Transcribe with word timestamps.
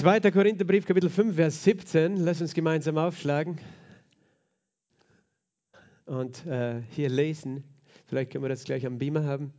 2. 0.00 0.30
Korintherbrief, 0.30 0.86
Kapitel 0.86 1.10
5, 1.10 1.36
Vers 1.36 1.62
17. 1.62 2.16
Lass 2.16 2.40
uns 2.40 2.54
gemeinsam 2.54 2.96
aufschlagen 2.96 3.58
und 6.06 6.46
äh, 6.46 6.80
hier 6.88 7.10
lesen. 7.10 7.64
Vielleicht 8.06 8.32
können 8.32 8.42
wir 8.42 8.48
das 8.48 8.64
gleich 8.64 8.86
am 8.86 8.96
Beamer 8.96 9.24
haben. 9.24 9.52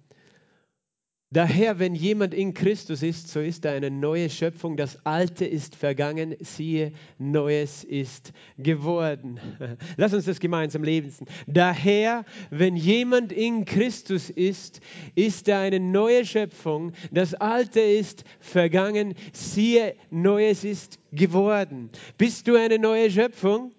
Daher, 1.33 1.79
wenn 1.79 1.95
jemand 1.95 2.33
in 2.33 2.53
Christus 2.53 3.01
ist, 3.01 3.29
so 3.29 3.39
ist 3.39 3.63
er 3.63 3.71
eine 3.71 3.89
neue 3.89 4.29
Schöpfung. 4.29 4.75
Das 4.75 5.05
Alte 5.05 5.45
ist 5.45 5.77
vergangen, 5.77 6.35
siehe, 6.41 6.91
Neues 7.19 7.85
ist 7.85 8.33
geworden. 8.57 9.39
Lass 9.95 10.13
uns 10.13 10.25
das 10.25 10.41
gemeinsam 10.41 10.83
lesen. 10.83 11.27
Daher, 11.47 12.25
wenn 12.49 12.75
jemand 12.75 13.31
in 13.31 13.63
Christus 13.63 14.29
ist, 14.29 14.81
ist 15.15 15.47
er 15.47 15.59
eine 15.59 15.79
neue 15.79 16.25
Schöpfung. 16.25 16.91
Das 17.13 17.33
Alte 17.33 17.79
ist 17.79 18.25
vergangen, 18.41 19.13
siehe, 19.31 19.95
Neues 20.09 20.65
ist 20.65 20.99
geworden. 21.13 21.91
Bist 22.17 22.45
du 22.49 22.57
eine 22.57 22.77
neue 22.77 23.09
Schöpfung? 23.09 23.71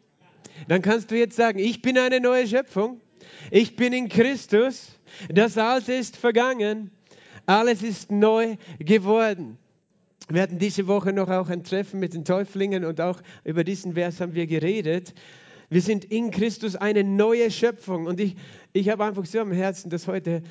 Dann 0.68 0.80
kannst 0.80 1.10
du 1.10 1.18
jetzt 1.18 1.36
sagen, 1.36 1.58
ich 1.58 1.82
bin 1.82 1.98
eine 1.98 2.18
neue 2.18 2.46
Schöpfung. 2.46 3.02
Ich 3.50 3.76
bin 3.76 3.92
in 3.92 4.08
Christus. 4.08 4.98
Das 5.28 5.58
Alte 5.58 5.92
ist 5.92 6.16
vergangen 6.16 6.90
alles 7.46 7.82
ist 7.82 8.10
neu 8.10 8.56
geworden. 8.78 9.58
Wir 10.28 10.42
hatten 10.42 10.58
diese 10.58 10.86
Woche 10.86 11.12
noch 11.12 11.28
auch 11.28 11.48
ein 11.48 11.64
Treffen 11.64 12.00
mit 12.00 12.14
den 12.14 12.24
Täuflingen 12.24 12.84
und 12.84 13.00
auch 13.00 13.20
über 13.44 13.64
diesen 13.64 13.94
Vers 13.94 14.20
haben 14.20 14.34
wir 14.34 14.46
geredet. 14.46 15.14
Wir 15.68 15.80
sind 15.80 16.04
in 16.04 16.30
Christus 16.30 16.76
eine 16.76 17.02
neue 17.02 17.50
Schöpfung 17.50 18.06
und 18.06 18.20
ich, 18.20 18.36
ich 18.72 18.88
habe 18.88 19.04
einfach 19.04 19.24
so 19.24 19.40
am 19.40 19.52
Herzen, 19.52 19.90
das 19.90 20.06
heute 20.06 20.42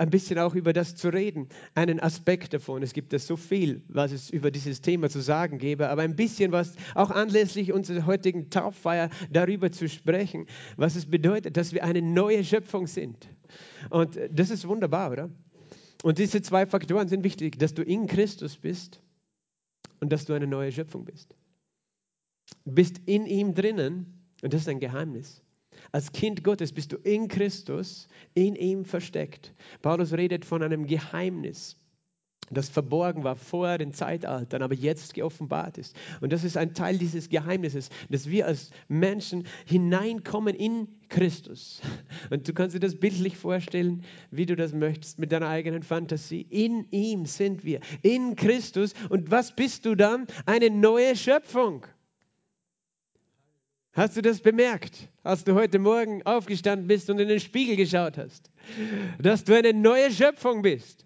ein 0.00 0.08
bisschen 0.08 0.38
auch 0.38 0.54
über 0.54 0.72
das 0.72 0.96
zu 0.96 1.10
reden, 1.10 1.48
einen 1.74 2.00
Aspekt 2.00 2.54
davon. 2.54 2.82
Es 2.82 2.94
gibt 2.94 3.12
ja 3.12 3.18
so 3.18 3.36
viel, 3.36 3.82
was 3.88 4.12
es 4.12 4.30
über 4.30 4.50
dieses 4.50 4.80
Thema 4.80 5.10
zu 5.10 5.20
sagen 5.20 5.58
gäbe, 5.58 5.90
aber 5.90 6.00
ein 6.00 6.16
bisschen 6.16 6.52
was 6.52 6.74
auch 6.94 7.10
anlässlich 7.10 7.72
unserer 7.72 8.06
heutigen 8.06 8.48
Tauffeier 8.48 9.10
darüber 9.30 9.70
zu 9.70 9.90
sprechen, 9.90 10.46
was 10.78 10.96
es 10.96 11.04
bedeutet, 11.04 11.58
dass 11.58 11.74
wir 11.74 11.84
eine 11.84 12.00
neue 12.00 12.42
Schöpfung 12.42 12.86
sind. 12.86 13.28
Und 13.90 14.18
das 14.32 14.48
ist 14.48 14.66
wunderbar, 14.66 15.12
oder? 15.12 15.30
Und 16.02 16.18
diese 16.18 16.40
zwei 16.42 16.66
Faktoren 16.66 17.08
sind 17.08 17.24
wichtig, 17.24 17.58
dass 17.58 17.74
du 17.74 17.82
in 17.82 18.06
Christus 18.06 18.56
bist 18.56 19.02
und 20.00 20.10
dass 20.10 20.24
du 20.24 20.32
eine 20.32 20.46
neue 20.46 20.72
Schöpfung 20.72 21.04
bist. 21.04 21.34
Du 22.64 22.72
bist 22.72 23.00
in 23.06 23.26
ihm 23.26 23.54
drinnen 23.54 24.24
und 24.42 24.52
das 24.52 24.62
ist 24.62 24.68
ein 24.68 24.80
Geheimnis. 24.80 25.42
Als 25.92 26.12
Kind 26.12 26.44
Gottes 26.44 26.72
bist 26.72 26.92
du 26.92 26.96
in 26.96 27.28
Christus, 27.28 28.08
in 28.34 28.54
ihm 28.54 28.84
versteckt. 28.84 29.54
Paulus 29.82 30.12
redet 30.12 30.44
von 30.44 30.62
einem 30.62 30.86
Geheimnis 30.86 31.76
das 32.50 32.68
verborgen 32.68 33.22
war 33.22 33.36
vor 33.36 33.78
den 33.78 33.92
Zeitaltern, 33.92 34.62
aber 34.62 34.74
jetzt 34.74 35.14
geoffenbart 35.14 35.78
ist. 35.78 35.96
Und 36.20 36.32
das 36.32 36.42
ist 36.42 36.56
ein 36.56 36.74
Teil 36.74 36.98
dieses 36.98 37.28
Geheimnisses, 37.28 37.90
dass 38.08 38.28
wir 38.28 38.46
als 38.46 38.70
Menschen 38.88 39.44
hineinkommen 39.66 40.56
in 40.56 40.88
Christus. 41.08 41.80
Und 42.30 42.48
du 42.48 42.52
kannst 42.52 42.74
dir 42.74 42.80
das 42.80 42.98
bildlich 42.98 43.36
vorstellen, 43.36 44.04
wie 44.30 44.46
du 44.46 44.56
das 44.56 44.72
möchtest, 44.72 45.18
mit 45.18 45.30
deiner 45.30 45.48
eigenen 45.48 45.82
Fantasie. 45.82 46.46
In 46.50 46.86
ihm 46.90 47.26
sind 47.26 47.64
wir, 47.64 47.80
in 48.02 48.34
Christus. 48.34 48.94
Und 49.08 49.30
was 49.30 49.54
bist 49.54 49.86
du 49.86 49.94
dann? 49.94 50.26
Eine 50.44 50.70
neue 50.70 51.14
Schöpfung. 51.16 51.86
Hast 53.92 54.16
du 54.16 54.22
das 54.22 54.40
bemerkt, 54.40 55.08
als 55.22 55.44
du 55.44 55.54
heute 55.54 55.78
Morgen 55.78 56.22
aufgestanden 56.24 56.86
bist 56.86 57.10
und 57.10 57.18
in 57.18 57.28
den 57.28 57.40
Spiegel 57.40 57.76
geschaut 57.76 58.18
hast? 58.18 58.50
Dass 59.20 59.44
du 59.44 59.56
eine 59.56 59.72
neue 59.72 60.10
Schöpfung 60.10 60.62
bist. 60.62 61.04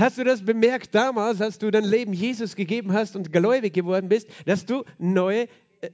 Hast 0.00 0.16
du 0.16 0.24
das 0.24 0.42
bemerkt 0.42 0.94
damals, 0.94 1.42
als 1.42 1.58
du 1.58 1.70
dein 1.70 1.84
Leben 1.84 2.14
Jesus 2.14 2.56
gegeben 2.56 2.94
hast 2.94 3.16
und 3.16 3.34
gläubig 3.34 3.74
geworden 3.74 4.08
bist, 4.08 4.30
dass 4.46 4.64
du 4.64 4.82
neue 4.98 5.46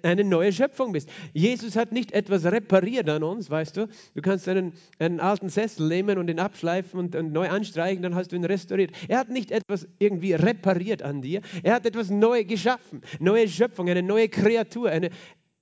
eine 0.03 0.23
neue 0.23 0.53
Schöpfung 0.53 0.93
bist. 0.93 1.09
Jesus 1.33 1.75
hat 1.75 1.91
nicht 1.91 2.13
etwas 2.13 2.45
repariert 2.45 3.09
an 3.09 3.25
uns, 3.25 3.51
weißt 3.51 3.77
du. 3.77 3.89
Du 4.15 4.23
kannst 4.23 4.49
einen, 4.49 4.75
einen 5.01 5.19
alten 5.19 5.49
Sessel 5.49 5.89
nehmen 5.89 6.19
und 6.19 6.31
ihn 6.31 6.39
abschleifen 6.39 7.01
und, 7.01 7.17
und, 7.17 7.33
neu 7.33 7.49
anstreichen, 7.49 8.03
dann 8.03 8.15
hast 8.15 8.31
du 8.31 8.37
ihn 8.37 8.45
restauriert. 8.45 8.93
Er 9.09 9.19
hat 9.19 9.29
nicht 9.29 9.51
etwas 9.51 9.89
irgendwie 9.99 10.35
repariert 10.35 11.03
an 11.03 11.21
dir. 11.21 11.41
Er 11.65 11.75
hat 11.75 11.85
etwas 11.85 12.09
neu 12.09 12.45
geschaffen. 12.45 13.03
Neue 13.19 13.49
Schöpfung, 13.49 13.89
eine 13.89 14.05
neue 14.05 14.29
Kreatur, 14.29 14.89
eine, 14.89 15.11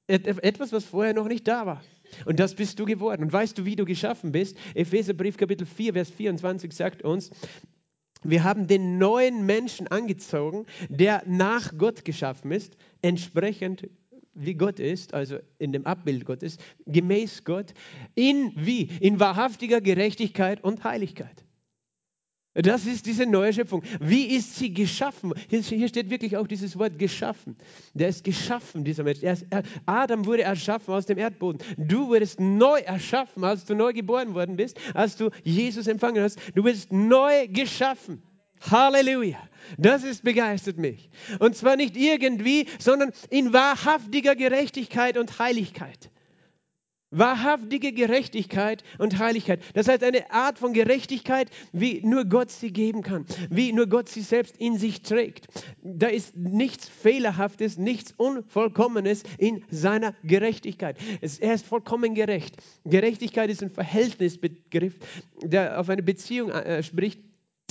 etwas, 0.07 0.71
was 0.71 0.85
vorher 0.85 1.15
noch 1.15 1.29
nicht 1.29 1.49
da 1.49 1.65
war. 1.65 1.83
Und 2.27 2.41
das 2.41 2.55
bist 2.55 2.79
du 2.79 2.85
geworden. 2.85 3.23
Und 3.23 3.33
weißt 3.33 3.57
du, 3.57 3.65
wie 3.65 3.77
du 3.77 3.87
geschaffen 3.87 4.33
bist? 4.33 4.57
Epheserbrief 4.75 5.39
Kapitel 5.39 5.67
4, 5.67 5.95
Vers 5.95 6.11
24 6.11 6.73
sagt 6.73 7.03
uns, 7.03 7.31
wir 8.25 8.43
haben 8.43 8.67
den 8.67 8.99
neuen 8.99 9.47
Menschen 9.47 9.87
angezogen, 9.89 10.67
der 10.89 11.23
nach 11.27 11.77
Gott 11.79 12.05
geschaffen 12.05 12.51
ist, 12.51 12.77
entsprechend 13.03 13.89
wie 14.35 14.55
Gott 14.55 14.81
ist, 14.81 15.15
also 15.15 15.39
in 15.59 15.73
dem 15.73 15.87
Abbild 15.87 16.25
Gottes, 16.25 16.59
gemäß 16.87 17.45
Gott, 17.45 17.73
in 18.15 18.53
wie? 18.57 18.89
In 19.01 19.21
wahrhaftiger 19.21 19.81
Gerechtigkeit 19.81 20.63
und 20.65 20.83
Heiligkeit. 20.85 21.45
Das 22.55 22.87
ist 22.87 23.07
diese 23.07 23.27
neue 23.27 23.53
Schöpfung. 23.53 23.83
Wie 24.01 24.27
ist 24.27 24.57
sie 24.57 24.73
geschaffen? 24.73 25.35
Hier 25.49 25.89
steht 25.89 26.09
wirklich 26.09 26.37
auch 26.37 26.47
dieses 26.47 26.79
Wort 26.79 26.99
geschaffen. 26.99 27.57
Der 27.95 28.09
ist 28.09 28.23
geschaffen, 28.23 28.85
dieser 28.85 29.03
Mensch. 29.03 29.23
Ist, 29.23 29.47
Adam 29.87 30.25
wurde 30.25 30.43
erschaffen 30.43 30.95
aus 30.95 31.07
dem 31.07 31.19
Erdboden. 31.19 31.61
Du 31.77 32.09
wurdest 32.09 32.39
neu 32.39 32.79
erschaffen, 32.79 33.43
als 33.43 33.65
du 33.65 33.75
neu 33.75 33.93
geboren 33.93 34.35
worden 34.35 34.57
bist, 34.57 34.79
als 34.95 35.17
du 35.17 35.31
Jesus 35.43 35.89
empfangen 35.89 36.23
hast. 36.23 36.39
Du 36.55 36.63
bist 36.63 36.93
neu 36.93 37.49
geschaffen. 37.49 38.23
Halleluja. 38.71 39.39
Das 39.77 40.05
ist 40.05 40.23
begeistert 40.23 40.79
mich. 40.79 41.11
Und 41.41 41.57
zwar 41.57 41.77
nicht 41.77 41.97
irgendwie, 41.97 42.67
sondern 42.79 43.11
in 43.31 43.53
wahrhaftiger 43.53 44.37
Gerechtigkeit 44.37 45.19
und 45.19 45.39
Heiligkeit. 45.39 46.11
Wahrhaftige 47.17 47.93
Gerechtigkeit 47.93 48.83
und 48.99 49.19
Heiligkeit. 49.19 49.63
Das 49.75 49.89
heißt 49.89 50.03
eine 50.03 50.31
Art 50.33 50.59
von 50.59 50.73
Gerechtigkeit, 50.73 51.49
wie 51.73 52.01
nur 52.05 52.25
Gott 52.25 52.51
sie 52.51 52.73
geben 52.73 53.03
kann, 53.03 53.25
wie 53.51 53.73
nur 53.73 53.87
Gott 53.87 54.09
sie 54.09 54.23
selbst 54.23 54.57
in 54.57 54.79
sich 54.79 55.03
trägt. 55.03 55.47
Da 55.83 56.09
ist 56.09 56.37
nichts 56.37 56.89
Fehlerhaftes, 56.89 57.79
nichts 57.79 58.13
Unvollkommenes 58.17 59.23
in 59.39 59.65
seiner 59.71 60.15
Gerechtigkeit. 60.25 60.97
Er 61.21 61.55
ist 61.55 61.67
vollkommen 61.67 62.15
gerecht. 62.15 62.57
Gerechtigkeit 62.85 63.49
ist 63.49 63.63
ein 63.63 63.71
Verhältnisbegriff, 63.71 64.95
der 65.43 65.79
auf 65.79 65.89
eine 65.89 66.03
Beziehung 66.03 66.51
äh, 66.51 66.83
spricht 66.83 67.21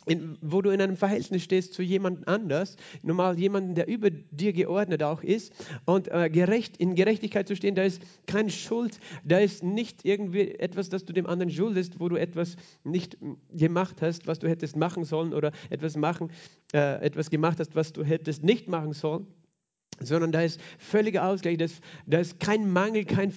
in, 0.05 0.37
wo 0.41 0.61
du 0.61 0.69
in 0.69 0.81
einem 0.81 0.97
Verhältnis 0.97 1.43
stehst 1.43 1.73
zu 1.73 1.81
jemand 1.81 2.27
anders, 2.27 2.77
normal 3.01 3.39
jemanden, 3.39 3.75
der 3.75 3.87
über 3.87 4.09
dir 4.09 4.53
geordnet 4.53 5.03
auch 5.03 5.23
ist 5.23 5.53
und 5.85 6.09
äh, 6.11 6.29
gerecht, 6.29 6.77
in 6.77 6.95
Gerechtigkeit 6.95 7.47
zu 7.47 7.55
stehen, 7.55 7.75
da 7.75 7.83
ist 7.83 8.01
keine 8.27 8.49
Schuld, 8.49 8.99
da 9.23 9.39
ist 9.39 9.63
nicht 9.63 10.05
irgendwie 10.05 10.51
etwas, 10.51 10.89
das 10.89 11.05
du 11.05 11.13
dem 11.13 11.27
anderen 11.27 11.51
schuldest, 11.51 11.99
wo 11.99 12.09
du 12.09 12.15
etwas 12.15 12.55
nicht 12.83 13.17
gemacht 13.51 14.01
hast, 14.01 14.27
was 14.27 14.39
du 14.39 14.47
hättest 14.47 14.75
machen 14.75 15.03
sollen 15.03 15.33
oder 15.33 15.51
etwas 15.69 15.95
machen, 15.95 16.31
äh, 16.73 17.03
etwas 17.03 17.29
gemacht 17.29 17.59
hast, 17.59 17.75
was 17.75 17.93
du 17.93 18.03
hättest 18.03 18.43
nicht 18.43 18.67
machen 18.67 18.93
sollen, 18.93 19.27
sondern 19.99 20.31
da 20.31 20.41
ist 20.41 20.59
völliger 20.77 21.27
Ausgleich, 21.27 21.57
da 21.57 21.65
ist, 21.65 21.81
da 22.05 22.19
ist 22.19 22.39
kein 22.39 22.71
Mangel, 22.71 23.05
kein 23.05 23.33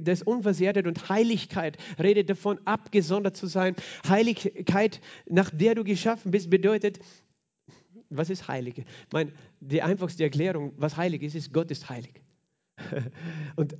das 0.00 0.22
Unversehrtheit 0.22 0.86
und 0.86 1.08
Heiligkeit 1.08 1.78
redet 1.98 2.30
davon, 2.30 2.58
abgesondert 2.64 3.36
zu 3.36 3.46
sein. 3.46 3.74
Heiligkeit, 4.08 5.00
nach 5.28 5.50
der 5.50 5.74
du 5.74 5.84
geschaffen 5.84 6.30
bist, 6.30 6.50
bedeutet, 6.50 7.00
was 8.10 8.28
ist 8.30 8.48
heilig? 8.48 8.78
Ich 8.78 9.12
meine, 9.12 9.32
die 9.60 9.82
einfachste 9.82 10.24
Erklärung, 10.24 10.72
was 10.76 10.96
heilig 10.96 11.22
ist, 11.22 11.34
ist, 11.34 11.52
Gott 11.52 11.70
ist 11.70 11.88
heilig. 11.88 12.20
Und 13.56 13.76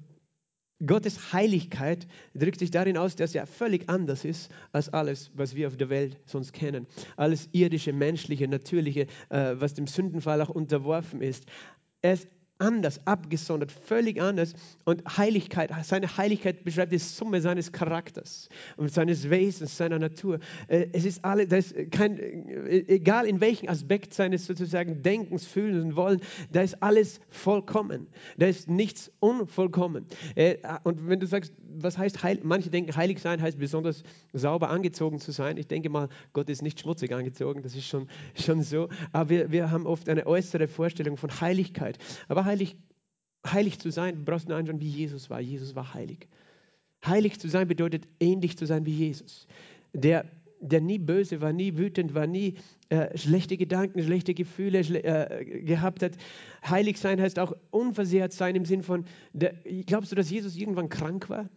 Gottes 0.85 1.35
Heiligkeit 1.35 2.07
drückt 2.35 2.59
sich 2.59 2.71
darin 2.71 2.97
aus, 2.97 3.15
dass 3.15 3.35
er 3.35 3.47
völlig 3.47 3.89
anders 3.91 4.25
ist 4.25 4.51
als 4.73 4.89
alles, 4.89 5.31
was 5.35 5.55
wir 5.55 5.67
auf 5.67 5.77
der 5.77 5.91
Welt 5.91 6.19
sonst 6.25 6.55
kennen. 6.55 6.87
Alles 7.17 7.51
irdische, 7.53 7.93
menschliche, 7.93 8.49
natürliche, 8.49 9.07
äh, 9.29 9.57
was 9.57 9.75
dem 9.75 9.87
Sündenfall 9.87 10.41
auch 10.41 10.49
unterworfen 10.49 11.21
ist. 11.21 11.45
Er 12.01 12.15
ist 12.15 12.29
anders, 12.61 13.01
abgesondert, 13.07 13.73
völlig 13.73 14.21
anders. 14.21 14.55
Und 14.85 15.03
Heiligkeit, 15.17 15.71
seine 15.83 16.17
Heiligkeit 16.17 16.65
beschreibt 16.65 16.93
die 16.93 16.99
Summe 16.99 17.41
seines 17.41 17.73
Charakters 17.73 18.49
und 18.77 18.93
seines 18.93 19.31
Wesens, 19.31 19.77
seiner 19.77 19.99
Natur. 19.99 20.39
Äh, 20.69 20.87
es 20.93 21.05
ist 21.05 21.25
alle, 21.25 21.47
da 21.47 21.57
ist 21.57 21.75
kein, 21.91 22.19
äh, 22.19 22.85
egal 22.89 23.27
in 23.27 23.41
welchem 23.41 23.69
Aspekt 23.69 24.15
seines 24.15 24.47
sozusagen 24.47 25.03
Denkens, 25.03 25.47
Fühlens 25.47 25.85
und 25.85 25.97
Wollen, 25.97 26.21
da 26.53 26.63
ist 26.63 26.83
alles 26.83 27.21
vollkommen. 27.29 28.07
Da 28.37 28.47
ist 28.47 28.69
nichts 28.69 29.11
unvollkommen. 29.21 30.07
Äh, 30.35 30.57
und 30.85 31.09
wenn 31.09 31.21
du 31.21 31.27
sagst, 31.27 31.53
was 31.79 31.99
heißt 31.99 32.23
heilig? 32.23 32.45
Manche 32.45 32.71
denken, 32.71 32.95
heilig 32.95 33.21
sein 33.21 33.41
heißt 33.41 33.59
besonders 33.59 34.03
sauber 34.33 34.71
angezogen 34.71 35.19
zu 35.19 35.33
sein. 35.33 35.57
Ich 35.57 35.67
denke 35.67 35.89
mal, 35.89 36.09
Gott 36.33 36.49
ist 36.49 36.63
nicht 36.63 36.81
schmutzig 36.81 37.13
angezogen, 37.13 37.63
das 37.63 37.75
ist 37.75 37.87
schon, 37.87 38.09
schon 38.35 38.63
so. 38.63 38.89
Aber 39.13 39.31
wir, 39.31 39.53
wir 39.53 39.71
haben 39.71 39.87
oft 39.87 40.09
eine 40.09 40.27
äußere 40.27 40.69
Vorstellung 40.69 41.17
von 41.17 41.41
Heiligkeit. 41.41 41.99
Aber 42.29 42.45
heilig, 42.51 42.77
heilig 43.47 43.79
zu 43.79 43.91
sein, 43.91 44.25
brauchst 44.25 44.47
du 44.47 44.51
nur 44.51 44.59
anschauen, 44.59 44.81
wie 44.81 44.89
Jesus 44.89 45.31
war. 45.31 45.41
Jesus 45.41 45.75
war 45.75 45.95
heilig. 45.95 46.29
Heilig 47.05 47.39
zu 47.41 47.49
sein 47.49 47.69
bedeutet, 47.69 48.07
ähnlich 48.19 48.59
zu 48.59 48.67
sein 48.67 48.85
wie 48.85 48.95
Jesus. 48.95 49.47
Der 49.93 50.25
der 50.61 50.81
nie 50.81 50.99
böse 50.99 51.41
war, 51.41 51.53
nie 51.53 51.77
wütend 51.77 52.15
war, 52.15 52.27
nie 52.27 52.59
äh, 52.91 53.17
schlechte 53.17 53.57
Gedanken, 53.57 54.03
schlechte 54.03 54.35
Gefühle 54.35 54.85
schle 54.85 55.03
äh, 55.03 55.63
gehabt 55.63 56.03
hat. 56.03 56.13
Heilig 56.69 56.99
sein 56.99 57.21
heißt 57.21 57.39
auch 57.39 57.55
unversehrt 57.71 58.33
sein 58.33 58.55
im 58.55 58.67
Sinn 58.67 58.83
von, 58.83 59.07
der, 59.33 59.55
glaubst 59.87 60.13
du, 60.13 60.17
dass 60.17 60.31
Jesus 60.31 60.57
irgendwann 60.57 60.91
krank 60.91 61.31
war? 61.31 61.49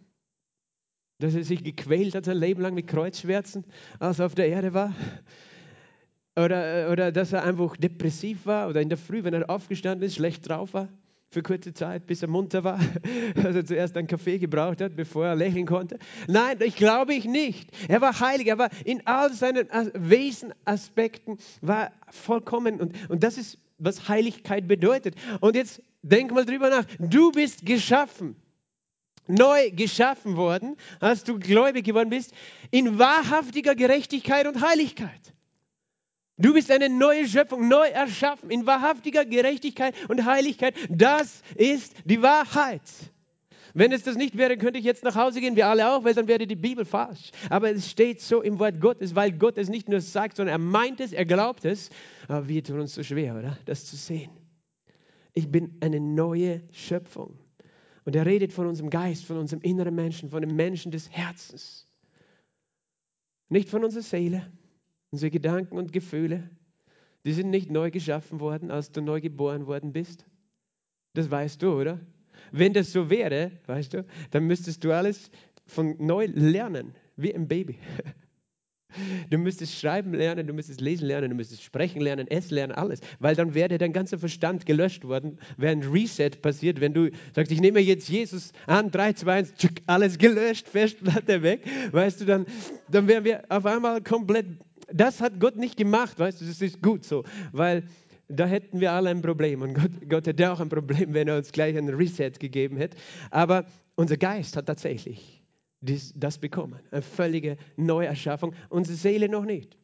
Dass 1.20 1.36
er 1.36 1.44
sich 1.44 1.64
gequält 1.64 2.16
hat 2.16 2.26
sein 2.26 2.38
Leben 2.38 2.62
lang 2.62 2.74
mit 2.74 2.88
Kreuzschmerzen, 2.88 3.66
als 4.00 4.20
er 4.20 4.26
auf 4.26 4.36
der 4.36 4.48
Erde 4.48 4.74
war? 4.74 4.96
Oder, 6.36 6.90
oder 6.92 7.12
dass 7.12 7.32
er 7.32 7.44
einfach 7.44 7.78
depressiv 7.78 8.46
war 8.46 8.68
oder 8.68 8.82
in 8.82 8.90
der 8.90 8.98
Früh, 8.98 9.24
wenn 9.24 9.34
er 9.34 9.50
aufgestanden 9.50 10.06
ist, 10.08 10.16
schlecht 10.16 10.48
drauf 10.48 10.74
war? 10.74 10.90
für 11.34 11.42
kurze 11.42 11.74
Zeit, 11.74 12.06
bis 12.06 12.22
er 12.22 12.30
munter 12.30 12.64
war, 12.64 12.80
dass 13.36 13.56
er 13.56 13.66
zuerst 13.66 13.98
einen 13.98 14.08
Kaffee 14.08 14.38
gebraucht 14.38 14.80
hat, 14.82 14.96
bevor 14.96 15.26
er 15.26 15.36
lächeln 15.36 15.66
konnte. 15.66 15.98
Nein, 16.28 16.60
ich 16.64 16.76
glaube 16.76 17.14
ich 17.16 17.26
nicht. 17.26 17.72
Er 17.88 18.02
war 18.02 18.20
heilig, 18.20 18.48
er 18.48 18.60
war 18.60 18.70
in 18.86 19.06
all 19.08 19.34
seinen 19.34 19.68
Wesenaspekten 19.96 21.40
war 21.62 21.92
vollkommen 22.12 22.80
und, 22.80 23.10
und 23.10 23.24
das 23.24 23.38
ist, 23.38 23.58
was 23.80 24.08
Heiligkeit 24.08 24.68
bedeutet. 24.68 25.16
Und 25.42 25.56
jetzt 25.56 25.82
denk 26.04 26.32
mal 26.32 26.46
drüber 26.46 26.70
nach. 26.70 26.86
Du 27.00 27.32
bist 27.32 27.66
geschaffen 27.66 28.36
neu 29.28 29.72
geschaffen 29.72 30.36
worden, 30.36 30.76
als 31.00 31.24
du 31.24 31.40
gläubig 31.40 31.86
geworden 31.86 32.10
bist, 32.10 32.34
in 32.72 33.00
wahrhaftiger 33.00 33.74
Gerechtigkeit 33.74 34.46
und 34.48 34.62
Heiligkeit. 34.62 35.34
Du 36.38 36.54
bist 36.54 36.72
eine 36.72 36.90
neue 36.90 37.28
Schöpfung, 37.28 37.68
neu 37.68 37.88
erschaffen, 37.88 38.50
in 38.50 38.66
wahrhaftiger 38.66 39.24
Gerechtigkeit 39.24 39.94
und 40.10 40.26
Heiligkeit. 40.26 40.76
Das 40.90 41.44
ist 41.56 41.96
die 42.06 42.22
Wahrheit. 42.22 42.82
Wenn 43.76 43.92
es 43.92 44.04
das 44.04 44.16
nicht 44.16 44.38
wäre, 44.38 44.58
könnte 44.58 44.78
ich 44.78 44.86
jetzt 44.86 45.04
nach 45.04 45.16
Hause 45.16 45.42
gehen, 45.42 45.56
wir 45.56 45.68
alle 45.68 45.92
auch, 45.92 46.04
weil 46.04 46.14
dann 46.14 46.28
wäre 46.28 46.46
die 46.46 46.56
Bibel 46.56 46.86
falsch. 46.86 47.32
Aber 47.50 47.72
es 47.72 47.90
steht 47.90 48.22
so 48.22 48.42
im 48.42 48.60
Wort 48.60 48.80
Gottes, 48.80 49.16
weil 49.16 49.32
Gott 49.32 49.58
es 49.58 49.70
nicht 49.70 49.90
nur 49.90 50.00
sagt, 50.00 50.38
sondern 50.38 50.54
er 50.54 50.60
meint 50.60 51.00
es, 51.00 51.12
er 51.12 51.26
glaubt 51.26 51.66
es. 51.66 51.90
Aber 52.28 52.48
wir 52.48 52.64
tun 52.64 52.82
uns 52.82 52.94
so 52.94 53.04
schwer, 53.04 53.36
oder? 53.36 53.58
Das 53.66 53.86
zu 53.86 53.96
sehen. 53.96 54.30
Ich 55.34 55.52
bin 55.52 55.78
eine 55.82 56.00
neue 56.00 56.62
Schöpfung. 56.72 57.40
Und 58.06 58.16
er 58.16 58.26
redet 58.26 58.54
von 58.54 58.68
unserem 58.68 58.90
Geist, 58.90 59.26
von 59.26 59.38
unserem 59.38 59.62
inneren 59.62 59.96
Menschen, 59.96 60.30
von 60.30 60.42
dem 60.42 60.56
Menschen 60.56 60.92
des 60.92 61.10
Herzens. 61.10 61.88
Nicht 63.50 63.70
von 63.70 63.84
unserer 63.84 64.04
Seele, 64.04 64.52
Unsere 65.14 65.30
Gedanken 65.30 65.78
und 65.78 65.94
Gefühle, 65.94 66.50
die 67.24 67.34
sind 67.34 67.52
nicht 67.52 67.70
neu 67.70 67.92
geschaffen 67.92 68.40
worden, 68.40 68.72
als 68.72 68.92
du 68.92 69.00
neu 69.00 69.22
geboren 69.22 69.68
worden 69.68 69.94
bist. 69.94 70.26
Das 71.14 71.30
weißt 71.30 71.62
du, 71.62 71.80
oder? 71.80 72.00
Wenn 72.52 72.74
das 72.74 72.92
so 72.92 73.12
wäre, 73.12 73.52
weißt 73.68 73.94
du, 73.94 74.06
dann 74.32 74.48
müsstest 74.48 74.84
du 74.84 74.92
alles 74.92 75.30
von 75.68 75.98
neu 76.00 76.26
lernen, 76.34 76.96
wie 77.16 77.32
ein 77.36 77.48
Baby. 77.48 77.78
Du 79.32 79.40
müsstest 79.40 79.80
schreiben 79.80 80.14
lernen, 80.14 80.46
du 80.46 80.54
müsstest 80.54 80.80
lesen 80.80 81.08
lernen, 81.08 81.32
du 81.32 81.36
müsstest 81.36 81.64
sprechen 81.64 82.00
lernen, 82.00 82.28
essen 82.28 82.54
lernen, 82.54 82.74
alles. 82.74 83.00
Weil 83.18 83.36
dann 83.36 83.56
wäre 83.56 83.80
dein 83.80 83.92
ganzer 83.92 84.20
Verstand 84.20 84.68
gelöscht 84.68 85.04
worden, 85.04 85.40
wäre 85.58 85.72
ein 85.72 85.82
Reset 85.82 86.30
passiert, 86.44 86.80
wenn 86.80 86.94
du 86.94 87.10
sagst, 87.36 87.52
ich 87.52 87.60
nehme 87.60 87.80
jetzt 87.80 88.08
Jesus 88.08 88.52
an, 88.68 88.92
3, 88.92 89.14
2, 89.14 89.34
1, 89.34 89.54
alles 89.88 90.20
gelöscht, 90.20 90.68
Festplatte 90.68 91.42
weg. 91.42 91.62
Weißt 91.92 92.22
du, 92.22 92.26
dann, 92.26 92.46
dann 92.88 93.08
wären 93.08 93.24
wir 93.24 93.44
auf 93.50 93.66
einmal 93.66 94.04
komplett 94.04 94.46
das 94.92 95.22
hat 95.22 95.40
Gott 95.40 95.56
nicht 95.58 95.78
gemacht, 95.78 96.20
weißt 96.20 96.42
du, 96.42 96.46
das 96.46 96.62
ist 96.62 96.82
gut 96.82 97.04
so, 97.04 97.24
weil 97.52 97.84
da 98.28 98.46
hätten 98.46 98.80
wir 98.80 98.92
alle 98.92 99.10
ein 99.10 99.22
Problem 99.22 99.62
und 99.62 99.74
Gott, 99.74 99.92
Gott 100.10 100.28
hätte 100.28 100.52
auch 100.52 100.60
ein 100.60 100.70
Problem, 100.70 101.14
wenn 101.14 101.28
er 101.28 101.38
uns 101.38 101.52
gleich 101.52 101.78
ein 101.78 101.90
Reset 101.90 102.32
gegeben 102.40 102.78
hätte. 102.78 102.98
Aber 103.32 103.66
unser 103.96 104.18
Geist 104.18 104.56
hat 104.58 104.66
tatsächlich 104.66 105.44
dies, 105.82 106.14
das 106.16 106.38
bekommen, 106.38 106.80
eine 106.92 107.02
völlige 107.02 107.58
Neuerschaffung, 107.76 108.54
unsere 108.70 108.98
Seele 108.98 109.30
noch 109.30 109.46
nicht. 109.46 109.78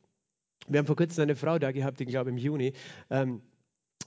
Wir 0.67 0.79
haben 0.79 0.85
vor 0.85 0.95
kurzem 0.95 1.23
eine 1.23 1.35
Frau 1.35 1.59
da 1.59 1.71
gehabt, 1.71 1.99
ich 2.01 2.07
glaube 2.07 2.29
im 2.29 2.37
Juni, 2.37 2.73
ähm, 3.09 3.41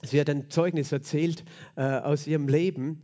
sie 0.01 0.19
hat 0.19 0.29
ein 0.29 0.49
Zeugnis 0.49 0.91
erzählt 0.91 1.43
äh, 1.75 1.81
aus 1.81 2.25
ihrem 2.25 2.47
Leben, 2.47 3.01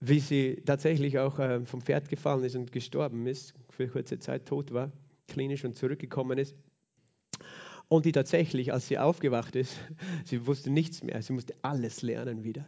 wie 0.00 0.20
sie 0.20 0.62
tatsächlich 0.64 1.18
auch 1.18 1.38
äh, 1.38 1.64
vom 1.64 1.80
Pferd 1.80 2.08
gefallen 2.08 2.44
ist 2.44 2.56
und 2.56 2.72
gestorben 2.72 3.26
ist, 3.26 3.54
für 3.70 3.88
kurze 3.88 4.18
Zeit 4.18 4.46
tot 4.46 4.72
war, 4.72 4.92
klinisch 5.26 5.64
und 5.64 5.76
zurückgekommen 5.76 6.38
ist. 6.38 6.54
Und 7.90 8.04
die 8.04 8.12
tatsächlich, 8.12 8.72
als 8.72 8.86
sie 8.86 8.98
aufgewacht 8.98 9.56
ist, 9.56 9.76
sie 10.24 10.46
wusste 10.46 10.70
nichts 10.70 11.02
mehr, 11.02 11.22
sie 11.22 11.32
musste 11.32 11.54
alles 11.62 12.02
lernen 12.02 12.44
wieder. 12.44 12.66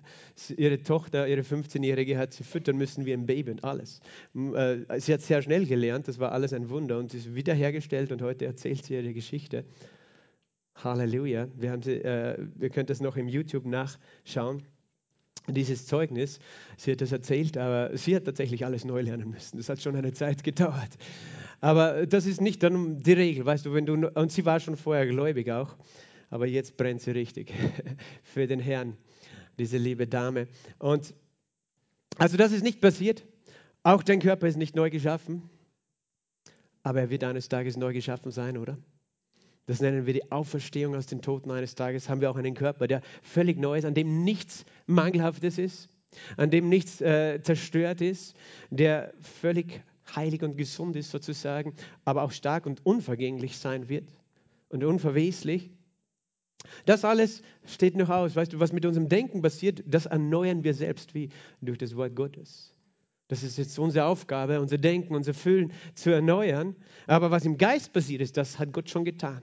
Ihre 0.56 0.82
Tochter, 0.82 1.28
ihre 1.28 1.42
15-Jährige, 1.42 2.16
hat 2.16 2.32
sie 2.32 2.42
füttern 2.42 2.78
müssen 2.78 3.04
wie 3.04 3.12
ein 3.12 3.26
Baby 3.26 3.50
und 3.50 3.64
alles. 3.64 4.00
Äh, 4.34 4.78
sie 4.98 5.12
hat 5.12 5.20
sehr 5.20 5.42
schnell 5.42 5.66
gelernt, 5.66 6.08
das 6.08 6.18
war 6.18 6.32
alles 6.32 6.54
ein 6.54 6.70
Wunder 6.70 6.98
und 6.98 7.10
sie 7.10 7.18
ist 7.18 7.34
wiederhergestellt 7.34 8.12
und 8.12 8.22
heute 8.22 8.46
erzählt 8.46 8.84
sie 8.86 8.94
ihre 8.94 9.12
Geschichte. 9.12 9.64
Halleluja. 10.76 11.48
Wir, 11.54 11.70
haben 11.70 11.82
sie, 11.82 12.02
äh, 12.02 12.38
wir 12.54 12.70
können 12.70 12.86
das 12.86 13.00
noch 13.00 13.16
im 13.16 13.28
YouTube 13.28 13.66
nachschauen 13.66 14.62
dieses 15.54 15.86
Zeugnis. 15.86 16.38
Sie 16.76 16.92
hat 16.92 17.00
das 17.00 17.12
erzählt, 17.12 17.56
aber 17.56 17.96
sie 17.96 18.16
hat 18.16 18.24
tatsächlich 18.24 18.64
alles 18.64 18.84
neu 18.84 19.02
lernen 19.02 19.30
müssen. 19.30 19.56
Das 19.56 19.68
hat 19.68 19.80
schon 19.80 19.96
eine 19.96 20.12
Zeit 20.12 20.44
gedauert. 20.44 20.90
Aber 21.60 22.06
das 22.06 22.26
ist 22.26 22.40
nicht 22.40 22.62
dann 22.62 23.00
die 23.00 23.12
Regel, 23.12 23.44
weißt 23.44 23.66
du, 23.66 23.74
wenn 23.74 23.86
du, 23.86 24.08
und 24.08 24.32
sie 24.32 24.44
war 24.46 24.60
schon 24.60 24.76
vorher 24.76 25.06
gläubig 25.06 25.50
auch, 25.50 25.76
aber 26.30 26.46
jetzt 26.46 26.76
brennt 26.76 27.02
sie 27.02 27.10
richtig 27.10 27.52
für 28.22 28.46
den 28.46 28.60
Herrn, 28.60 28.96
diese 29.58 29.76
liebe 29.76 30.06
Dame. 30.06 30.48
Und 30.78 31.14
also 32.16 32.36
das 32.36 32.52
ist 32.52 32.62
nicht 32.62 32.80
passiert. 32.80 33.24
Auch 33.82 34.02
dein 34.02 34.20
Körper 34.20 34.46
ist 34.46 34.56
nicht 34.56 34.74
neu 34.74 34.90
geschaffen, 34.90 35.48
aber 36.82 37.00
er 37.00 37.10
wird 37.10 37.24
eines 37.24 37.48
Tages 37.48 37.76
neu 37.76 37.92
geschaffen 37.92 38.30
sein, 38.30 38.56
oder? 38.56 38.78
Das 39.70 39.80
nennen 39.80 40.04
wir 40.04 40.14
die 40.14 40.32
Auferstehung 40.32 40.96
aus 40.96 41.06
den 41.06 41.22
Toten 41.22 41.52
eines 41.52 41.76
Tages. 41.76 42.08
Haben 42.08 42.20
wir 42.20 42.28
auch 42.28 42.36
einen 42.36 42.54
Körper, 42.54 42.88
der 42.88 43.02
völlig 43.22 43.56
neu 43.56 43.78
ist, 43.78 43.84
an 43.84 43.94
dem 43.94 44.24
nichts 44.24 44.64
Mangelhaftes 44.88 45.58
ist, 45.58 45.88
an 46.36 46.50
dem 46.50 46.68
nichts 46.68 47.00
äh, 47.00 47.40
zerstört 47.40 48.00
ist, 48.00 48.34
der 48.70 49.14
völlig 49.20 49.80
heilig 50.16 50.42
und 50.42 50.56
gesund 50.56 50.96
ist 50.96 51.12
sozusagen, 51.12 51.72
aber 52.04 52.22
auch 52.22 52.32
stark 52.32 52.66
und 52.66 52.84
unvergänglich 52.84 53.58
sein 53.58 53.88
wird 53.88 54.08
und 54.70 54.82
unverweslich. 54.82 55.70
Das 56.84 57.04
alles 57.04 57.40
steht 57.64 57.94
noch 57.94 58.08
aus. 58.08 58.34
Weißt 58.34 58.52
du, 58.52 58.58
was 58.58 58.72
mit 58.72 58.84
unserem 58.84 59.08
Denken 59.08 59.40
passiert, 59.40 59.84
das 59.86 60.06
erneuern 60.06 60.64
wir 60.64 60.74
selbst 60.74 61.14
wie 61.14 61.28
durch 61.60 61.78
das 61.78 61.94
Wort 61.94 62.16
Gottes. 62.16 62.74
Das 63.28 63.44
ist 63.44 63.56
jetzt 63.56 63.78
unsere 63.78 64.06
Aufgabe, 64.06 64.60
unser 64.60 64.78
Denken, 64.78 65.14
unser 65.14 65.32
Fühlen 65.32 65.72
zu 65.94 66.10
erneuern. 66.10 66.74
Aber 67.06 67.30
was 67.30 67.44
im 67.44 67.56
Geist 67.56 67.92
passiert 67.92 68.20
ist, 68.20 68.36
das 68.36 68.58
hat 68.58 68.72
Gott 68.72 68.90
schon 68.90 69.04
getan. 69.04 69.42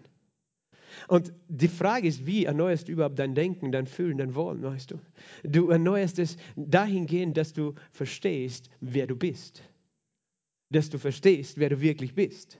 Und 1.08 1.34
die 1.48 1.68
Frage 1.68 2.08
ist, 2.08 2.26
wie 2.26 2.46
erneuerst 2.46 2.88
du 2.88 2.92
überhaupt 2.94 3.20
dein 3.20 3.36
Denken, 3.36 3.72
dein 3.72 3.88
Fühlen, 3.88 4.18
dein 4.18 4.36
Wollen, 4.36 4.64
weißt 4.64 4.92
du? 4.92 5.00
Du 5.44 5.70
erneuerst 5.70 6.20
es 6.20 6.38
dahingehend, 6.56 7.38
dass 7.38 7.54
du 7.54 7.75
verstehst, 7.92 8.70
wer 8.80 9.08
du 9.08 9.16
bist 9.16 9.63
dass 10.70 10.89
du 10.89 10.98
verstehst, 10.98 11.58
wer 11.58 11.70
du 11.70 11.82
wirklich 11.82 12.13
bist. 12.13 12.60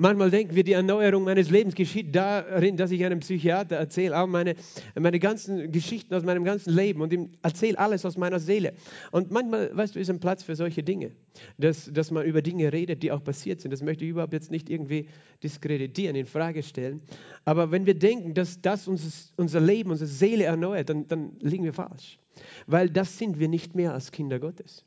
Manchmal 0.00 0.30
denken 0.30 0.54
wir, 0.54 0.62
die 0.62 0.74
Erneuerung 0.74 1.24
meines 1.24 1.50
Lebens 1.50 1.74
geschieht 1.74 2.14
darin, 2.14 2.76
dass 2.76 2.92
ich 2.92 3.04
einem 3.04 3.18
Psychiater 3.18 3.74
erzähle, 3.74 4.16
auch 4.16 4.28
meine, 4.28 4.54
meine 4.94 5.18
ganzen 5.18 5.72
Geschichten 5.72 6.14
aus 6.14 6.22
meinem 6.22 6.44
ganzen 6.44 6.72
Leben 6.72 7.00
und 7.00 7.12
ihm 7.12 7.32
erzähle 7.42 7.76
alles 7.80 8.06
aus 8.06 8.16
meiner 8.16 8.38
Seele. 8.38 8.74
Und 9.10 9.32
manchmal, 9.32 9.76
weißt 9.76 9.96
du, 9.96 9.98
ist 9.98 10.08
ein 10.08 10.20
Platz 10.20 10.44
für 10.44 10.54
solche 10.54 10.84
Dinge, 10.84 11.10
dass, 11.58 11.92
dass 11.92 12.12
man 12.12 12.24
über 12.24 12.42
Dinge 12.42 12.72
redet, 12.72 13.02
die 13.02 13.10
auch 13.10 13.24
passiert 13.24 13.60
sind. 13.60 13.72
Das 13.72 13.82
möchte 13.82 14.04
ich 14.04 14.10
überhaupt 14.10 14.32
jetzt 14.32 14.52
nicht 14.52 14.70
irgendwie 14.70 15.08
diskreditieren, 15.42 16.14
in 16.14 16.26
Frage 16.26 16.62
stellen. 16.62 17.02
Aber 17.44 17.72
wenn 17.72 17.84
wir 17.84 17.98
denken, 17.98 18.34
dass 18.34 18.60
das 18.60 18.86
uns, 18.86 19.32
unser 19.36 19.60
Leben, 19.60 19.90
unsere 19.90 20.08
Seele 20.08 20.44
erneuert, 20.44 20.90
dann, 20.90 21.08
dann 21.08 21.32
liegen 21.40 21.64
wir 21.64 21.74
falsch. 21.74 22.20
Weil 22.68 22.88
das 22.88 23.18
sind 23.18 23.40
wir 23.40 23.48
nicht 23.48 23.74
mehr 23.74 23.94
als 23.94 24.12
Kinder 24.12 24.38
Gottes. 24.38 24.84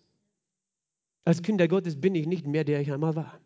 Als 1.25 1.41
Kinder 1.41 1.67
Gottes 1.67 1.99
bin 1.99 2.15
ich 2.15 2.27
nicht 2.27 2.47
mehr, 2.47 2.63
der 2.63 2.79
ich 2.79 2.93
einmal 2.93 3.17
war, 3.17 3.41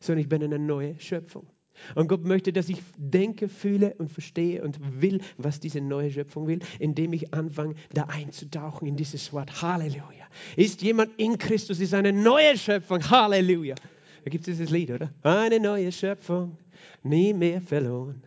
sondern 0.00 0.22
ich 0.22 0.28
bin 0.28 0.42
eine 0.42 0.58
neue 0.58 0.98
Schöpfung. 0.98 1.46
Und 1.94 2.08
Gott 2.08 2.24
möchte, 2.24 2.52
dass 2.52 2.68
ich 2.68 2.82
denke, 2.96 3.48
fühle 3.48 3.94
und 3.98 4.10
verstehe 4.10 4.62
und 4.62 4.78
will, 5.00 5.20
was 5.38 5.60
diese 5.60 5.80
neue 5.80 6.10
Schöpfung 6.10 6.46
will, 6.46 6.58
indem 6.78 7.12
ich 7.12 7.32
anfange, 7.32 7.74
da 7.92 8.04
einzutauchen 8.04 8.86
in 8.86 8.96
dieses 8.96 9.32
Wort. 9.32 9.62
Halleluja. 9.62 10.26
Ist 10.56 10.82
jemand 10.82 11.12
in 11.18 11.38
Christus, 11.38 11.80
ist 11.80 11.94
eine 11.94 12.12
neue 12.12 12.56
Schöpfung. 12.58 13.08
Halleluja. 13.08 13.76
Da 14.24 14.30
gibt 14.30 14.46
es 14.46 14.56
dieses 14.56 14.70
Lied, 14.70 14.90
oder? 14.90 15.10
Eine 15.22 15.58
neue 15.58 15.90
Schöpfung, 15.90 16.58
nie 17.02 17.32
mehr 17.32 17.60
verloren. 17.60 18.22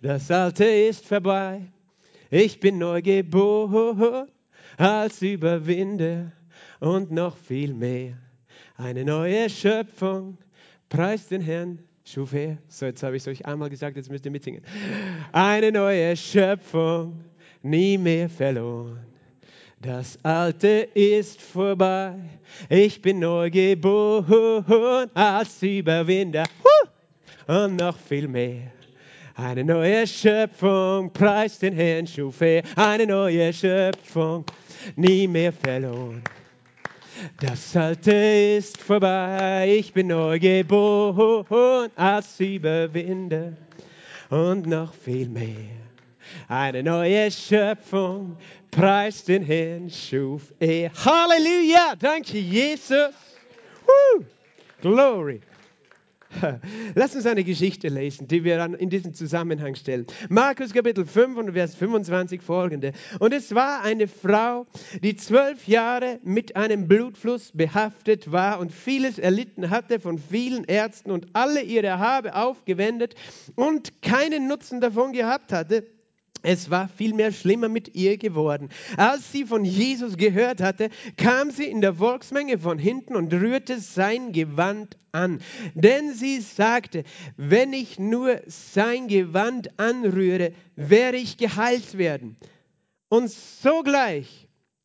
Das 0.00 0.30
Alte 0.30 0.64
ist 0.64 1.04
vorbei. 1.04 1.62
Ich 2.30 2.60
bin 2.60 2.78
neu 2.78 3.02
geboren 3.02 4.28
als 4.76 5.22
Überwinder 5.22 6.32
und 6.80 7.10
noch 7.10 7.36
viel 7.36 7.74
mehr. 7.74 8.18
Eine 8.76 9.04
neue 9.04 9.48
Schöpfung, 9.50 10.38
preist 10.94 11.30
den 11.32 11.40
Herrn, 11.40 11.80
schuf 12.04 12.32
er. 12.32 12.56
So, 12.68 12.86
jetzt 12.86 13.02
habe 13.02 13.16
ich 13.16 13.22
es 13.22 13.28
euch 13.28 13.44
einmal 13.44 13.68
gesagt, 13.68 13.96
jetzt 13.96 14.10
müsst 14.10 14.24
ihr 14.24 14.30
mitsingen. 14.30 14.62
Eine 15.32 15.72
neue 15.72 16.16
Schöpfung, 16.16 17.24
nie 17.62 17.98
mehr 17.98 18.28
verloren. 18.28 19.00
Das 19.80 20.18
Alte 20.22 20.88
ist 20.94 21.42
vorbei, 21.42 22.14
ich 22.68 23.02
bin 23.02 23.18
neu 23.18 23.50
geboren 23.50 25.10
als 25.14 25.62
Überwinder. 25.62 26.44
und 27.48 27.76
noch 27.76 27.98
viel 27.98 28.28
mehr. 28.28 28.70
Eine 29.34 29.64
neue 29.64 30.06
Schöpfung, 30.06 31.12
preist 31.12 31.62
den 31.62 31.74
Herrn, 31.74 32.06
schuf 32.06 32.40
er. 32.40 32.62
Eine 32.76 33.04
neue 33.04 33.52
Schöpfung, 33.52 34.44
nie 34.94 35.26
mehr 35.26 35.52
verloren. 35.52 36.22
Das 37.40 37.76
Alte 37.76 38.12
ist 38.12 38.78
vorbei, 38.78 39.76
ich 39.78 39.92
bin 39.92 40.08
neu 40.08 40.38
geboren 40.38 41.90
als 41.96 42.38
Überwinder 42.38 43.52
und 44.30 44.66
noch 44.66 44.92
viel 44.92 45.28
mehr. 45.28 45.70
Eine 46.48 46.82
neue 46.82 47.30
Schöpfung, 47.30 48.36
preist 48.70 49.28
den 49.28 49.42
Herrn, 49.42 49.88
schuf 49.90 50.52
er. 50.58 50.90
Halleluja, 50.92 51.94
danke 51.98 52.38
Jesus. 52.38 53.14
Woo. 53.86 54.24
Glory. 54.82 55.40
Lass 56.94 57.14
uns 57.14 57.26
eine 57.26 57.44
Geschichte 57.44 57.88
lesen, 57.88 58.28
die 58.28 58.44
wir 58.44 58.56
dann 58.56 58.74
in 58.74 58.90
diesen 58.90 59.14
Zusammenhang 59.14 59.74
stellen. 59.74 60.06
Markus 60.28 60.72
Kapitel 60.72 61.06
5 61.06 61.36
und 61.38 61.52
Vers 61.52 61.74
25 61.74 62.42
folgende. 62.42 62.92
Und 63.18 63.32
es 63.32 63.54
war 63.54 63.82
eine 63.82 64.08
Frau, 64.08 64.66
die 65.02 65.16
zwölf 65.16 65.66
Jahre 65.66 66.18
mit 66.22 66.56
einem 66.56 66.88
Blutfluss 66.88 67.52
behaftet 67.52 68.32
war 68.32 68.58
und 68.58 68.72
vieles 68.72 69.18
erlitten 69.18 69.70
hatte 69.70 70.00
von 70.00 70.18
vielen 70.18 70.64
Ärzten 70.64 71.10
und 71.10 71.28
alle 71.32 71.62
ihre 71.62 71.98
Habe 71.98 72.34
aufgewendet 72.34 73.14
und 73.54 74.02
keinen 74.02 74.48
Nutzen 74.48 74.80
davon 74.80 75.12
gehabt 75.12 75.52
hatte. 75.52 75.86
Es 76.44 76.70
war 76.70 76.88
vielmehr 76.88 77.32
schlimmer 77.32 77.70
mit 77.70 77.94
ihr 77.94 78.18
geworden. 78.18 78.68
Als 78.98 79.32
sie 79.32 79.46
von 79.46 79.64
Jesus 79.64 80.18
gehört 80.18 80.60
hatte, 80.60 80.90
kam 81.16 81.50
sie 81.50 81.64
in 81.64 81.80
der 81.80 81.94
Volksmenge 81.94 82.58
von 82.58 82.78
hinten 82.78 83.16
und 83.16 83.32
rührte 83.32 83.80
sein 83.80 84.32
Gewand 84.32 84.98
an. 85.10 85.40
Denn 85.74 86.12
sie 86.12 86.40
sagte, 86.40 87.04
wenn 87.38 87.72
ich 87.72 87.98
nur 87.98 88.42
sein 88.46 89.08
Gewand 89.08 89.78
anrühre, 89.80 90.52
werde 90.76 91.16
ich 91.16 91.38
geheilt 91.38 91.96
werden. 91.96 92.36
Und 93.08 93.30
sogleich 93.30 94.43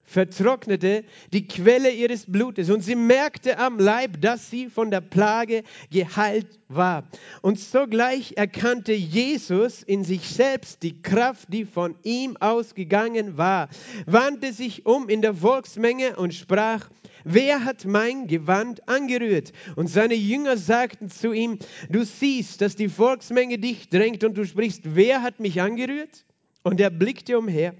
vertrocknete 0.10 1.04
die 1.34 1.48
Quelle 1.48 1.92
ihres 1.92 2.26
Blutes 2.26 2.72
und 2.72 2.82
sie 2.82 2.96
merkte 2.96 3.60
am 3.60 3.78
Leib, 3.78 4.20
dass 4.22 4.50
sie 4.50 4.68
von 4.68 4.90
der 4.90 5.02
Plage 5.02 5.64
geheilt 5.92 6.60
war. 6.68 7.08
Und 7.44 7.60
sogleich 7.60 8.34
erkannte 8.36 8.94
Jesus 8.94 9.84
in 9.84 10.04
sich 10.04 10.28
selbst 10.28 10.82
die 10.82 11.00
Kraft, 11.02 11.54
die 11.54 11.64
von 11.64 11.94
ihm 12.02 12.38
ausgegangen 12.38 13.38
war, 13.38 13.70
wandte 14.08 14.52
sich 14.52 14.88
um 14.88 15.10
in 15.10 15.22
der 15.22 15.36
Volksmenge 15.36 16.16
und 16.16 16.34
sprach, 16.34 16.90
Wer 17.26 17.66
hat 17.66 17.86
mein 17.86 18.28
Gewand 18.28 18.88
angerührt? 18.88 19.52
Und 19.76 19.88
seine 19.88 20.16
Jünger 20.16 20.56
sagten 20.56 21.10
zu 21.10 21.34
ihm, 21.34 21.60
du 21.90 22.06
siehst, 22.06 22.62
dass 22.62 22.78
die 22.78 22.88
Volksmenge 22.88 23.60
dich 23.60 23.90
drängt 23.90 24.24
und 24.24 24.38
du 24.38 24.46
sprichst, 24.46 24.96
wer 24.96 25.22
hat 25.22 25.42
mich 25.42 25.62
angerührt? 25.62 26.26
Und 26.64 26.80
er 26.80 26.90
blickte 26.90 27.38
umher 27.38 27.76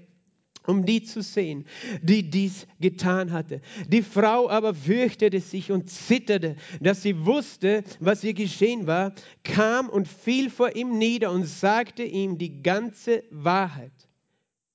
um 0.66 0.84
die 0.84 1.02
zu 1.02 1.22
sehen, 1.22 1.64
die 2.02 2.28
dies 2.28 2.66
getan 2.80 3.32
hatte. 3.32 3.60
Die 3.88 4.02
Frau 4.02 4.48
aber 4.48 4.74
fürchtete 4.74 5.40
sich 5.40 5.72
und 5.72 5.90
zitterte, 5.90 6.56
dass 6.80 7.02
sie 7.02 7.26
wusste, 7.26 7.82
was 7.98 8.24
ihr 8.24 8.34
geschehen 8.34 8.86
war, 8.86 9.14
kam 9.44 9.88
und 9.88 10.06
fiel 10.06 10.50
vor 10.50 10.74
ihm 10.76 10.98
nieder 10.98 11.30
und 11.30 11.44
sagte 11.44 12.02
ihm 12.02 12.38
die 12.38 12.62
ganze 12.62 13.24
Wahrheit. 13.30 13.92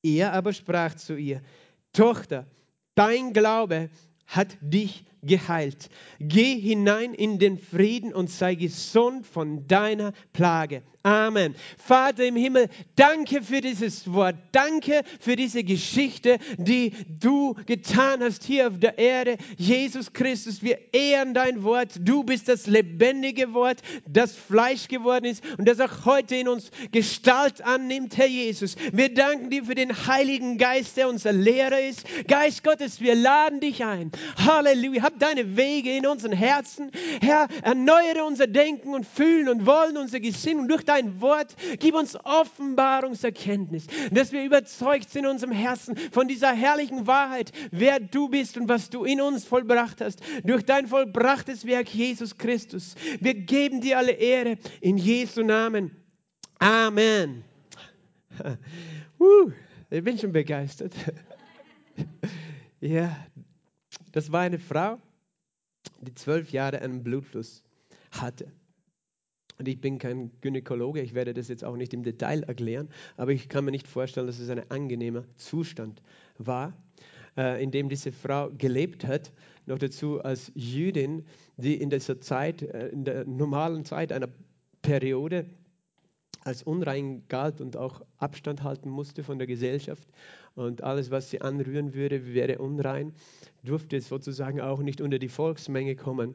Er 0.03 0.33
aber 0.33 0.53
sprach 0.53 0.95
zu 0.95 1.15
ihr, 1.15 1.41
Tochter, 1.93 2.45
dein 2.93 3.33
Glaube 3.33 3.89
hat 4.27 4.57
dich 4.61 5.05
geheilt. 5.25 5.89
Geh 6.19 6.59
hinein 6.59 7.13
in 7.13 7.39
den 7.39 7.57
Frieden 7.57 8.13
und 8.13 8.29
sei 8.29 8.55
gesund 8.55 9.25
von 9.25 9.67
deiner 9.67 10.13
Plage. 10.33 10.83
Amen. 11.05 11.53
Vater 11.77 12.25
im 12.25 12.35
Himmel, 12.35 12.67
danke 12.95 13.43
für 13.43 13.61
dieses 13.61 14.11
Wort. 14.11 14.37
Danke 14.51 15.03
für 15.19 15.35
diese 15.35 15.63
Geschichte, 15.63 16.39
die 16.57 16.93
du 17.07 17.53
getan 17.67 18.23
hast 18.23 18.43
hier 18.43 18.69
auf 18.69 18.79
der 18.79 18.97
Erde. 18.97 19.37
Jesus 19.55 20.13
Christus, 20.13 20.63
wir 20.63 20.79
ehren 20.95 21.35
dein 21.35 21.61
Wort. 21.61 21.91
Du 21.99 22.23
bist 22.23 22.47
das 22.49 22.65
lebendige 22.65 23.53
Wort, 23.53 23.83
das 24.07 24.35
Fleisch 24.35 24.87
geworden 24.87 25.25
ist 25.25 25.43
und 25.59 25.67
das 25.67 25.79
auch 25.79 26.05
heute 26.05 26.37
in 26.37 26.47
uns 26.47 26.71
Gestalt 26.91 27.61
annimmt, 27.61 28.17
Herr 28.17 28.25
Jesus. 28.25 28.75
Wir 28.91 29.13
danken 29.13 29.51
dir 29.51 29.63
für 29.63 29.75
den 29.75 30.07
Heiligen 30.07 30.57
Geist, 30.57 30.97
der 30.97 31.07
unser 31.07 31.33
Lehrer 31.33 31.81
ist. 31.81 32.03
Geist 32.27 32.63
Gottes, 32.63 32.99
wir 32.99 33.13
laden 33.13 33.59
dich 33.59 33.85
ein. 33.85 34.11
Halleluja. 34.37 35.03
Hab 35.03 35.14
deine 35.19 35.55
Wege 35.55 35.95
in 35.95 36.05
unseren 36.05 36.33
Herzen. 36.33 36.91
Herr, 37.21 37.47
erneuere 37.61 38.25
unser 38.25 38.47
Denken 38.47 38.93
und 38.93 39.05
Fühlen 39.05 39.49
und 39.49 39.65
Wollen, 39.65 39.97
unser 39.97 40.19
Gesinnung 40.19 40.67
durch 40.67 40.83
dein 40.83 40.95
dein 40.95 41.21
Wort. 41.21 41.55
Gib 41.79 41.95
uns 41.95 42.17
Offenbarungserkenntnis, 42.23 43.87
dass 44.11 44.31
wir 44.31 44.43
überzeugt 44.43 45.09
sind 45.09 45.25
in 45.25 45.31
unserem 45.31 45.53
Herzen 45.53 45.95
von 46.11 46.27
dieser 46.27 46.53
herrlichen 46.53 47.07
Wahrheit, 47.07 47.51
wer 47.71 47.99
du 47.99 48.29
bist 48.29 48.57
und 48.57 48.69
was 48.69 48.89
du 48.89 49.03
in 49.03 49.21
uns 49.21 49.45
vollbracht 49.45 50.01
hast, 50.01 50.21
durch 50.43 50.63
dein 50.63 50.87
vollbrachtes 50.87 51.65
Werk 51.65 51.89
Jesus 51.89 52.37
Christus. 52.37 52.95
Wir 53.19 53.33
geben 53.33 53.81
dir 53.81 53.97
alle 53.97 54.11
Ehre 54.11 54.57
in 54.81 54.97
Jesu 54.97 55.43
Namen. 55.43 55.91
Amen. 56.59 57.43
Uh, 59.17 59.49
ich 59.89 60.03
bin 60.03 60.17
schon 60.17 60.33
begeistert. 60.33 60.91
ja, 62.81 63.15
das 64.11 64.29
war 64.29 64.41
eine 64.41 64.59
Frau, 64.59 64.99
die 66.05 66.15
zwölf 66.15 66.51
Jahre 66.51 66.81
einen 66.81 67.03
Blutfluss 67.03 67.63
hatte. 68.11 68.51
Und 69.57 69.67
ich 69.67 69.79
bin 69.79 69.99
kein 69.99 70.31
Gynäkologe, 70.41 71.01
ich 71.01 71.13
werde 71.13 71.33
das 71.33 71.47
jetzt 71.47 71.63
auch 71.63 71.77
nicht 71.77 71.93
im 71.93 72.03
Detail 72.03 72.43
erklären, 72.43 72.89
aber 73.15 73.31
ich 73.31 73.47
kann 73.47 73.65
mir 73.65 73.71
nicht 73.71 73.87
vorstellen, 73.87 74.27
dass 74.27 74.39
es 74.39 74.49
ein 74.49 74.69
angenehmer 74.69 75.23
Zustand 75.37 76.01
war, 76.37 76.73
äh, 77.37 77.63
in 77.63 77.71
dem 77.71 77.87
diese 77.87 78.11
Frau 78.11 78.49
gelebt 78.49 79.05
hat. 79.05 79.31
Noch 79.65 79.79
dazu 79.79 80.21
als 80.21 80.51
Jüdin, 80.55 81.25
die 81.57 81.75
in 81.75 81.89
dieser 81.89 82.19
Zeit, 82.19 82.63
äh, 82.63 82.89
in 82.89 83.05
der 83.05 83.25
normalen 83.25 83.85
Zeit 83.85 84.11
einer 84.11 84.29
Periode 84.81 85.45
als 86.45 86.61
unrein 86.61 87.23
galt 87.27 87.59
und 87.59 87.75
auch 87.75 88.01
Abstand 88.17 88.61
halten 88.61 88.89
musste 88.89 89.23
von 89.23 89.39
der 89.39 89.47
Gesellschaft. 89.47 90.07
Und 90.55 90.83
alles, 90.83 91.11
was 91.11 91.29
sie 91.29 91.41
anrühren 91.41 91.93
würde, 91.93 92.33
wäre 92.33 92.59
unrein, 92.59 93.13
durfte 93.63 93.99
sozusagen 93.99 94.61
auch 94.61 94.81
nicht 94.81 95.01
unter 95.01 95.19
die 95.19 95.27
Volksmenge 95.27 95.95
kommen. 95.95 96.33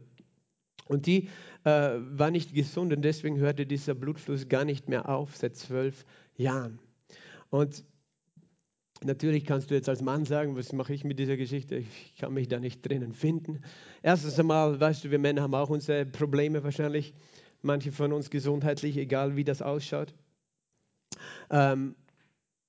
Und 0.86 1.06
die 1.06 1.28
äh, 1.64 1.98
war 1.98 2.30
nicht 2.30 2.52
gesund 2.52 2.92
und 2.92 3.02
deswegen 3.02 3.38
hörte 3.38 3.64
dieser 3.64 3.94
Blutfluss 3.94 4.48
gar 4.48 4.64
nicht 4.64 4.88
mehr 4.88 5.08
auf 5.08 5.36
seit 5.36 5.56
zwölf 5.56 6.04
Jahren. 6.36 6.80
Und 7.48 7.84
natürlich 9.02 9.44
kannst 9.44 9.70
du 9.70 9.74
jetzt 9.74 9.88
als 9.88 10.02
Mann 10.02 10.24
sagen, 10.24 10.56
was 10.56 10.72
mache 10.72 10.92
ich 10.92 11.04
mit 11.04 11.18
dieser 11.18 11.36
Geschichte? 11.36 11.76
Ich 11.76 12.16
kann 12.16 12.34
mich 12.34 12.48
da 12.48 12.58
nicht 12.58 12.82
drinnen 12.86 13.14
finden. 13.14 13.60
Erstens 14.02 14.38
einmal, 14.38 14.80
weißt 14.80 15.04
du, 15.04 15.10
wir 15.10 15.18
Männer 15.18 15.42
haben 15.42 15.54
auch 15.54 15.70
unsere 15.70 16.04
Probleme 16.04 16.62
wahrscheinlich. 16.64 17.14
Manche 17.62 17.92
von 17.92 18.12
uns 18.12 18.30
gesundheitlich, 18.30 18.96
egal 18.96 19.36
wie 19.36 19.44
das 19.44 19.62
ausschaut. 19.62 20.14
Ähm, 21.50 21.94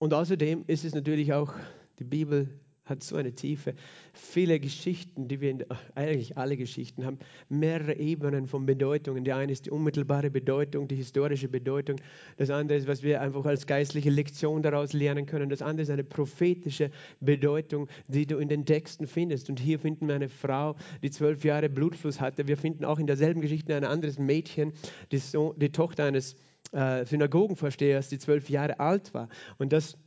und 0.02 0.16
außerdem 0.16 0.64
ist 0.66 0.84
es 0.84 0.96
natürlich 0.96 1.32
auch, 1.32 1.54
die 2.00 2.04
Bibel 2.04 2.50
hat 2.86 3.04
so 3.04 3.18
eine 3.18 3.34
Tiefe. 3.34 3.76
Viele 4.14 4.60
Geschichten, 4.60 5.28
die 5.28 5.40
wir, 5.42 5.52
in, 5.52 5.64
eigentlich 5.94 6.40
alle 6.40 6.58
Geschichten 6.58 7.06
haben, 7.06 7.20
mehrere 7.50 7.96
Ebenen 7.98 8.48
von 8.48 8.66
Bedeutungen. 8.66 9.24
Die 9.24 9.32
eine 9.32 9.52
ist 9.52 9.68
die 9.68 9.70
unmittelbare 9.70 10.32
Bedeutung, 10.32 10.88
die 10.88 10.96
historische 10.96 11.48
Bedeutung. 11.50 11.98
Das 12.38 12.50
andere 12.50 12.80
ist, 12.80 12.88
was 12.88 13.04
wir 13.04 13.22
einfach 13.22 13.46
als 13.46 13.68
geistliche 13.68 14.10
Lektion 14.10 14.64
daraus 14.64 14.92
lernen 14.94 15.28
können. 15.28 15.52
Das 15.52 15.62
andere 15.62 15.84
ist 15.84 15.92
eine 15.92 16.04
prophetische 16.04 16.90
Bedeutung, 17.20 17.88
die 18.08 18.26
du 18.26 18.40
in 18.40 18.50
den 18.50 18.66
Texten 18.66 19.06
findest. 19.06 19.52
Und 19.52 19.60
hier 19.60 19.78
finden 19.78 20.08
wir 20.08 20.16
eine 20.16 20.30
Frau, 20.30 20.76
die 21.04 21.12
zwölf 21.12 21.44
Jahre 21.44 21.70
Blutfluss 21.70 22.20
hatte. 22.20 22.48
Wir 22.48 22.58
finden 22.58 22.86
auch 22.86 22.98
in 22.98 23.06
derselben 23.06 23.42
Geschichte 23.42 23.76
ein 23.76 23.84
anderes 23.84 24.18
Mädchen, 24.18 24.74
die, 25.12 25.20
so, 25.20 25.54
die 25.54 25.72
Tochter 25.72 26.06
eines 26.06 26.38
äh, 26.72 27.06
Synagogenvorstehers, 27.06 28.10
die 28.10 28.20
zwölf 28.20 28.50
Jahre 28.50 28.80
alt 28.80 29.14
war. 29.14 29.30
Und 29.58 29.74
das 29.74 29.98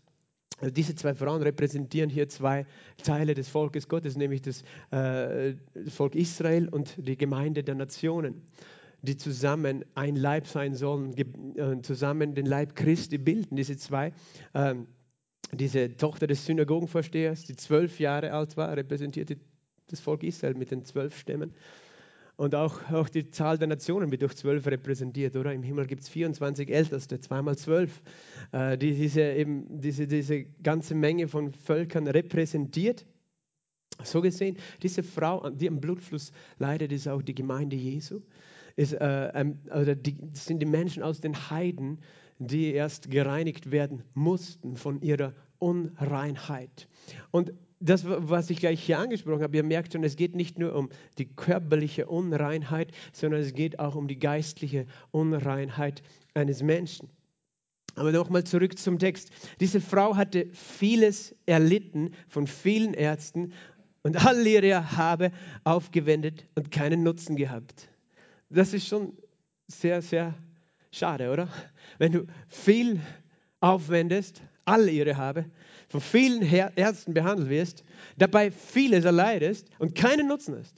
also 0.61 0.73
diese 0.73 0.94
zwei 0.94 1.14
Frauen 1.14 1.42
repräsentieren 1.42 2.11
hier 2.11 2.28
zwei 2.28 2.66
Teile 3.02 3.35
des 3.35 3.49
Volkes 3.49 3.88
Gottes, 3.88 4.16
nämlich 4.16 4.42
das, 4.42 4.62
äh, 4.92 5.54
Volk 5.88 6.14
Israel 6.14 6.68
und 6.68 6.94
die 6.97 7.16
Gemeinde 7.16 7.64
der 7.64 7.75
Nationen, 7.75 8.42
die 9.02 9.16
zusammen 9.16 9.85
ein 9.94 10.16
Leib 10.16 10.47
sein 10.47 10.75
sollen, 10.75 11.12
äh, 11.16 11.83
zusammen 11.83 12.35
den 12.35 12.47
Leib 12.47 12.76
Christi 12.76 13.18
bilden. 13.18 13.56
Diese 13.56 13.76
zwei, 13.76 14.12
äh, 14.52 14.75
diese 15.52 15.97
Tochter 15.97 16.26
des 16.28 16.47
Synagogenvorstehers, 16.47 17.44
die 17.44 17.56
zwölf 17.56 17.99
Jahre 17.99 18.33
alt 18.33 18.56
war, 18.56 18.76
repräsentierte 18.76 19.37
das 19.88 20.00
Volk 20.00 20.23
Israel 20.23 20.54
mit 20.54 20.71
den 20.71 20.85
zwölf 20.85 21.18
Stämmen. 21.18 21.52
Und 22.37 22.55
auch, 22.55 22.91
auch 22.91 23.09
die 23.09 23.31
Zahl 23.31 23.59
der 23.59 23.69
Nationen 23.69 24.11
wird 24.11 24.23
durch 24.23 24.35
zwölf 24.35 24.67
repräsentiert, 24.67 25.37
oder? 25.37 25.53
Im 25.53 25.62
Himmel 25.62 25.87
gibt 25.87 26.03
es 26.03 26.09
24 26.09 26.69
Älteste, 26.69 27.21
zweimal 27.21 27.57
zwölf, 27.57 28.03
äh, 28.53 28.76
die 28.76 28.93
diese, 28.95 29.23
eben, 29.23 29.81
diese, 29.81 30.07
diese 30.09 30.45
ganze 30.62 30.95
Menge 30.97 31.29
von 31.29 31.53
Völkern 31.53 32.09
repräsentiert. 32.09 33.07
So 34.03 34.21
gesehen, 34.21 34.57
diese 34.83 35.05
Frau, 35.05 35.49
die 35.50 35.69
am 35.69 35.81
Blutfluss 35.81 36.33
leidet, 36.59 36.91
ist 36.91 37.07
auch 37.07 37.23
die 37.23 37.35
Gemeinde 37.35 37.76
Jesu. 37.76 38.21
ist, 38.75 38.95
äh, 38.95 39.55
oder 39.67 39.95
die, 39.95 40.17
das 40.33 40.47
sind 40.47 40.59
die 40.59 40.67
Menschen 40.67 41.05
aus 41.05 41.21
den 41.21 41.50
Heiden, 41.50 42.00
die 42.38 42.73
erst 42.73 43.11
gereinigt 43.11 43.71
werden 43.71 44.03
mussten 44.14 44.76
von 44.76 45.00
ihrer 45.00 45.33
Unreinheit. 45.61 46.88
Und 47.31 47.53
das, 47.81 48.04
was 48.07 48.50
ich 48.50 48.59
gleich 48.59 48.83
hier 48.83 48.99
angesprochen 48.99 49.43
habe, 49.43 49.57
ihr 49.57 49.62
merkt 49.62 49.93
schon, 49.93 50.04
es 50.04 50.16
geht 50.16 50.35
nicht 50.35 50.59
nur 50.59 50.75
um 50.75 50.88
die 51.19 51.26
körperliche 51.26 52.07
Unreinheit, 52.07 52.93
sondern 53.12 53.40
es 53.40 53.52
geht 53.52 53.78
auch 53.78 53.95
um 53.95 54.09
die 54.09 54.19
geistliche 54.19 54.87
Unreinheit 55.11 56.02
eines 56.35 56.62
Menschen. 56.62 57.09
Aber 57.97 58.11
nochmal 58.11 58.45
zurück 58.45 58.78
zum 58.78 58.99
Text. 58.99 59.31
Diese 59.61 59.81
Frau 59.81 60.16
hatte 60.16 60.49
vieles 60.52 61.35
erlitten 61.47 62.12
von 62.28 62.47
vielen 62.47 62.95
Ärzten 62.95 63.52
und 64.02 64.25
all 64.25 64.47
ihre 64.47 64.97
Habe 64.97 65.31
aufgewendet 65.64 66.47
und 66.54 66.71
keinen 66.71 67.02
Nutzen 67.02 67.37
gehabt. 67.37 67.88
Das 68.50 68.75
ist 68.75 68.87
schon 68.87 69.16
sehr, 69.69 70.02
sehr 70.02 70.35
schade, 70.90 71.31
oder? 71.31 71.49
Wenn 71.99 72.12
du 72.12 72.26
viel 72.49 73.00
aufwendest, 73.61 74.43
all 74.64 74.88
ihre 74.88 75.16
Habe, 75.16 75.47
von 75.95 76.01
vielen 76.01 76.43
Ärzten 76.43 77.15
behandelt 77.15 77.49
wirst, 77.49 77.85
dabei 78.19 78.51
vieles 78.51 79.05
erleidest 79.05 79.69
und 79.79 79.95
keinen 79.95 80.27
Nutzen 80.27 80.57
hast. 80.59 80.75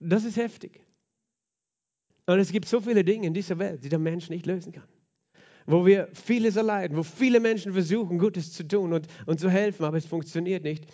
Das 0.00 0.24
ist 0.24 0.38
heftig. 0.38 0.80
Und 2.24 2.38
es 2.38 2.50
gibt 2.50 2.66
so 2.66 2.80
viele 2.80 3.04
Dinge 3.04 3.26
in 3.26 3.34
dieser 3.34 3.58
Welt, 3.58 3.84
die 3.84 3.90
der 3.90 3.98
Mensch 3.98 4.30
nicht 4.30 4.46
lösen 4.46 4.72
kann 4.72 4.88
wo 5.66 5.86
wir 5.86 6.10
vieles 6.12 6.56
erleiden, 6.56 6.94
wo 6.94 7.02
viele 7.02 7.40
Menschen 7.40 7.72
versuchen, 7.72 8.18
Gutes 8.18 8.52
zu 8.52 8.68
tun 8.68 8.92
und, 8.92 9.06
und 9.24 9.40
zu 9.40 9.48
helfen, 9.48 9.86
aber 9.86 9.96
es 9.96 10.04
funktioniert 10.04 10.62
nicht. 10.62 10.84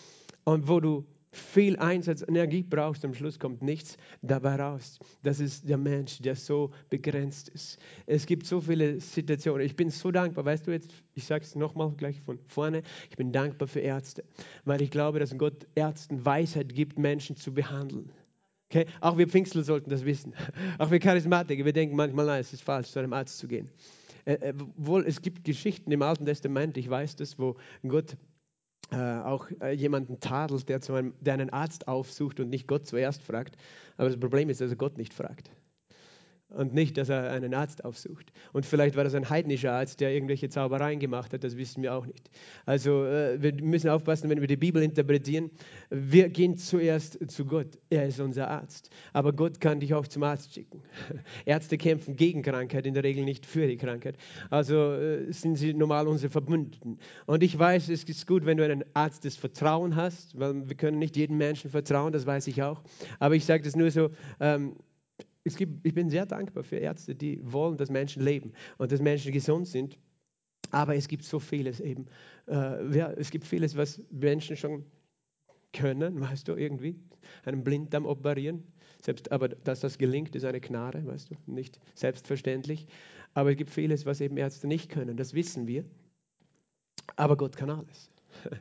Und 0.44 0.68
wo 0.68 0.78
du 0.78 1.04
viel 1.32 1.76
Einsatz, 1.78 2.22
Energie 2.26 2.62
brauchst, 2.62 3.04
am 3.04 3.14
Schluss 3.14 3.38
kommt 3.38 3.62
nichts 3.62 3.96
dabei 4.22 4.56
raus. 4.56 4.98
Das 5.22 5.38
ist 5.38 5.68
der 5.68 5.76
Mensch, 5.78 6.20
der 6.20 6.34
so 6.34 6.70
begrenzt 6.88 7.48
ist. 7.50 7.78
Es 8.06 8.26
gibt 8.26 8.46
so 8.46 8.60
viele 8.60 9.00
Situationen. 9.00 9.64
Ich 9.64 9.76
bin 9.76 9.90
so 9.90 10.10
dankbar, 10.10 10.44
weißt 10.44 10.66
du 10.66 10.72
jetzt, 10.72 10.90
ich 11.14 11.24
sage 11.24 11.44
es 11.44 11.54
nochmal 11.54 11.92
gleich 11.92 12.20
von 12.20 12.38
vorne, 12.46 12.82
ich 13.08 13.16
bin 13.16 13.32
dankbar 13.32 13.68
für 13.68 13.80
Ärzte, 13.80 14.24
weil 14.64 14.82
ich 14.82 14.90
glaube, 14.90 15.20
dass 15.20 15.36
Gott 15.36 15.66
Ärzten 15.74 16.24
Weisheit 16.24 16.74
gibt, 16.74 16.98
Menschen 16.98 17.36
zu 17.36 17.52
behandeln. 17.52 18.10
Okay? 18.70 18.86
Auch 19.00 19.18
wir 19.18 19.28
Pfingstler 19.28 19.62
sollten 19.62 19.90
das 19.90 20.04
wissen. 20.04 20.34
Auch 20.78 20.90
wir 20.90 21.00
Charismatiker, 21.00 21.64
wir 21.64 21.72
denken 21.72 21.96
manchmal, 21.96 22.26
nein, 22.26 22.40
es 22.40 22.52
ist 22.52 22.62
falsch, 22.62 22.90
zu 22.90 22.98
einem 22.98 23.12
Arzt 23.12 23.38
zu 23.38 23.48
gehen. 23.48 23.68
Äh, 24.24 24.34
äh, 24.34 24.54
wohl, 24.76 25.04
es 25.06 25.22
gibt 25.22 25.44
Geschichten 25.44 25.90
im 25.90 26.02
Alten 26.02 26.24
Testament, 26.24 26.76
ich 26.76 26.88
weiß 26.88 27.16
das, 27.16 27.38
wo 27.38 27.56
Gott 27.86 28.16
äh, 28.90 28.96
auch 28.96 29.48
äh, 29.60 29.72
jemanden 29.72 30.20
tadelt, 30.20 30.68
der, 30.68 30.80
zu 30.80 30.94
einem, 30.94 31.14
der 31.20 31.34
einen 31.34 31.50
Arzt 31.50 31.88
aufsucht 31.88 32.40
und 32.40 32.50
nicht 32.50 32.66
Gott 32.66 32.86
zuerst 32.86 33.22
fragt. 33.22 33.56
Aber 33.96 34.08
das 34.08 34.18
Problem 34.18 34.48
ist, 34.48 34.60
dass 34.60 34.70
er 34.70 34.76
Gott 34.76 34.98
nicht 34.98 35.14
fragt 35.14 35.50
und 36.50 36.74
nicht, 36.74 36.96
dass 36.96 37.08
er 37.08 37.30
einen 37.30 37.54
Arzt 37.54 37.84
aufsucht. 37.84 38.32
Und 38.52 38.66
vielleicht 38.66 38.96
war 38.96 39.04
das 39.04 39.14
ein 39.14 39.28
heidnischer 39.28 39.72
Arzt, 39.72 40.00
der 40.00 40.12
irgendwelche 40.12 40.48
Zaubereien 40.48 40.98
gemacht 40.98 41.32
hat, 41.32 41.44
das 41.44 41.56
wissen 41.56 41.82
wir 41.82 41.94
auch 41.94 42.06
nicht. 42.06 42.30
Also 42.66 43.04
äh, 43.04 43.40
wir 43.40 43.54
müssen 43.62 43.88
aufpassen, 43.88 44.28
wenn 44.28 44.40
wir 44.40 44.48
die 44.48 44.56
Bibel 44.56 44.82
interpretieren. 44.82 45.50
Wir 45.90 46.28
gehen 46.28 46.56
zuerst 46.56 47.18
zu 47.30 47.44
Gott, 47.44 47.78
er 47.88 48.06
ist 48.06 48.20
unser 48.20 48.48
Arzt. 48.48 48.90
Aber 49.12 49.32
Gott 49.32 49.60
kann 49.60 49.80
dich 49.80 49.94
auch 49.94 50.06
zum 50.06 50.22
Arzt 50.22 50.54
schicken. 50.54 50.82
Ärzte 51.44 51.78
kämpfen 51.78 52.16
gegen 52.16 52.42
Krankheit, 52.42 52.86
in 52.86 52.94
der 52.94 53.04
Regel 53.04 53.24
nicht 53.24 53.46
für 53.46 53.66
die 53.66 53.76
Krankheit. 53.76 54.16
Also 54.50 54.94
äh, 54.94 55.32
sind 55.32 55.56
sie 55.56 55.72
normal 55.72 56.08
unsere 56.08 56.30
Verbündeten. 56.30 56.98
Und 57.26 57.42
ich 57.42 57.58
weiß, 57.58 57.88
es 57.88 58.04
ist 58.04 58.26
gut, 58.26 58.44
wenn 58.44 58.56
du 58.56 58.64
einen 58.64 58.84
Arzt 58.94 59.24
des 59.24 59.36
Vertrauen 59.36 59.94
hast, 59.94 60.38
weil 60.38 60.68
wir 60.68 60.76
können 60.76 60.98
nicht 60.98 61.16
jedem 61.16 61.38
Menschen 61.38 61.70
vertrauen, 61.70 62.12
das 62.12 62.26
weiß 62.26 62.46
ich 62.48 62.62
auch. 62.62 62.82
Aber 63.18 63.36
ich 63.36 63.44
sage 63.44 63.62
das 63.62 63.76
nur 63.76 63.90
so, 63.90 64.10
ähm, 64.40 64.74
es 65.50 65.56
gibt, 65.56 65.86
ich 65.86 65.94
bin 65.94 66.10
sehr 66.10 66.26
dankbar 66.26 66.64
für 66.64 66.76
Ärzte, 66.76 67.14
die 67.14 67.40
wollen, 67.42 67.76
dass 67.76 67.90
Menschen 67.90 68.22
leben 68.22 68.52
und 68.78 68.92
dass 68.92 69.00
Menschen 69.00 69.32
gesund 69.32 69.66
sind. 69.66 69.98
Aber 70.70 70.94
es 70.94 71.08
gibt 71.08 71.24
so 71.24 71.40
vieles 71.40 71.80
eben. 71.80 72.06
Äh, 72.46 72.96
ja, 72.96 73.10
es 73.10 73.30
gibt 73.30 73.44
vieles, 73.44 73.76
was 73.76 74.00
Menschen 74.10 74.56
schon 74.56 74.84
können, 75.72 76.20
weißt 76.20 76.46
du, 76.46 76.54
irgendwie. 76.54 76.96
Einen 77.44 77.64
Blinddarm 77.64 78.06
operieren. 78.06 78.62
Selbst, 79.02 79.32
aber 79.32 79.48
dass 79.48 79.80
das 79.80 79.98
gelingt, 79.98 80.36
ist 80.36 80.44
eine 80.44 80.60
Gnade, 80.60 81.04
weißt 81.04 81.30
du, 81.30 81.34
nicht 81.46 81.80
selbstverständlich. 81.94 82.86
Aber 83.34 83.50
es 83.50 83.56
gibt 83.56 83.70
vieles, 83.70 84.06
was 84.06 84.20
eben 84.20 84.36
Ärzte 84.36 84.68
nicht 84.68 84.90
können, 84.90 85.16
das 85.16 85.34
wissen 85.34 85.66
wir. 85.66 85.84
Aber 87.16 87.36
Gott 87.36 87.56
kann 87.56 87.70
alles. 87.70 88.10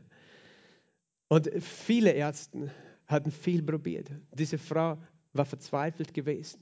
Und 1.27 1.51
viele 1.61 2.11
Ärzte 2.11 2.71
hatten 3.05 3.31
viel 3.31 3.61
probiert. 3.61 4.09
Diese 4.33 4.57
Frau 4.57 4.97
war 5.33 5.45
verzweifelt 5.45 6.13
gewesen. 6.13 6.59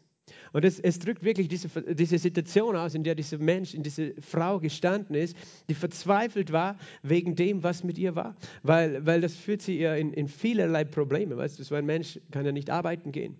Und 0.54 0.66
es, 0.66 0.80
es 0.80 1.00
drückt 1.00 1.24
wirklich 1.24 1.48
diese, 1.48 1.70
diese 1.96 2.18
Situation 2.18 2.76
aus, 2.76 2.96
in 2.96 3.04
der 3.04 3.16
dieser 3.16 3.38
Mensch, 3.38 3.74
in 3.74 3.84
diese 3.84 4.14
Frau 4.22 4.60
gestanden 4.60 5.16
ist, 5.16 5.36
die 5.70 5.74
verzweifelt 5.74 6.52
war 6.52 6.78
wegen 7.02 7.36
dem, 7.36 7.64
was 7.64 7.84
mit 7.84 7.98
ihr 7.98 8.16
war. 8.16 8.36
Weil, 8.64 9.06
weil 9.06 9.22
das 9.22 9.36
führt 9.36 9.62
sie 9.62 9.80
ihr 9.80 9.96
in, 9.96 10.14
in 10.14 10.28
vielerlei 10.28 10.84
Probleme. 10.84 11.38
Weißt 11.38 11.60
du, 11.60 11.64
so 11.64 11.76
ein 11.76 11.86
Mensch 11.86 12.20
kann 12.32 12.46
ja 12.46 12.52
nicht 12.52 12.70
arbeiten 12.70 13.12
gehen. 13.12 13.38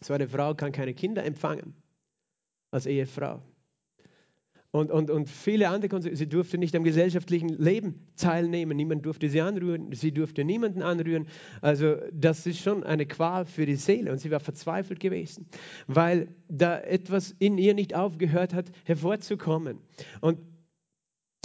So 0.00 0.14
eine 0.14 0.28
Frau 0.28 0.54
kann 0.54 0.72
keine 0.72 0.94
Kinder 0.94 1.24
empfangen 1.24 1.74
als 2.70 2.86
Ehefrau. 2.86 3.42
Und, 4.72 4.92
und, 4.92 5.10
und 5.10 5.28
viele 5.28 5.68
andere, 5.68 6.00
sie 6.14 6.28
durfte 6.28 6.56
nicht 6.56 6.76
am 6.76 6.84
gesellschaftlichen 6.84 7.48
Leben 7.48 8.06
teilnehmen. 8.16 8.76
Niemand 8.76 9.04
durfte 9.04 9.28
sie 9.28 9.40
anrühren, 9.40 9.92
sie 9.92 10.12
durfte 10.12 10.44
niemanden 10.44 10.82
anrühren. 10.82 11.26
Also 11.60 11.96
das 12.12 12.46
ist 12.46 12.60
schon 12.60 12.84
eine 12.84 13.04
Qual 13.06 13.46
für 13.46 13.66
die 13.66 13.74
Seele. 13.74 14.12
Und 14.12 14.18
sie 14.18 14.30
war 14.30 14.38
verzweifelt 14.38 15.00
gewesen, 15.00 15.48
weil 15.88 16.28
da 16.48 16.78
etwas 16.78 17.34
in 17.40 17.58
ihr 17.58 17.74
nicht 17.74 17.96
aufgehört 17.96 18.54
hat, 18.54 18.70
hervorzukommen. 18.84 19.78
Und 20.20 20.38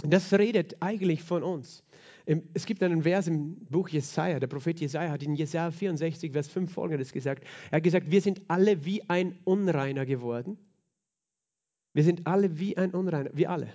das 0.04 0.32
redet 0.32 0.76
eigentlich 0.80 1.22
von 1.24 1.42
uns. 1.42 1.82
Es 2.54 2.66
gibt 2.66 2.82
einen 2.82 3.02
Vers 3.02 3.26
im 3.26 3.56
Buch 3.70 3.88
Jesaja, 3.88 4.38
der 4.38 4.46
Prophet 4.46 4.78
Jesaja 4.78 5.10
hat 5.10 5.22
in 5.22 5.34
Jesaja 5.34 5.70
64, 5.70 6.32
Vers 6.32 6.48
5 6.48 6.72
folgendes 6.72 7.12
gesagt. 7.12 7.44
Er 7.70 7.76
hat 7.76 7.82
gesagt, 7.82 8.10
wir 8.10 8.20
sind 8.20 8.42
alle 8.48 8.84
wie 8.84 9.08
ein 9.08 9.38
Unreiner 9.44 10.06
geworden 10.06 10.58
wir 11.96 12.04
sind 12.04 12.26
alle 12.26 12.58
wie 12.58 12.76
ein 12.76 12.90
Unreiner, 12.90 13.30
wir 13.32 13.50
alle. 13.50 13.72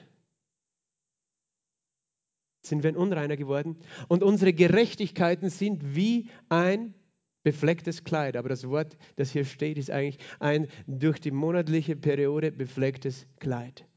Sind 2.63 2.83
wir 2.83 2.89
ein 2.91 2.95
Unreiner 2.95 3.35
geworden 3.35 3.77
und 4.09 4.21
unsere 4.21 4.53
Gerechtigkeiten 4.53 5.49
sind 5.49 5.95
wie 5.95 6.29
ein 6.47 6.93
beflecktes 7.41 8.03
Kleid. 8.03 8.37
Aber 8.37 8.47
das 8.47 8.69
Wort, 8.69 8.95
das 9.15 9.31
hier 9.31 9.43
steht, 9.43 9.79
ist 9.79 9.89
eigentlich 9.89 10.19
ein 10.39 10.67
durch 10.85 11.19
die 11.19 11.31
monatliche 11.31 11.95
Periode 11.95 12.51
beflecktes 12.51 13.25
Kleid. 13.39 13.87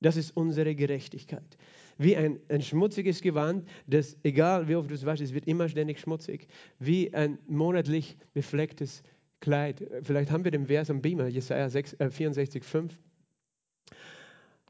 Das 0.00 0.16
ist 0.16 0.34
unsere 0.34 0.74
Gerechtigkeit. 0.74 1.58
Wie 1.98 2.16
ein, 2.16 2.40
ein 2.48 2.62
schmutziges 2.62 3.20
Gewand, 3.20 3.68
das, 3.86 4.16
egal 4.22 4.68
wie 4.68 4.76
oft 4.76 4.88
du 4.88 4.94
es 4.94 5.04
waschst, 5.04 5.22
es 5.22 5.34
wird 5.34 5.46
immer 5.46 5.68
ständig 5.68 6.00
schmutzig. 6.00 6.48
Wie 6.78 7.12
ein 7.12 7.38
monatlich 7.46 8.16
beflecktes 8.32 9.02
Kleid. 9.40 9.86
Vielleicht 10.00 10.30
haben 10.30 10.44
wir 10.44 10.50
den 10.50 10.66
Vers 10.66 10.88
am 10.88 11.02
Beamer, 11.02 11.28
Jesaja 11.28 11.68
6, 11.68 11.92
äh, 12.00 12.10
64, 12.10 12.64
5. 12.64 12.98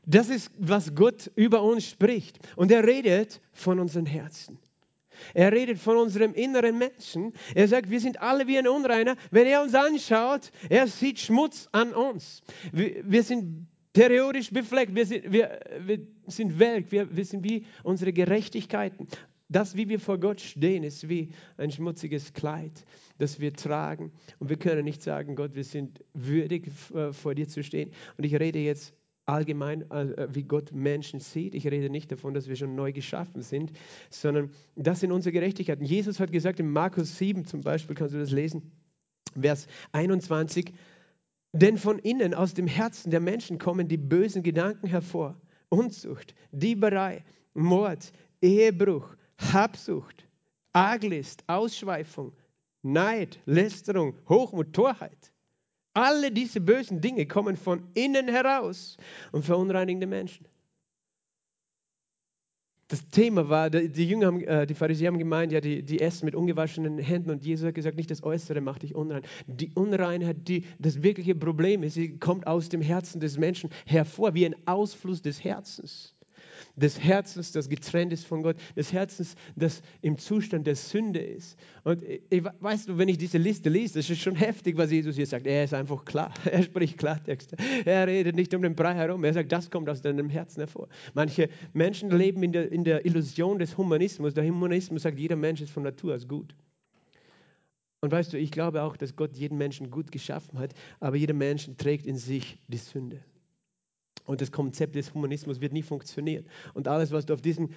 Das 0.06 0.28
ist, 0.28 0.52
was 0.56 0.94
Gott 0.94 1.30
über 1.34 1.62
uns 1.62 1.88
spricht. 1.88 2.38
Und 2.56 2.70
er 2.70 2.86
redet 2.86 3.40
von 3.52 3.80
unseren 3.80 4.06
Herzen. 4.06 4.58
Er 5.34 5.52
redet 5.52 5.78
von 5.78 5.96
unserem 5.96 6.32
inneren 6.34 6.78
Menschen. 6.78 7.32
Er 7.54 7.66
sagt, 7.66 7.90
wir 7.90 8.00
sind 8.00 8.20
alle 8.20 8.46
wie 8.46 8.58
ein 8.58 8.68
Unreiner. 8.68 9.16
Wenn 9.30 9.46
er 9.46 9.62
uns 9.62 9.74
anschaut, 9.74 10.52
er 10.68 10.86
sieht 10.86 11.18
Schmutz 11.18 11.68
an 11.72 11.92
uns. 11.92 12.42
Wir, 12.72 13.02
wir 13.04 13.22
sind 13.22 13.66
periodisch 13.92 14.50
befleckt. 14.50 14.94
Wir 14.94 15.06
sind, 15.06 15.32
wir, 15.32 15.58
wir 15.80 15.98
sind 16.26 16.58
welk. 16.58 16.92
Wir, 16.92 17.14
wir 17.14 17.24
sind 17.24 17.42
wie 17.42 17.66
unsere 17.82 18.12
Gerechtigkeiten. 18.12 19.08
Das, 19.48 19.76
wie 19.76 19.88
wir 19.88 20.00
vor 20.00 20.18
Gott 20.18 20.40
stehen, 20.40 20.84
ist 20.84 21.08
wie 21.08 21.30
ein 21.56 21.70
schmutziges 21.70 22.32
Kleid, 22.32 22.84
das 23.18 23.40
wir 23.40 23.52
tragen. 23.52 24.12
Und 24.38 24.50
wir 24.50 24.56
können 24.56 24.84
nicht 24.84 25.02
sagen, 25.02 25.36
Gott, 25.36 25.54
wir 25.54 25.64
sind 25.64 26.04
würdig, 26.14 26.68
äh, 26.94 27.12
vor 27.12 27.34
dir 27.34 27.48
zu 27.48 27.62
stehen. 27.62 27.90
Und 28.16 28.24
ich 28.24 28.34
rede 28.38 28.58
jetzt 28.58 28.92
allgemein, 29.26 29.90
äh, 29.90 30.28
wie 30.32 30.44
Gott 30.44 30.72
Menschen 30.72 31.20
sieht. 31.20 31.54
Ich 31.54 31.66
rede 31.66 31.90
nicht 31.90 32.10
davon, 32.10 32.32
dass 32.32 32.48
wir 32.48 32.56
schon 32.56 32.74
neu 32.74 32.92
geschaffen 32.92 33.42
sind, 33.42 33.72
sondern 34.08 34.50
das 34.76 35.00
sind 35.00 35.12
unsere 35.12 35.32
Gerechtigkeiten. 35.32 35.84
Jesus 35.84 36.20
hat 36.20 36.32
gesagt 36.32 36.60
in 36.60 36.70
Markus 36.70 37.18
7 37.18 37.44
zum 37.44 37.60
Beispiel, 37.60 37.94
kannst 37.94 38.14
du 38.14 38.18
das 38.18 38.30
lesen, 38.30 38.72
Vers 39.38 39.66
21, 39.92 40.72
denn 41.52 41.76
von 41.76 41.98
innen, 41.98 42.34
aus 42.34 42.54
dem 42.54 42.66
Herzen 42.66 43.10
der 43.10 43.20
Menschen 43.20 43.58
kommen 43.58 43.88
die 43.88 43.96
bösen 43.96 44.42
Gedanken 44.42 44.86
hervor. 44.86 45.40
Unzucht, 45.68 46.34
Dieberei, 46.52 47.24
Mord, 47.54 48.12
Ehebruch, 48.40 49.16
Habsucht, 49.38 50.28
Arglist, 50.72 51.42
Ausschweifung, 51.48 52.32
Neid, 52.82 53.40
Lästerung, 53.46 54.14
Hochmut, 54.28 54.72
Torheit. 54.72 55.32
Alle 55.96 56.30
diese 56.30 56.60
bösen 56.60 57.00
Dinge 57.00 57.26
kommen 57.26 57.56
von 57.56 57.82
innen 57.94 58.28
heraus 58.28 58.98
und 59.32 59.46
verunreinigen 59.46 60.00
den 60.00 60.10
Menschen. 60.10 60.46
das 62.88 63.08
Thema 63.08 63.48
war, 63.48 63.70
die 63.70 64.08
Jünger 64.08 64.26
haben, 64.26 64.40
äh, 64.42 64.66
die 64.66 64.74
Pharisäer 64.74 65.08
haben 65.08 65.18
gemeint, 65.18 65.52
ja, 65.52 65.60
die, 65.60 65.82
die 65.82 66.00
essen 66.00 66.26
mit 66.26 66.34
ungewaschenen 66.34 66.98
Händen 66.98 67.30
und 67.30 67.44
Jesus 67.44 67.66
hat 67.66 67.74
gesagt, 67.74 67.96
nicht 67.96 68.10
das 68.10 68.22
Äußere 68.22 68.60
macht 68.60 68.82
dich 68.82 68.94
unrein. 68.94 69.22
Die 69.46 69.72
Unreinheit, 69.74 70.46
die, 70.46 70.64
das 70.78 71.02
wirkliche 71.02 71.34
Problem 71.34 71.82
ist, 71.82 71.94
sie 71.94 72.18
kommt 72.18 72.46
aus 72.46 72.68
dem 72.68 72.82
Herzen 72.82 73.18
des 73.18 73.38
Menschen 73.38 73.70
hervor, 73.86 74.34
wie 74.34 74.46
ein 74.46 74.54
Ausfluss 74.66 75.22
des 75.22 75.42
Herzens 75.42 76.15
des 76.76 77.02
Herzens, 77.02 77.52
das 77.52 77.68
getrennt 77.68 78.12
ist 78.12 78.26
von 78.26 78.42
Gott, 78.42 78.56
des 78.76 78.92
Herzens, 78.92 79.34
das 79.56 79.82
im 80.02 80.18
Zustand 80.18 80.66
der 80.66 80.76
Sünde 80.76 81.20
ist. 81.20 81.58
Und 81.84 82.02
ich, 82.02 82.44
weißt 82.60 82.88
du, 82.88 82.98
wenn 82.98 83.08
ich 83.08 83.18
diese 83.18 83.38
Liste 83.38 83.70
lese, 83.70 83.94
das 83.94 84.10
ist 84.10 84.20
schon 84.20 84.36
heftig, 84.36 84.76
was 84.76 84.90
Jesus 84.90 85.16
hier 85.16 85.26
sagt. 85.26 85.46
Er 85.46 85.64
ist 85.64 85.74
einfach 85.74 86.04
klar. 86.04 86.32
Er 86.44 86.62
spricht 86.62 86.98
Klartext. 86.98 87.54
Er 87.84 88.06
redet 88.06 88.36
nicht 88.36 88.54
um 88.54 88.62
den 88.62 88.74
Brei 88.74 88.94
herum. 88.94 89.24
Er 89.24 89.32
sagt, 89.32 89.50
das 89.52 89.70
kommt 89.70 89.88
aus 89.88 90.00
deinem 90.00 90.28
Herzen 90.30 90.60
hervor. 90.60 90.88
Manche 91.14 91.48
Menschen 91.72 92.10
leben 92.10 92.42
in 92.42 92.52
der, 92.52 92.70
in 92.70 92.84
der 92.84 93.04
Illusion 93.04 93.58
des 93.58 93.76
Humanismus. 93.76 94.34
Der 94.34 94.44
Humanismus 94.44 95.02
sagt, 95.02 95.18
jeder 95.18 95.36
Mensch 95.36 95.60
ist 95.60 95.70
von 95.70 95.82
Natur 95.82 96.14
aus 96.14 96.28
gut. 96.28 96.54
Und 98.00 98.12
weißt 98.12 98.32
du, 98.32 98.38
ich 98.38 98.50
glaube 98.50 98.82
auch, 98.82 98.96
dass 98.96 99.16
Gott 99.16 99.36
jeden 99.36 99.58
Menschen 99.58 99.90
gut 99.90 100.12
geschaffen 100.12 100.58
hat, 100.58 100.74
aber 101.00 101.16
jeder 101.16 101.34
Mensch 101.34 101.68
trägt 101.76 102.06
in 102.06 102.16
sich 102.16 102.58
die 102.68 102.76
Sünde. 102.76 103.20
Und 104.26 104.40
das 104.40 104.52
Konzept 104.52 104.94
des 104.94 105.14
Humanismus 105.14 105.60
wird 105.60 105.72
nie 105.72 105.82
funktionieren. 105.82 106.44
Und 106.74 106.88
alles, 106.88 107.12
was 107.12 107.26
du 107.26 107.34
auf 107.34 107.40
diesen, 107.40 107.70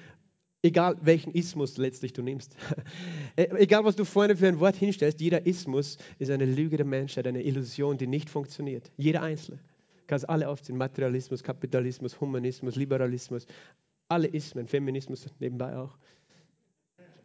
egal 0.62 0.98
welchen 1.02 1.32
Ismus 1.34 1.78
letztlich 1.78 2.12
du 2.12 2.22
nimmst, 2.22 2.56
e, 3.38 3.44
egal 3.58 3.86
was 3.86 3.96
du 3.96 4.04
vorne 4.04 4.36
für 4.36 4.48
ein 4.48 4.60
Wort 4.60 4.76
hinstellst, 4.76 5.22
jeder 5.22 5.46
Ismus 5.46 5.98
ist 6.18 6.32
eine 6.32 6.46
Lüge 6.46 6.78
der 6.78 6.86
Menschheit, 6.86 7.28
eine 7.28 7.44
Illusion, 7.44 7.98
die 7.98 8.08
nicht 8.08 8.30
funktioniert. 8.30 8.92
Jeder 8.98 9.22
Einzelne. 9.22 9.58
Du 9.58 10.06
kannst 10.08 10.28
alle 10.28 10.50
aufziehen: 10.50 10.78
Materialismus, 10.78 11.44
Kapitalismus, 11.44 12.20
Humanismus, 12.20 12.76
Liberalismus, 12.76 13.46
alle 14.08 14.28
Ismen, 14.28 14.68
Feminismus 14.68 15.28
nebenbei 15.40 15.78
auch. 15.78 15.98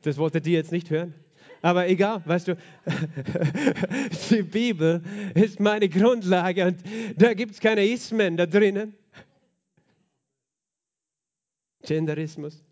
Das 0.03 0.19
wolltet 0.19 0.47
ihr 0.47 0.53
jetzt 0.53 0.71
nicht 0.71 0.91
hören? 0.91 1.15
Aber 1.63 1.89
egal, 1.89 2.21
weißt 2.27 2.49
du, 2.49 2.57
die 4.31 4.43
Bibel 4.43 5.03
ist 5.35 5.61
meine 5.61 5.89
Grundlage 5.89 6.67
und 6.67 6.77
da 7.17 7.33
gibt 7.33 7.53
es 7.53 7.61
keine 7.61 7.87
Ismen 7.87 8.37
da 8.37 8.45
drinnen. 8.45 8.95
Genderismus. 11.85 12.65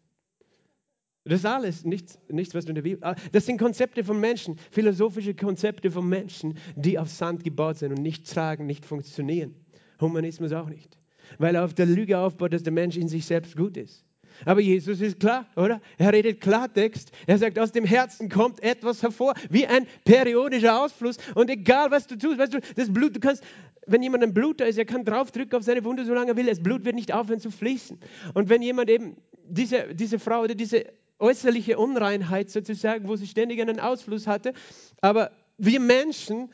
Das 1.25 1.41
ist 1.41 1.47
alles, 1.47 1.85
nichts, 1.85 2.19
nichts, 2.29 2.55
was 2.55 2.65
du 2.65 2.71
in 2.71 2.75
der 2.75 2.83
Bibel. 2.83 3.05
Ah, 3.05 3.15
das 3.31 3.47
sind 3.47 3.59
Konzepte 3.59 4.03
von 4.03 4.19
Menschen, 4.19 4.59
philosophische 4.73 5.35
Konzepte 5.35 5.91
von 5.91 6.09
Menschen, 6.09 6.59
die 6.75 6.99
auf 6.99 7.09
Sand 7.09 7.45
gebaut 7.45 7.79
sind 7.79 7.93
und 7.93 8.03
nicht 8.03 8.29
tragen, 8.29 8.67
nicht 8.67 8.85
funktionieren. 8.85 9.55
Humanismus 10.01 10.53
auch 10.53 10.69
nicht. 10.69 10.99
Weil 11.39 11.55
er 11.55 11.65
auf 11.65 11.75
der 11.75 11.87
Lüge 11.87 12.19
aufbaut, 12.19 12.53
dass 12.53 12.65
der 12.65 12.73
Mensch 12.73 12.97
in 12.97 13.07
sich 13.07 13.25
selbst 13.25 13.57
gut 13.57 13.77
ist. 13.77 14.05
Aber 14.45 14.61
Jesus 14.61 15.01
ist 15.01 15.21
klar, 15.21 15.47
oder? 15.57 15.81
Er 15.99 16.13
redet 16.13 16.41
Klartext. 16.41 17.13
Er 17.27 17.39
sagt, 17.39 17.59
aus 17.59 17.73
dem 17.73 17.85
Herzen 17.85 18.29
kommt 18.29 18.63
etwas 18.63 19.03
hervor, 19.03 19.35
wie 19.51 19.67
ein 19.67 19.87
periodischer 20.05 20.83
Ausfluss. 20.83 21.17
Und 21.35 21.51
egal, 21.51 21.91
was 21.91 22.07
du 22.07 22.17
tust, 22.17 22.39
weißt 22.39 22.55
du, 22.55 22.61
das 22.77 22.93
Blut, 22.93 23.17
du 23.17 23.21
kannst, 23.21 23.43
wenn 23.87 24.03
jemand 24.03 24.23
ein 24.23 24.35
Bluter 24.35 24.67
ist, 24.67 24.79
er 24.79 24.85
kann 24.85 25.05
draufdrücken 25.05 25.59
auf 25.59 25.65
seine 25.65 25.85
Wunde, 25.85 26.05
solange 26.05 26.33
er 26.33 26.37
will. 26.37 26.47
Das 26.47 26.63
Blut 26.63 26.85
wird 26.85 26.95
nicht 26.95 27.13
aufhören 27.13 27.41
zu 27.41 27.51
fließen. 27.51 27.99
Und 28.35 28.49
wenn 28.49 28.63
jemand 28.63 28.91
eben 28.91 29.17
diese, 29.49 29.95
diese 29.95 30.19
Frau 30.19 30.43
oder 30.43 30.55
diese 30.55 30.87
äußerliche 31.19 31.79
Unreinheit 31.79 32.51
sozusagen, 32.51 33.09
wo 33.09 33.17
sie 33.17 33.27
ständig 33.27 33.61
einen 33.61 33.81
Ausfluss 33.81 34.27
hatte, 34.27 34.55
aber 35.01 35.31
wir 35.59 35.81
Menschen 35.81 36.51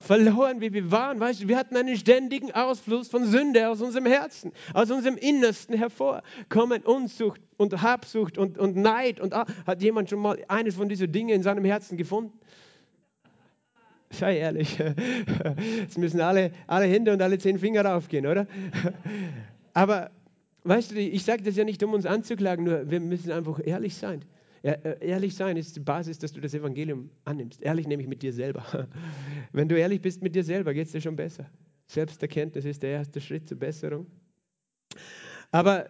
verloren, 0.00 0.60
wie 0.60 0.72
wir 0.72 0.90
waren, 0.92 1.18
weißt 1.18 1.42
du, 1.42 1.48
wir 1.48 1.56
hatten 1.56 1.76
einen 1.76 1.96
ständigen 1.96 2.52
Ausfluss 2.52 3.08
von 3.08 3.24
Sünde 3.26 3.68
aus 3.68 3.80
unserem 3.80 4.06
Herzen, 4.06 4.52
aus 4.72 4.90
unserem 4.90 5.16
Innersten 5.16 5.76
hervor, 5.76 6.22
kommen 6.48 6.82
Unzucht 6.82 7.40
und 7.56 7.82
Habsucht 7.82 8.38
und, 8.38 8.58
und 8.58 8.76
Neid 8.76 9.18
und 9.20 9.34
ah, 9.34 9.46
hat 9.66 9.82
jemand 9.82 10.08
schon 10.08 10.20
mal 10.20 10.38
eines 10.46 10.76
von 10.76 10.88
diesen 10.88 11.10
Dingen 11.10 11.30
in 11.30 11.42
seinem 11.42 11.64
Herzen 11.64 11.96
gefunden? 11.96 12.38
Sei 14.10 14.38
ehrlich. 14.38 14.78
Jetzt 15.78 15.98
müssen 15.98 16.20
alle, 16.20 16.52
alle 16.66 16.86
Hände 16.86 17.12
und 17.12 17.20
alle 17.20 17.38
zehn 17.38 17.58
Finger 17.58 17.84
raufgehen, 17.84 18.26
oder? 18.26 18.46
Aber 19.74 20.10
weißt 20.64 20.92
du, 20.92 21.00
ich 21.00 21.24
sage 21.24 21.42
das 21.42 21.56
ja 21.56 21.64
nicht, 21.64 21.82
um 21.82 21.92
uns 21.92 22.06
anzuklagen, 22.06 22.64
nur 22.64 22.90
wir 22.90 23.00
müssen 23.00 23.32
einfach 23.32 23.60
ehrlich 23.62 23.96
sein. 23.96 24.22
Ehrlich 24.62 25.34
sein 25.34 25.56
ist 25.56 25.76
die 25.76 25.80
Basis, 25.80 26.18
dass 26.18 26.32
du 26.32 26.40
das 26.40 26.54
Evangelium 26.54 27.10
annimmst. 27.24 27.62
Ehrlich 27.62 27.86
nämlich 27.86 28.08
mit 28.08 28.22
dir 28.22 28.32
selber. 28.32 28.88
Wenn 29.52 29.68
du 29.68 29.78
ehrlich 29.78 30.00
bist 30.00 30.22
mit 30.22 30.34
dir 30.34 30.44
selber, 30.44 30.74
geht 30.74 30.86
es 30.86 30.92
dir 30.92 31.00
schon 31.00 31.16
besser. 31.16 31.48
Selbsterkenntnis 31.86 32.64
ist 32.64 32.82
der 32.82 32.90
erste 32.90 33.20
Schritt 33.20 33.48
zur 33.48 33.58
Besserung. 33.58 34.06
Aber 35.50 35.88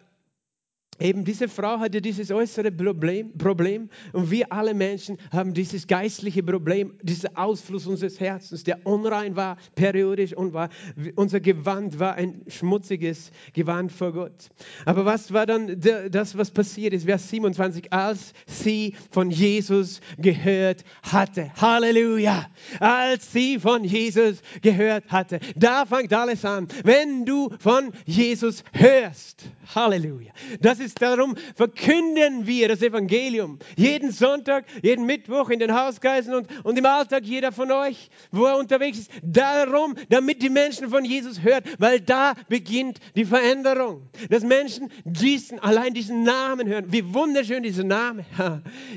Eben 1.00 1.24
diese 1.24 1.48
Frau 1.48 1.78
hatte 1.78 2.00
dieses 2.00 2.30
äußere 2.30 2.72
Problem, 2.72 3.36
Problem 3.38 3.88
und 4.12 4.30
wir 4.30 4.52
alle 4.52 4.74
Menschen 4.74 5.18
haben 5.30 5.54
dieses 5.54 5.86
geistliche 5.86 6.42
Problem, 6.42 6.94
diesen 7.02 7.36
Ausfluss 7.36 7.86
unseres 7.86 8.18
Herzens, 8.18 8.64
der 8.64 8.84
unrein 8.84 9.36
war, 9.36 9.58
periodisch 9.76 10.32
und 10.32 10.52
war. 10.52 10.70
Unser 11.14 11.38
Gewand 11.38 12.00
war 12.00 12.14
ein 12.14 12.42
schmutziges 12.48 13.30
Gewand 13.52 13.92
vor 13.92 14.12
Gott. 14.12 14.48
Aber 14.86 15.04
was 15.04 15.32
war 15.32 15.46
dann 15.46 15.80
das, 16.10 16.36
was 16.36 16.50
passiert 16.50 16.92
ist? 16.92 17.04
Vers 17.04 17.30
27, 17.30 17.92
als 17.92 18.32
sie 18.46 18.94
von 19.10 19.30
Jesus 19.30 20.00
gehört 20.18 20.84
hatte. 21.02 21.52
Halleluja! 21.60 22.50
Als 22.80 23.32
sie 23.32 23.60
von 23.60 23.84
Jesus 23.84 24.42
gehört 24.62 25.04
hatte. 25.08 25.38
Da 25.54 25.86
fängt 25.86 26.12
alles 26.12 26.44
an. 26.44 26.66
Wenn 26.82 27.24
du 27.24 27.50
von 27.60 27.92
Jesus 28.04 28.64
hörst. 28.72 29.44
Halleluja! 29.74 30.32
Das 30.60 30.80
ist 30.80 30.87
ist, 30.88 31.02
darum 31.02 31.36
verkünden 31.54 32.46
wir 32.46 32.68
das 32.68 32.82
Evangelium. 32.82 33.58
Jeden 33.76 34.10
Sonntag, 34.10 34.64
jeden 34.82 35.06
Mittwoch 35.06 35.50
in 35.50 35.58
den 35.58 35.74
Hauskreisen 35.74 36.34
und, 36.34 36.48
und 36.64 36.78
im 36.78 36.86
Alltag 36.86 37.24
jeder 37.24 37.52
von 37.52 37.70
euch, 37.70 38.10
wo 38.30 38.46
er 38.46 38.56
unterwegs 38.56 38.98
ist. 38.98 39.10
Darum, 39.22 39.94
damit 40.08 40.42
die 40.42 40.50
Menschen 40.50 40.88
von 40.88 41.04
Jesus 41.04 41.42
hören, 41.42 41.62
weil 41.78 42.00
da 42.00 42.34
beginnt 42.48 42.98
die 43.14 43.24
Veränderung. 43.24 44.08
Dass 44.30 44.42
Menschen 44.42 44.90
diesen, 45.04 45.58
allein 45.60 45.94
diesen 45.94 46.22
Namen 46.22 46.66
hören. 46.66 46.86
Wie 46.88 47.14
wunderschön 47.14 47.62
dieser 47.62 47.84
Name. 47.84 48.24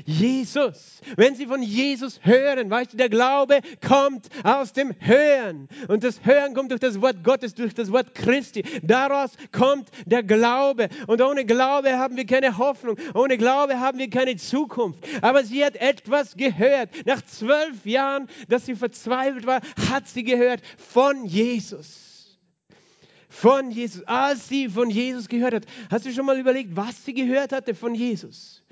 Jesus. 0.04 1.00
Wenn 1.16 1.34
sie 1.34 1.46
von 1.46 1.62
Jesus 1.62 2.20
hören, 2.22 2.70
weißt 2.70 2.94
du, 2.94 2.96
der 2.96 3.08
Glaube 3.08 3.60
kommt 3.86 4.28
aus 4.42 4.72
dem 4.72 4.94
Hören. 4.98 5.68
Und 5.88 6.04
das 6.04 6.24
Hören 6.24 6.54
kommt 6.54 6.70
durch 6.70 6.80
das 6.80 7.00
Wort 7.00 7.22
Gottes, 7.22 7.54
durch 7.54 7.74
das 7.74 7.92
Wort 7.92 8.14
Christi. 8.14 8.64
Daraus 8.82 9.32
kommt 9.52 9.88
der 10.06 10.22
Glaube. 10.22 10.88
Und 11.06 11.20
ohne 11.20 11.44
Glaube 11.44 11.81
Glaube 11.82 11.98
haben 11.98 12.16
wir 12.16 12.26
keine 12.26 12.58
Hoffnung. 12.58 12.96
Ohne 13.14 13.36
Glaube 13.36 13.80
haben 13.80 13.98
wir 13.98 14.08
keine 14.08 14.36
Zukunft. 14.36 15.00
Aber 15.20 15.42
sie 15.42 15.64
hat 15.64 15.76
etwas 15.76 16.36
gehört. 16.36 16.90
Nach 17.06 17.20
zwölf 17.22 17.84
Jahren, 17.84 18.28
dass 18.48 18.66
sie 18.66 18.76
verzweifelt 18.76 19.46
war, 19.46 19.60
hat 19.90 20.06
sie 20.06 20.22
gehört 20.22 20.62
von 20.76 21.24
Jesus. 21.24 22.38
Von 23.28 23.72
Jesus. 23.72 24.04
Als 24.06 24.48
sie 24.48 24.68
von 24.68 24.90
Jesus 24.90 25.28
gehört 25.28 25.54
hat. 25.54 25.66
Hast 25.90 26.06
du 26.06 26.12
schon 26.12 26.26
mal 26.26 26.38
überlegt, 26.38 26.76
was 26.76 27.04
sie 27.04 27.14
gehört 27.14 27.52
hatte 27.52 27.74
von 27.74 27.94
Jesus? 27.94 28.62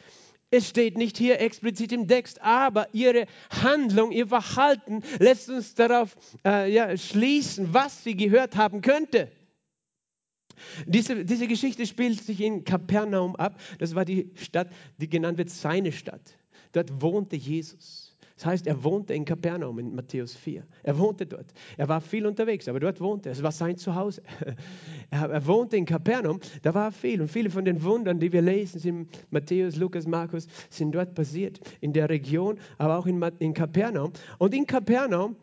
Es 0.53 0.69
steht 0.69 0.97
nicht 0.97 1.17
hier 1.17 1.41
explizit 1.41 1.93
im 1.93 2.09
Text, 2.09 2.43
aber 2.43 2.89
ihre 2.93 3.27
Handlung, 3.63 4.11
ihr 4.11 4.27
Verhalten 4.27 5.03
lässt 5.19 5.49
uns 5.49 5.75
darauf 5.75 6.17
äh, 6.45 6.73
ja, 6.73 6.97
schließen, 6.97 7.73
was 7.73 8.03
sie 8.03 8.17
gehört 8.17 8.57
haben 8.57 8.83
könnte. 8.83 9.31
Diese, 10.87 11.25
diese 11.25 11.47
Geschichte 11.47 11.87
spielt 11.87 12.23
sich 12.23 12.41
in 12.41 12.65
Kapernaum 12.65 13.37
ab. 13.37 13.61
Das 13.79 13.95
war 13.95 14.05
die 14.05 14.31
Stadt, 14.35 14.69
die 14.99 15.09
genannt 15.09 15.39
wird 15.39 15.51
seine 15.51 15.93
Stadt. 15.93 16.37
Dort 16.73 17.03
wohnte 17.03 17.37
Jesus. 17.37 18.11
Das 18.41 18.47
heißt, 18.47 18.67
er 18.67 18.83
wohnte 18.83 19.13
in 19.13 19.27
Kapernaum 19.27 19.79
in 19.79 19.95
Matthäus 19.95 20.35
4. 20.35 20.67
Er 20.83 20.99
wohnte 20.99 21.27
dort. 21.27 21.53
Er 21.77 21.91
war 21.91 22.01
viel 22.01 22.25
unterwegs, 22.25 22.69
aber 22.69 22.81
dort 22.81 22.99
wohnte 22.99 23.29
er. 23.29 23.33
Es 23.33 23.43
war 23.43 23.53
sein 23.53 23.77
Zuhause. 23.77 24.23
Er, 25.11 25.45
wohnte 25.47 25.77
in 25.77 25.85
Kapernaum, 25.85 26.39
da 26.63 26.73
war 26.73 26.93
viel. 26.93 27.21
Und 27.21 27.29
viele 27.29 27.51
von 27.51 27.65
den 27.65 27.83
Wundern, 27.83 28.21
die 28.21 28.33
wir 28.33 28.41
lesen, 28.41 28.79
sind 28.79 29.09
Matthäus, 29.31 29.77
Lukas, 29.77 30.07
Markus, 30.07 30.47
sind 30.71 30.93
dort 30.93 31.15
passiert. 31.15 31.61
In 31.81 31.93
der 31.93 32.09
Region, 32.09 32.59
aber 32.79 32.97
auch 32.97 33.07
in, 33.07 33.21
in 33.41 33.53
Kapernaum. 33.53 34.13
Und 34.39 34.55
in 34.55 34.67
Kapernaum 34.67 35.37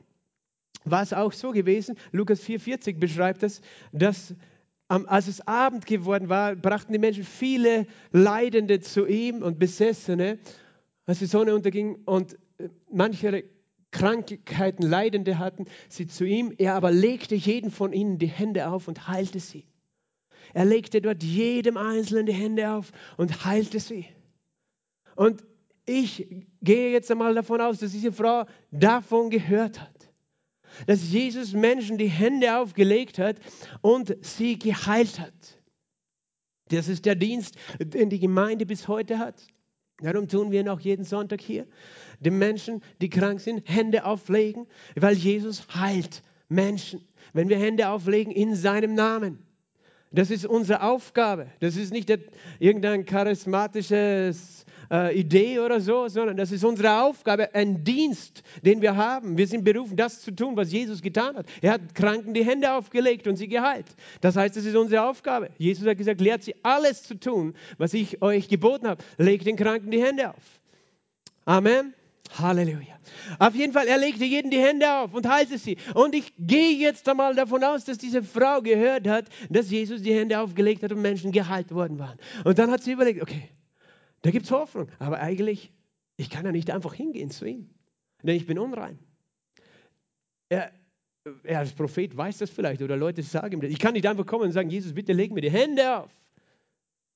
war 0.86 1.03
es 1.03 1.13
auch 1.13 1.34
so 1.34 1.51
gewesen, 1.51 1.97
Lukas 2.12 2.41
4,40 2.41 2.97
beschreibt 2.97 3.43
es, 3.43 3.62
dass 3.91 4.34
als 4.88 5.28
es 5.28 5.45
Abend 5.47 5.86
geworden 5.86 6.30
war, 6.30 6.56
brachten 6.56 6.93
die 6.93 7.00
Menschen 7.00 7.23
viele 7.23 7.88
Leidende 8.12 8.80
zu 8.80 9.06
ihm 9.06 9.41
und 9.41 9.60
Besessene, 9.60 10.39
als 11.06 11.19
die 11.19 11.26
Sonne 11.26 11.54
unterging 11.56 11.95
und 12.06 12.38
äh, 12.58 12.69
manche 12.91 13.43
Krankheiten 13.91 14.84
Leidende 14.84 15.39
hatten, 15.39 15.65
sie 15.89 16.08
zu 16.08 16.26
ihm. 16.26 16.54
Er 16.58 16.76
aber 16.76 16.91
legte 16.91 17.36
jeden 17.36 17.71
von 17.71 17.93
ihnen 17.93 18.17
die 18.17 18.28
Hände 18.28 18.69
auf 18.69 18.88
und 18.88 19.08
heilte 19.08 19.39
sie. 19.39 19.65
Er 20.54 20.65
legte 20.65 21.02
dort 21.02 21.23
jedem 21.23 21.78
Einzelnen 21.78 22.26
die 22.26 22.34
Hände 22.34 22.71
auf 22.71 22.91
und 23.17 23.45
heilte 23.45 23.80
sie. 23.80 24.06
Und 25.15 25.43
ich 25.86 26.45
gehe 26.62 26.91
jetzt 26.91 27.10
einmal 27.12 27.34
davon 27.34 27.60
aus, 27.62 27.80
dass 27.80 27.91
diese 27.91 28.12
Frau 28.12 28.45
davon 28.71 29.30
gehört 29.30 29.82
hat 29.82 29.97
dass 30.86 31.10
Jesus 31.12 31.53
Menschen 31.53 31.97
die 31.97 32.08
Hände 32.08 32.58
aufgelegt 32.58 33.19
hat 33.19 33.38
und 33.82 34.15
sie 34.21 34.60
geheilt 34.60 35.19
hat. 35.19 35.34
Das 36.69 36.88
ist 36.88 37.06
der 37.06 37.15
Dienst, 37.15 37.56
den 37.80 38.10
die 38.10 38.19
Gemeinde 38.19 38.65
bis 38.65 38.88
heute 38.88 39.19
hat. 39.19 39.47
Darum 39.99 40.27
tun 40.27 40.51
wir 40.51 40.63
noch 40.63 40.80
jeden 40.80 41.06
Sonntag 41.06 41.41
hier, 41.41 41.65
den 42.19 42.38
Menschen, 42.38 42.84
die 43.01 43.10
krank 43.10 43.39
sind, 43.39 43.67
Hände 43.67 44.06
auflegen, 44.06 44.67
weil 44.95 45.15
Jesus 45.15 45.67
heilt 45.73 46.21
Menschen, 46.49 47.08
wenn 47.34 47.49
wir 47.49 47.58
Hände 47.58 47.89
auflegen 47.89 48.32
in 48.32 48.56
seinem 48.56 48.93
Namen. 48.93 49.39
Das 50.12 50.30
ist 50.30 50.45
unsere 50.45 50.84
Aufgabe. 50.84 51.47
Das 51.60 51.75
ist 51.75 51.91
nicht 51.91 52.10
irgendein 52.60 53.06
charismatisches 53.06 54.65
äh, 54.91 55.17
Idee 55.17 55.60
oder 55.60 55.80
so, 55.80 56.08
sondern 56.08 56.38
das 56.38 56.52
ist 56.52 56.63
unsere 56.63 57.02
Aufgabe, 57.02 57.54
ein 57.54 57.84
Dienst, 57.84 58.43
den 58.63 58.82
wir 58.82 58.95
haben. 58.95 59.38
Wir 59.38 59.47
sind 59.47 59.63
berufen, 59.63 59.95
das 59.95 60.21
zu 60.21 60.32
tun, 60.32 60.56
was 60.56 60.71
Jesus 60.71 61.02
getan 61.02 61.36
hat. 61.36 61.45
Er 61.62 61.73
hat 61.73 61.95
Kranken 61.95 62.34
die 62.34 62.45
Hände 62.45 62.71
aufgelegt 62.73 63.28
und 63.28 63.36
sie 63.36 63.47
geheilt. 63.47 63.88
Das 64.21 64.36
heißt, 64.36 64.56
das 64.56 64.65
ist 64.65 64.76
unsere 64.76 65.04
Aufgabe. 65.04 65.50
Jesus 65.58 65.88
hat 65.88 65.97
gesagt, 65.97 66.21
lehrt 66.21 66.43
sie 66.43 66.56
alles 66.63 67.04
zu 67.04 67.19
tun, 67.19 67.56
was 67.78 67.93
ich 67.93 68.21
euch 68.21 68.47
geboten 68.47 68.88
habe. 68.88 69.04
Legt 69.17 69.45
den 69.45 69.56
Kranken 69.56 69.91
die 69.91 70.04
Hände 70.04 70.30
auf. 70.30 70.43
Amen. 71.45 71.93
Halleluja. 72.38 72.97
Auf 73.39 73.56
jeden 73.56 73.73
Fall, 73.73 73.88
er 73.88 73.97
legte 73.97 74.26
jeden 74.26 74.52
die 74.52 74.60
Hände 74.60 74.91
auf 74.91 75.13
und 75.13 75.28
heilte 75.28 75.58
sie. 75.58 75.78
Und 75.93 76.13
ich 76.13 76.34
gehe 76.38 76.73
jetzt 76.78 77.08
einmal 77.08 77.36
davon 77.36 77.63
aus, 77.63 77.86
dass 77.86 77.97
diese 77.97 78.21
Frau 78.21 78.62
gehört 78.62 79.08
hat, 79.08 79.26
dass 79.50 79.71
Jesus 79.71 80.02
die 80.02 80.13
Hände 80.13 80.39
aufgelegt 80.39 80.84
hat 80.84 80.91
und 80.91 81.02
Menschen 81.02 81.32
geheilt 81.32 81.71
worden 81.71 82.00
waren. 82.00 82.17
Und 82.43 82.60
dann 82.60 82.69
hat 82.71 82.84
sie 82.84 82.91
überlegt, 82.91 83.21
okay, 83.21 83.50
da 84.28 84.32
gibt 84.32 84.44
es 84.44 84.52
Hoffnung. 84.52 84.90
Aber 85.00 85.22
eigentlich, 85.22 85.72
ich 86.18 86.30
kann 86.30 86.46
ja 86.46 86.52
nicht 86.52 86.70
einfach 86.70 86.94
hingehen 86.94 87.32
zu 87.32 87.46
ihm, 87.46 87.70
denn 88.24 88.36
ich 88.36 88.46
bin 88.46 88.60
unrein. 88.60 89.00
Er, 90.50 90.74
er 91.44 91.60
als 91.60 91.72
Prophet 91.72 92.18
weiß 92.18 92.40
das 92.40 92.50
vielleicht 92.50 92.82
oder 92.82 92.98
Leute 92.98 93.24
sagen 93.24 93.54
ihm 93.54 93.62
das. 93.62 93.72
Ich 93.72 93.80
kann 93.80 93.94
nicht 93.94 94.06
einfach 94.06 94.26
kommen 94.26 94.44
und 94.44 94.52
sagen, 94.52 94.70
Jesus, 94.70 94.94
bitte 94.94 95.13
leg 95.13 95.32
mir 95.32 95.40
die 95.40 95.50
Hände 95.50 96.00
auf. 96.00 96.12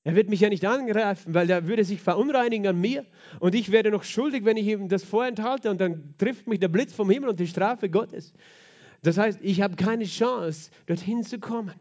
Er 0.04 0.14
wird 0.16 0.30
mich 0.30 0.40
ja 0.40 0.48
nicht 0.48 0.64
angreifen, 0.64 1.34
weil 1.34 1.50
er 1.50 1.66
würde 1.66 1.84
sich 1.84 2.00
verunreinigen 2.00 2.66
an 2.66 2.80
mir 2.80 3.04
und 3.40 3.54
ich 3.54 3.70
werde 3.70 3.90
noch 3.90 4.04
schuldig, 4.04 4.46
wenn 4.46 4.56
ich 4.56 4.66
ihm 4.66 4.88
das 4.88 5.04
vorenthalte 5.04 5.70
und 5.70 5.82
dann 5.82 6.14
trifft 6.16 6.46
mich 6.46 6.60
der 6.60 6.68
Blitz 6.68 6.94
vom 6.94 7.10
Himmel 7.10 7.28
und 7.28 7.38
die 7.38 7.46
Strafe 7.46 7.90
Gottes. 7.90 8.32
Das 9.02 9.18
heißt, 9.18 9.38
ich 9.42 9.60
habe 9.60 9.76
keine 9.76 10.06
Chance, 10.06 10.70
dorthin 10.86 11.24
zu 11.24 11.38
kommen. 11.38 11.74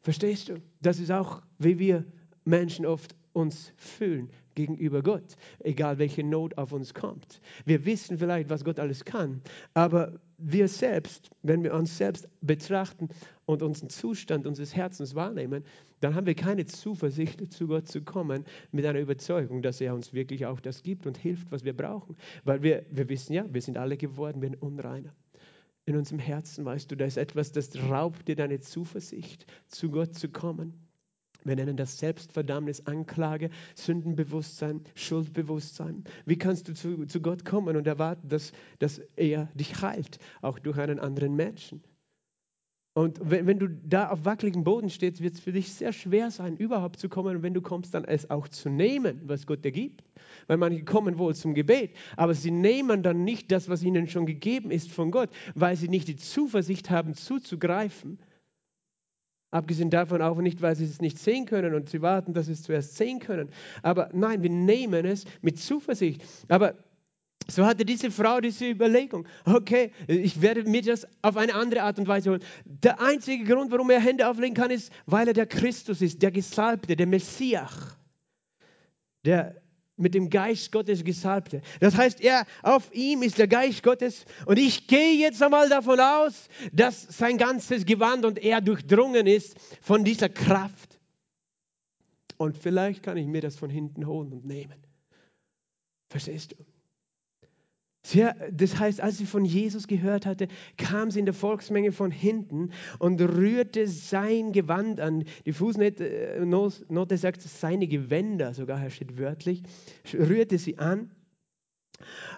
Verstehst 0.00 0.48
du? 0.48 0.62
Das 0.80 1.00
ist 1.00 1.10
auch, 1.10 1.42
wie 1.58 1.78
wir 1.78 2.06
Menschen 2.46 2.86
oft 2.86 3.14
uns 3.34 3.74
fühlen 3.76 4.30
gegenüber 4.54 5.02
Gott, 5.02 5.36
egal 5.60 5.98
welche 5.98 6.24
Not 6.24 6.58
auf 6.58 6.72
uns 6.72 6.94
kommt. 6.94 7.40
Wir 7.64 7.84
wissen 7.84 8.18
vielleicht, 8.18 8.50
was 8.50 8.64
Gott 8.64 8.78
alles 8.78 9.04
kann, 9.04 9.42
aber 9.74 10.20
wir 10.38 10.68
selbst, 10.68 11.30
wenn 11.42 11.62
wir 11.62 11.74
uns 11.74 11.96
selbst 11.96 12.28
betrachten 12.40 13.08
und 13.46 13.62
unseren 13.62 13.88
Zustand 13.88 14.46
unseres 14.46 14.74
Herzens 14.74 15.14
wahrnehmen, 15.14 15.64
dann 16.00 16.14
haben 16.14 16.26
wir 16.26 16.34
keine 16.34 16.66
Zuversicht, 16.66 17.52
zu 17.52 17.66
Gott 17.66 17.88
zu 17.88 18.02
kommen 18.02 18.44
mit 18.72 18.84
einer 18.84 19.00
Überzeugung, 19.00 19.62
dass 19.62 19.80
er 19.80 19.94
uns 19.94 20.12
wirklich 20.12 20.46
auch 20.46 20.60
das 20.60 20.82
gibt 20.82 21.06
und 21.06 21.16
hilft, 21.16 21.50
was 21.50 21.64
wir 21.64 21.74
brauchen. 21.74 22.16
Weil 22.44 22.62
wir, 22.62 22.84
wir 22.90 23.08
wissen 23.08 23.32
ja, 23.32 23.46
wir 23.52 23.62
sind 23.62 23.78
alle 23.78 23.96
geworden, 23.96 24.42
wir 24.42 24.50
sind 24.50 24.60
unreiner. 24.60 25.14
In 25.86 25.96
unserem 25.96 26.18
Herzen, 26.18 26.64
weißt 26.64 26.90
du, 26.90 26.96
da 26.96 27.04
ist 27.04 27.18
etwas, 27.18 27.52
das 27.52 27.76
raubt 27.76 28.26
dir 28.26 28.36
deine 28.36 28.60
Zuversicht, 28.60 29.46
zu 29.68 29.90
Gott 29.90 30.14
zu 30.14 30.28
kommen. 30.28 30.83
Wir 31.44 31.56
nennen 31.56 31.76
das 31.76 31.98
Selbstverdammnis, 31.98 32.86
Anklage, 32.86 33.50
Sündenbewusstsein, 33.74 34.80
Schuldbewusstsein. 34.94 36.04
Wie 36.24 36.38
kannst 36.38 36.68
du 36.68 36.74
zu, 36.74 37.04
zu 37.04 37.20
Gott 37.20 37.44
kommen 37.44 37.76
und 37.76 37.86
erwarten, 37.86 38.28
dass, 38.28 38.52
dass 38.78 38.98
er 39.16 39.50
dich 39.54 39.82
heilt, 39.82 40.18
auch 40.40 40.58
durch 40.58 40.78
einen 40.78 40.98
anderen 40.98 41.36
Menschen? 41.36 41.82
Und 42.96 43.18
wenn, 43.22 43.46
wenn 43.46 43.58
du 43.58 43.68
da 43.68 44.08
auf 44.08 44.24
wackeligem 44.24 44.64
Boden 44.64 44.88
stehst, 44.88 45.20
wird 45.20 45.34
es 45.34 45.40
für 45.40 45.52
dich 45.52 45.72
sehr 45.74 45.92
schwer 45.92 46.30
sein, 46.30 46.56
überhaupt 46.56 46.98
zu 46.98 47.08
kommen. 47.08 47.36
Und 47.36 47.42
wenn 47.42 47.52
du 47.52 47.60
kommst, 47.60 47.92
dann 47.92 48.04
es 48.04 48.30
auch 48.30 48.48
zu 48.48 48.70
nehmen, 48.70 49.20
was 49.24 49.46
Gott 49.46 49.64
dir 49.64 49.72
gibt. 49.72 50.04
Weil 50.46 50.56
manche 50.56 50.84
kommen 50.84 51.18
wohl 51.18 51.34
zum 51.34 51.54
Gebet, 51.54 51.90
aber 52.16 52.34
sie 52.34 52.52
nehmen 52.52 53.02
dann 53.02 53.24
nicht 53.24 53.50
das, 53.50 53.68
was 53.68 53.82
ihnen 53.82 54.08
schon 54.08 54.26
gegeben 54.26 54.70
ist 54.70 54.90
von 54.92 55.10
Gott, 55.10 55.30
weil 55.54 55.76
sie 55.76 55.88
nicht 55.88 56.08
die 56.08 56.16
Zuversicht 56.16 56.88
haben, 56.88 57.14
zuzugreifen 57.14 58.18
Abgesehen 59.54 59.88
davon 59.88 60.20
auch 60.20 60.38
nicht, 60.38 60.62
weil 60.62 60.74
sie 60.74 60.84
es 60.84 61.00
nicht 61.00 61.16
sehen 61.16 61.46
können 61.46 61.74
und 61.74 61.88
sie 61.88 62.02
warten, 62.02 62.34
dass 62.34 62.46
sie 62.46 62.54
es 62.54 62.64
zuerst 62.64 62.96
sehen 62.96 63.20
können. 63.20 63.50
Aber 63.82 64.10
nein, 64.12 64.42
wir 64.42 64.50
nehmen 64.50 65.06
es 65.06 65.26
mit 65.42 65.60
Zuversicht. 65.60 66.20
Aber 66.48 66.74
so 67.46 67.64
hatte 67.64 67.84
diese 67.84 68.10
Frau 68.10 68.40
diese 68.40 68.68
Überlegung, 68.68 69.28
okay, 69.44 69.92
ich 70.08 70.42
werde 70.42 70.64
mir 70.64 70.82
das 70.82 71.06
auf 71.22 71.36
eine 71.36 71.54
andere 71.54 71.82
Art 71.82 72.00
und 72.00 72.08
Weise 72.08 72.30
holen. 72.30 72.42
Der 72.64 73.00
einzige 73.00 73.44
Grund, 73.44 73.70
warum 73.70 73.90
er 73.90 74.00
Hände 74.00 74.28
auflegen 74.28 74.56
kann, 74.56 74.72
ist, 74.72 74.92
weil 75.06 75.28
er 75.28 75.34
der 75.34 75.46
Christus 75.46 76.02
ist, 76.02 76.20
der 76.20 76.32
Gesalbte, 76.32 76.96
der 76.96 77.06
Messias, 77.06 77.96
der 79.24 79.62
mit 79.96 80.14
dem 80.14 80.30
Geist 80.30 80.72
Gottes 80.72 81.04
Gesalbte. 81.04 81.62
Das 81.80 81.96
heißt, 81.96 82.20
er, 82.20 82.46
auf 82.62 82.92
ihm 82.92 83.22
ist 83.22 83.38
der 83.38 83.48
Geist 83.48 83.82
Gottes 83.82 84.24
und 84.46 84.58
ich 84.58 84.86
gehe 84.86 85.14
jetzt 85.14 85.42
einmal 85.42 85.68
davon 85.68 86.00
aus, 86.00 86.48
dass 86.72 87.02
sein 87.02 87.38
ganzes 87.38 87.86
Gewand 87.86 88.24
und 88.24 88.38
er 88.38 88.60
durchdrungen 88.60 89.26
ist 89.26 89.56
von 89.80 90.04
dieser 90.04 90.28
Kraft. 90.28 90.98
Und 92.36 92.58
vielleicht 92.58 93.02
kann 93.02 93.16
ich 93.16 93.26
mir 93.26 93.40
das 93.40 93.56
von 93.56 93.70
hinten 93.70 94.06
holen 94.06 94.32
und 94.32 94.44
nehmen. 94.44 94.82
Verstehst 96.08 96.52
du? 96.52 96.56
Sie, 98.06 98.22
das 98.52 98.78
heißt, 98.78 99.00
als 99.00 99.16
sie 99.16 99.24
von 99.24 99.46
Jesus 99.46 99.88
gehört 99.88 100.26
hatte, 100.26 100.48
kam 100.76 101.10
sie 101.10 101.20
in 101.20 101.24
der 101.24 101.32
Volksmenge 101.32 101.90
von 101.90 102.10
hinten 102.10 102.70
und 102.98 103.18
rührte 103.18 103.88
sein 103.88 104.52
Gewand 104.52 105.00
an. 105.00 105.24
Die 105.46 105.52
Fußnote 105.52 106.36
äh, 106.36 107.16
sagt, 107.16 107.40
seine 107.40 107.88
Gewänder, 107.88 108.52
sogar 108.52 108.78
hier 108.78 108.90
steht 108.90 109.16
wörtlich, 109.16 109.62
rührte 110.12 110.58
sie 110.58 110.76
an 110.76 111.10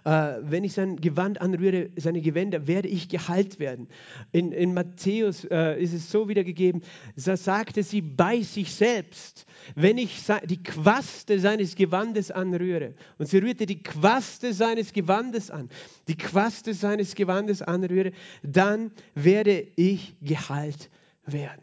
äh, 0.05 0.35
wenn 0.41 0.65
ich 0.65 0.73
sein 0.73 0.97
Gewand 0.97 1.41
anrühre, 1.41 1.91
seine 1.97 2.21
Gewänder, 2.21 2.67
werde 2.67 2.89
ich 2.89 3.09
geheilt 3.09 3.59
werden. 3.59 3.89
In, 4.33 4.53
in 4.53 4.75
Matthäus 4.75 5.45
äh, 5.45 5.81
ist 5.83 5.93
es 5.93 6.11
so 6.11 6.29
wiedergegeben, 6.29 6.83
da 7.17 7.37
sagte 7.37 7.83
sie 7.83 8.01
bei 8.01 8.43
sich 8.43 8.75
selbst, 8.75 9.47
wenn 9.75 9.99
ich 9.99 10.25
die 10.45 10.63
Quaste 10.63 11.39
seines 11.39 11.75
Gewandes 11.75 12.31
anrühre, 12.31 12.95
und 13.19 13.27
sie 13.29 13.39
rührte 13.39 13.67
die 13.67 13.83
Quaste 13.83 14.53
seines 14.53 14.93
Gewandes 14.93 15.51
an, 15.51 15.69
die 16.09 16.17
Quaste 16.17 16.75
seines 16.75 17.15
Gewandes 17.15 17.63
anrühre, 17.63 18.13
dann 18.43 18.93
werde 19.15 19.67
ich 19.77 20.17
geheilt 20.21 20.91
werden. 21.25 21.63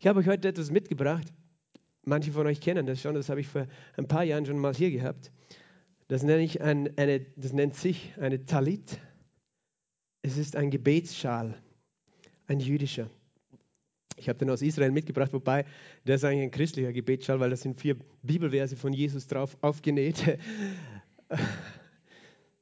Ich 0.00 0.06
habe 0.06 0.20
euch 0.20 0.28
heute 0.28 0.48
etwas 0.48 0.70
mitgebracht. 0.70 1.32
Manche 2.04 2.30
von 2.30 2.46
euch 2.46 2.60
kennen 2.60 2.86
das 2.86 3.00
schon, 3.00 3.14
das 3.14 3.30
habe 3.30 3.40
ich 3.40 3.46
vor 3.46 3.66
ein 3.96 4.06
paar 4.06 4.24
Jahren 4.24 4.44
schon 4.44 4.58
mal 4.58 4.74
hier 4.74 4.90
gehabt. 4.90 5.32
Das, 6.08 6.22
nenne 6.22 6.42
ich 6.42 6.60
ein, 6.60 6.96
eine, 6.98 7.20
das 7.36 7.52
nennt 7.52 7.74
sich 7.74 8.12
eine 8.18 8.44
Talit. 8.44 8.98
Es 10.22 10.36
ist 10.36 10.56
ein 10.56 10.70
Gebetsschal, 10.70 11.54
ein 12.46 12.60
jüdischer. 12.60 13.08
Ich 14.16 14.28
habe 14.28 14.38
den 14.38 14.50
aus 14.50 14.62
Israel 14.62 14.90
mitgebracht, 14.90 15.32
wobei 15.32 15.64
der 16.06 16.16
ist 16.16 16.24
eigentlich 16.24 16.44
ein 16.44 16.50
christlicher 16.50 16.92
Gebetsschal, 16.92 17.40
weil 17.40 17.50
da 17.50 17.56
sind 17.56 17.80
vier 17.80 17.96
Bibelverse 18.22 18.76
von 18.76 18.92
Jesus 18.92 19.26
drauf 19.26 19.56
aufgenäht. 19.60 20.38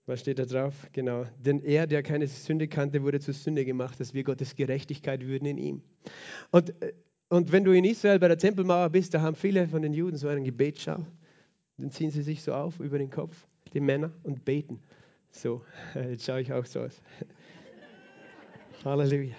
Was 0.06 0.20
steht 0.20 0.38
da 0.38 0.44
drauf? 0.44 0.74
Genau. 0.92 1.26
Denn 1.38 1.60
er, 1.60 1.86
der 1.86 2.02
keine 2.02 2.26
Sünde 2.26 2.66
kannte, 2.68 3.02
wurde 3.02 3.20
zur 3.20 3.34
Sünde 3.34 3.64
gemacht, 3.64 4.00
dass 4.00 4.14
wir 4.14 4.24
Gottes 4.24 4.56
Gerechtigkeit 4.56 5.24
würden 5.24 5.46
in 5.46 5.58
ihm. 5.58 5.82
Und, 6.50 6.74
und 7.28 7.52
wenn 7.52 7.64
du 7.64 7.72
in 7.72 7.84
Israel 7.84 8.18
bei 8.18 8.28
der 8.28 8.38
Tempelmauer 8.38 8.90
bist, 8.90 9.14
da 9.14 9.20
haben 9.20 9.36
viele 9.36 9.68
von 9.68 9.82
den 9.82 9.92
Juden 9.92 10.16
so 10.16 10.28
einen 10.28 10.44
Gebetsschal. 10.44 11.06
Dann 11.82 11.90
ziehen 11.90 12.12
sie 12.12 12.22
sich 12.22 12.44
so 12.44 12.54
auf 12.54 12.78
über 12.78 12.96
den 12.96 13.10
Kopf, 13.10 13.44
die 13.72 13.80
Männer, 13.80 14.12
und 14.22 14.44
beten. 14.44 14.78
So, 15.32 15.64
jetzt 15.94 16.24
schaue 16.24 16.40
ich 16.40 16.52
auch 16.52 16.64
so 16.64 16.82
aus. 16.82 17.02
Halleluja. 18.84 19.34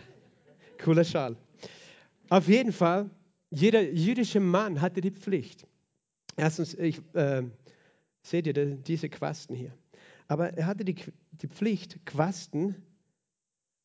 Cooler 0.77 1.05
Schal. 1.05 1.37
Auf 2.27 2.49
jeden 2.49 2.73
Fall, 2.73 3.09
jeder 3.49 3.81
jüdische 3.81 4.41
Mann 4.41 4.81
hatte 4.81 4.99
die 4.99 5.11
Pflicht. 5.11 5.65
Erstens, 6.35 6.73
ich, 6.73 7.01
äh, 7.13 7.43
seht 8.23 8.45
ihr 8.45 8.75
diese 8.75 9.07
Quasten 9.07 9.55
hier? 9.55 9.71
Aber 10.27 10.49
er 10.53 10.65
hatte 10.65 10.83
die, 10.83 10.95
die 11.31 11.47
Pflicht, 11.47 12.05
Quasten 12.05 12.75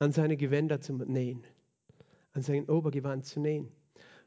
an 0.00 0.10
seine 0.10 0.36
Gewänder 0.36 0.80
zu 0.80 0.94
nähen, 0.94 1.44
an 2.32 2.42
sein 2.42 2.68
Obergewand 2.68 3.24
zu 3.24 3.38
nähen. 3.38 3.68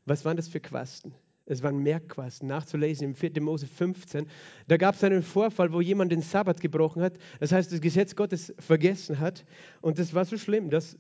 Was 0.05 0.23
waren 0.23 0.37
das 0.37 0.47
für 0.47 0.61
Quasten? 0.61 1.13
Es 1.51 1.63
waren 1.63 1.83
Merkquasten, 1.83 2.47
nachzulesen 2.47 3.07
im 3.07 3.15
4. 3.15 3.41
Mose 3.41 3.67
15. 3.67 4.25
Da 4.67 4.77
gab 4.77 4.95
es 4.95 5.03
einen 5.03 5.21
Vorfall, 5.21 5.73
wo 5.73 5.81
jemand 5.81 6.11
den 6.11 6.21
Sabbat 6.21 6.61
gebrochen 6.61 7.01
hat. 7.01 7.17
Das 7.39 7.51
heißt, 7.51 7.71
das 7.71 7.81
Gesetz 7.81 8.15
Gottes 8.15 8.53
vergessen 8.57 9.19
hat. 9.19 9.43
Und 9.81 9.99
das 9.99 10.13
war 10.13 10.23
so 10.23 10.37
schlimm, 10.37 10.69
dass 10.69 10.97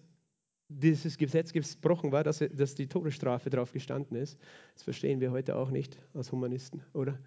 dieses 0.67 1.17
Gesetz 1.17 1.53
gebrochen 1.53 2.11
war, 2.11 2.23
dass, 2.23 2.43
dass 2.53 2.75
die 2.75 2.87
Todesstrafe 2.87 3.49
drauf 3.49 3.71
gestanden 3.71 4.17
ist. 4.17 4.37
Das 4.73 4.83
verstehen 4.83 5.21
wir 5.21 5.31
heute 5.31 5.55
auch 5.55 5.69
nicht 5.69 5.97
als 6.13 6.31
Humanisten, 6.31 6.81
oder? 6.93 7.17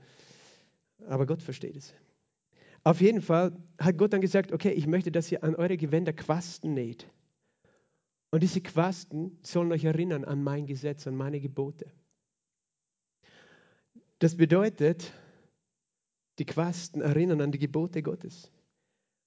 Aber 1.08 1.26
Gott 1.26 1.42
versteht 1.42 1.76
es. 1.76 1.94
Auf 2.82 3.00
jeden 3.00 3.22
Fall 3.22 3.56
hat 3.78 3.96
Gott 3.96 4.12
dann 4.12 4.20
gesagt, 4.20 4.52
okay, 4.52 4.70
ich 4.70 4.86
möchte, 4.86 5.10
dass 5.10 5.32
ihr 5.32 5.42
an 5.42 5.54
eure 5.54 5.78
Gewänder 5.78 6.12
Quasten 6.12 6.74
näht. 6.74 7.10
Und 8.30 8.42
diese 8.42 8.60
Quasten 8.60 9.38
sollen 9.42 9.72
euch 9.72 9.84
erinnern 9.84 10.24
an 10.24 10.42
mein 10.42 10.66
Gesetz, 10.66 11.06
an 11.06 11.16
meine 11.16 11.40
Gebote. 11.40 11.86
Das 14.24 14.38
bedeutet, 14.38 15.12
die 16.38 16.46
Quasten 16.46 17.02
erinnern 17.02 17.42
an 17.42 17.52
die 17.52 17.58
Gebote 17.58 18.02
Gottes. 18.02 18.50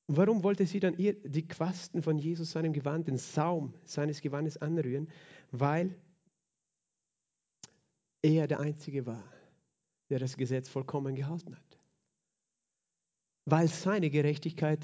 Warum 0.08 0.42
wollte 0.42 0.66
sie 0.66 0.80
dann 0.80 0.96
die 0.98 1.48
Quasten 1.48 2.02
von 2.02 2.18
Jesus 2.18 2.54
seinem 2.54 2.74
Gewand, 2.74 3.08
den 3.08 3.20
Saum 3.20 3.76
seines 3.86 4.22
Gewandes 4.22 4.58
anrühren? 4.58 5.08
Weil 5.52 5.96
er 8.24 8.48
der 8.48 8.60
Einzige 8.60 9.06
war, 9.06 9.24
der 10.10 10.18
das 10.18 10.36
Gesetz 10.36 10.68
vollkommen 10.68 11.14
gehalten 11.14 11.56
hat. 11.56 11.80
Weil 13.46 13.68
seine 13.68 14.10
Gerechtigkeit, 14.10 14.84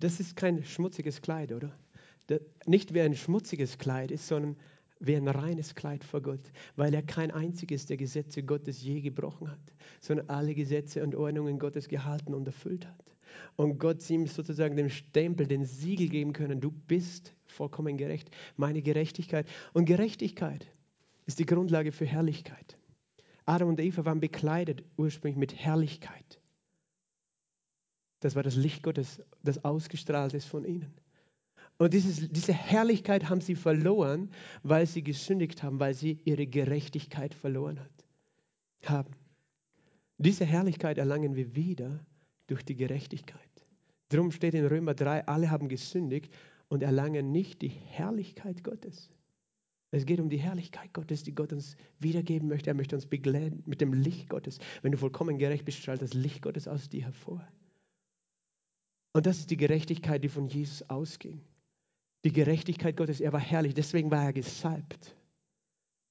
das 0.00 0.18
ist 0.18 0.34
kein 0.34 0.64
schmutziges 0.64 1.22
Kleid, 1.22 1.52
oder? 1.52 1.78
Nicht 2.66 2.92
wie 2.92 3.02
ein 3.02 3.14
schmutziges 3.14 3.78
Kleid 3.78 4.10
ist, 4.10 4.26
sondern 4.26 4.56
wie 5.00 5.16
ein 5.16 5.28
reines 5.28 5.74
Kleid 5.74 6.04
vor 6.04 6.20
Gott, 6.20 6.52
weil 6.76 6.94
er 6.94 7.02
kein 7.02 7.30
einziges 7.30 7.86
der 7.86 7.96
Gesetze 7.96 8.42
Gottes 8.42 8.82
je 8.82 9.00
gebrochen 9.00 9.50
hat, 9.50 9.58
sondern 10.00 10.28
alle 10.28 10.54
Gesetze 10.54 11.02
und 11.02 11.14
Ordnungen 11.14 11.58
Gottes 11.58 11.88
gehalten 11.88 12.34
und 12.34 12.46
erfüllt 12.46 12.86
hat. 12.86 13.16
Und 13.56 13.78
Gott 13.78 14.08
ihm 14.10 14.26
sozusagen 14.26 14.76
den 14.76 14.90
Stempel, 14.90 15.46
den 15.46 15.64
Siegel 15.64 16.08
geben 16.08 16.32
können, 16.32 16.60
du 16.60 16.70
bist 16.70 17.34
vollkommen 17.46 17.96
gerecht, 17.96 18.30
meine 18.56 18.82
Gerechtigkeit. 18.82 19.48
Und 19.72 19.86
Gerechtigkeit 19.86 20.66
ist 21.26 21.38
die 21.38 21.46
Grundlage 21.46 21.92
für 21.92 22.06
Herrlichkeit. 22.06 22.76
Adam 23.46 23.68
und 23.68 23.80
Eva 23.80 24.04
waren 24.04 24.20
bekleidet 24.20 24.84
ursprünglich 24.96 25.38
mit 25.38 25.56
Herrlichkeit. 25.56 26.40
Das 28.20 28.36
war 28.36 28.42
das 28.42 28.54
Licht 28.54 28.82
Gottes, 28.82 29.22
das 29.42 29.64
ausgestrahlt 29.64 30.34
ist 30.34 30.46
von 30.46 30.64
ihnen. 30.64 30.92
Und 31.80 31.94
dieses, 31.94 32.30
diese 32.30 32.52
Herrlichkeit 32.52 33.30
haben 33.30 33.40
sie 33.40 33.54
verloren, 33.54 34.28
weil 34.62 34.84
sie 34.84 35.02
gesündigt 35.02 35.62
haben, 35.62 35.80
weil 35.80 35.94
sie 35.94 36.20
ihre 36.26 36.46
Gerechtigkeit 36.46 37.32
verloren 37.32 37.80
hat, 37.80 38.04
haben. 38.84 39.14
Diese 40.18 40.44
Herrlichkeit 40.44 40.98
erlangen 40.98 41.36
wir 41.36 41.56
wieder 41.56 42.04
durch 42.48 42.62
die 42.66 42.76
Gerechtigkeit. 42.76 43.40
Darum 44.10 44.30
steht 44.30 44.52
in 44.52 44.66
Römer 44.66 44.92
3, 44.92 45.26
alle 45.26 45.50
haben 45.50 45.70
gesündigt 45.70 46.30
und 46.68 46.82
erlangen 46.82 47.32
nicht 47.32 47.62
die 47.62 47.68
Herrlichkeit 47.68 48.62
Gottes. 48.62 49.08
Es 49.90 50.04
geht 50.04 50.20
um 50.20 50.28
die 50.28 50.36
Herrlichkeit 50.36 50.92
Gottes, 50.92 51.22
die 51.22 51.34
Gott 51.34 51.50
uns 51.54 51.78
wiedergeben 51.98 52.46
möchte. 52.46 52.68
Er 52.68 52.74
möchte 52.74 52.94
uns 52.94 53.06
begleiten 53.06 53.62
mit 53.64 53.80
dem 53.80 53.94
Licht 53.94 54.28
Gottes. 54.28 54.58
Wenn 54.82 54.92
du 54.92 54.98
vollkommen 54.98 55.38
gerecht 55.38 55.64
bist, 55.64 55.78
strahlt 55.78 56.02
das 56.02 56.12
Licht 56.12 56.42
Gottes 56.42 56.68
aus 56.68 56.90
dir 56.90 57.04
hervor. 57.04 57.42
Und 59.14 59.24
das 59.24 59.38
ist 59.38 59.50
die 59.50 59.56
Gerechtigkeit, 59.56 60.22
die 60.22 60.28
von 60.28 60.46
Jesus 60.46 60.82
ausging. 60.90 61.40
Die 62.24 62.32
Gerechtigkeit 62.32 62.96
Gottes, 62.96 63.20
er 63.20 63.32
war 63.32 63.40
herrlich, 63.40 63.74
deswegen 63.74 64.10
war 64.10 64.24
er 64.24 64.32
gesalbt 64.32 65.16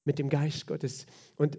mit 0.04 0.18
dem 0.18 0.28
Geist 0.28 0.66
Gottes. 0.66 1.06
Und 1.36 1.58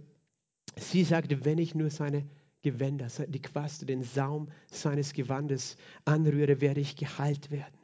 sie 0.76 1.04
sagte, 1.04 1.46
wenn 1.46 1.58
ich 1.58 1.76
nur 1.76 1.90
seine 1.90 2.28
Gewänder, 2.62 3.08
die 3.28 3.42
Quaste, 3.42 3.86
den 3.86 4.04
Saum 4.04 4.50
seines 4.70 5.14
Gewandes 5.14 5.78
anrühre, 6.06 6.62
werde 6.62 6.82
ich 6.82 6.96
geheilt 6.96 7.50
werden. 7.50 7.80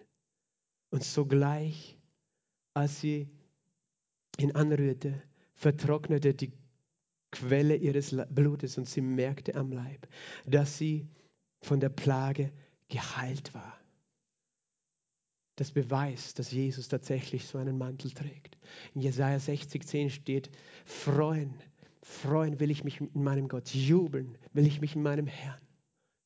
Und 0.90 1.04
sogleich, 1.04 1.98
als 2.74 3.02
sie 3.02 3.30
ihn 4.38 4.52
anrührte, 4.52 5.22
vertrocknete 5.56 6.34
die 6.34 6.54
Quelle 7.32 7.76
ihres 7.76 8.16
Blutes 8.30 8.78
und 8.78 8.88
sie 8.88 9.02
merkte 9.02 9.56
am 9.56 9.72
Leib, 9.72 10.08
dass 10.46 10.78
sie 10.78 11.08
von 11.62 11.80
der 11.80 11.90
Plage 11.90 12.52
geheilt 12.88 13.54
war. 13.54 13.78
Das 15.58 15.72
beweist, 15.72 16.38
dass 16.38 16.52
Jesus 16.52 16.88
tatsächlich 16.88 17.48
so 17.48 17.58
einen 17.58 17.80
Mantel 17.80 18.12
trägt. 18.12 18.58
In 18.94 19.02
Jesaja 19.02 19.40
60, 19.40 19.86
10 19.86 20.10
steht: 20.12 20.52
Freuen, 20.86 21.54
freuen 22.04 22.60
will 22.60 22.70
ich 22.70 22.84
mich 22.84 23.02
in 23.02 23.24
meinem 23.24 23.48
Gott, 23.48 23.74
jubeln 23.74 24.38
will 24.54 24.68
ich 24.68 24.82
mich 24.82 24.96
in 24.96 25.02
meinem 25.02 25.26
Herrn. 25.26 25.60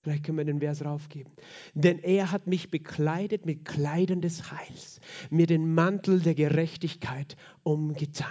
Vielleicht 0.04 0.26
können 0.26 0.38
wir 0.38 0.46
den 0.46 0.60
Vers 0.60 0.84
raufgeben. 0.84 1.32
Denn 1.76 2.00
er 2.00 2.32
hat 2.32 2.46
mich 2.46 2.72
bekleidet 2.72 3.46
mit 3.46 3.64
Kleidern 3.66 4.20
des 4.20 4.52
Heils, 4.52 5.00
mir 5.30 5.48
den 5.48 5.74
Mantel 5.74 6.20
der 6.20 6.36
Gerechtigkeit 6.36 7.38
umgetan. 7.64 8.28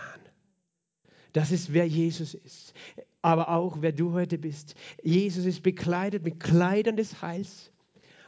Das 1.32 1.50
ist, 1.50 1.72
wer 1.72 1.86
Jesus 1.86 2.34
ist, 2.34 2.74
aber 3.22 3.48
auch 3.48 3.78
wer 3.80 3.92
du 3.92 4.12
heute 4.12 4.36
bist. 4.36 4.74
Jesus 5.02 5.46
ist 5.46 5.62
bekleidet 5.62 6.24
mit 6.24 6.40
Kleidern 6.40 6.96
des 6.96 7.22
Heils 7.22 7.72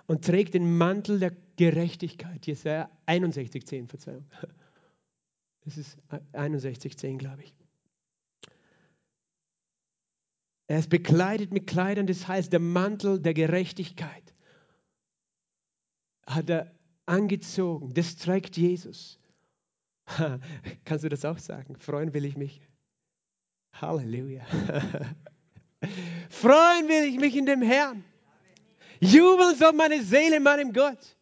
und 0.06 0.24
trägt 0.24 0.54
den 0.54 0.78
Mantel 0.78 1.18
der 1.18 1.32
Gerechtigkeit. 1.62 2.44
Jesaja 2.44 2.90
61, 3.06 3.64
10, 3.64 3.86
Verzeihung. 3.86 4.26
Das 5.64 5.76
ist 5.76 5.96
61, 6.32 6.98
10, 6.98 7.18
glaube 7.18 7.44
ich. 7.44 7.54
Er 10.66 10.80
ist 10.80 10.90
bekleidet 10.90 11.52
mit 11.52 11.68
Kleidern 11.68 12.08
des 12.08 12.26
Heils, 12.26 12.50
der 12.50 12.58
Mantel 12.58 13.20
der 13.20 13.32
Gerechtigkeit. 13.32 14.34
Hat 16.26 16.50
er 16.50 16.74
angezogen. 17.06 17.94
Das 17.94 18.16
trägt 18.16 18.56
Jesus. 18.56 19.20
Kannst 20.84 21.04
du 21.04 21.08
das 21.08 21.24
auch 21.24 21.38
sagen? 21.38 21.76
Freuen 21.76 22.12
will 22.12 22.24
ich 22.24 22.36
mich. 22.36 22.60
Halleluja. 23.74 24.44
Freuen 26.28 26.88
will 26.88 27.04
ich 27.04 27.20
mich 27.20 27.36
in 27.36 27.46
dem 27.46 27.62
Herrn. 27.62 28.02
Jubeln 28.98 29.54
soll 29.54 29.74
meine 29.74 30.02
Seele 30.02 30.38
in 30.38 30.42
meinem 30.42 30.72
Gott. 30.72 31.16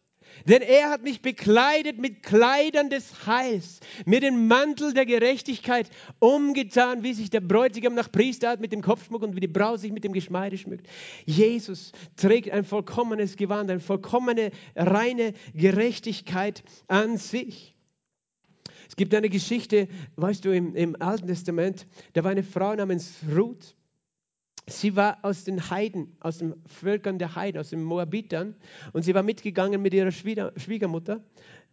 Denn 0.47 0.61
er 0.61 0.89
hat 0.89 1.03
mich 1.03 1.21
bekleidet 1.21 1.97
mit 1.97 2.23
Kleidern 2.23 2.89
des 2.89 3.25
Heils, 3.25 3.79
mir 4.05 4.19
den 4.19 4.47
Mantel 4.47 4.93
der 4.93 5.05
Gerechtigkeit 5.05 5.89
umgetan, 6.19 7.03
wie 7.03 7.13
sich 7.13 7.29
der 7.29 7.41
Bräutigam 7.41 7.93
nach 7.93 8.11
Priester 8.11 8.57
mit 8.57 8.71
dem 8.71 8.81
Kopfschmuck 8.81 9.21
und 9.21 9.35
wie 9.35 9.39
die 9.39 9.47
Braut 9.47 9.79
sich 9.79 9.91
mit 9.91 10.03
dem 10.03 10.13
Geschmeide 10.13 10.57
schmückt. 10.57 10.87
Jesus 11.25 11.91
trägt 12.15 12.51
ein 12.51 12.63
vollkommenes 12.63 13.35
Gewand, 13.35 13.69
eine 13.69 13.79
vollkommene, 13.79 14.51
reine 14.75 15.33
Gerechtigkeit 15.53 16.63
an 16.87 17.17
sich. 17.17 17.75
Es 18.87 18.95
gibt 18.95 19.15
eine 19.15 19.29
Geschichte, 19.29 19.87
weißt 20.17 20.43
du, 20.43 20.53
im, 20.53 20.75
im 20.75 21.01
Alten 21.01 21.27
Testament, 21.27 21.87
da 22.13 22.23
war 22.23 22.31
eine 22.31 22.43
Frau 22.43 22.75
namens 22.75 23.15
Ruth 23.33 23.75
Sie 24.71 24.95
war 24.95 25.19
aus 25.23 25.43
den 25.43 25.69
Heiden, 25.69 26.15
aus 26.19 26.39
den 26.39 26.55
Völkern 26.65 27.19
der 27.19 27.35
Heiden, 27.35 27.59
aus 27.59 27.69
den 27.69 27.83
Moabitern. 27.83 28.55
Und 28.93 29.03
sie 29.03 29.13
war 29.13 29.23
mitgegangen 29.23 29.81
mit 29.81 29.93
ihrer 29.93 30.11
Schwiegermutter 30.11 31.23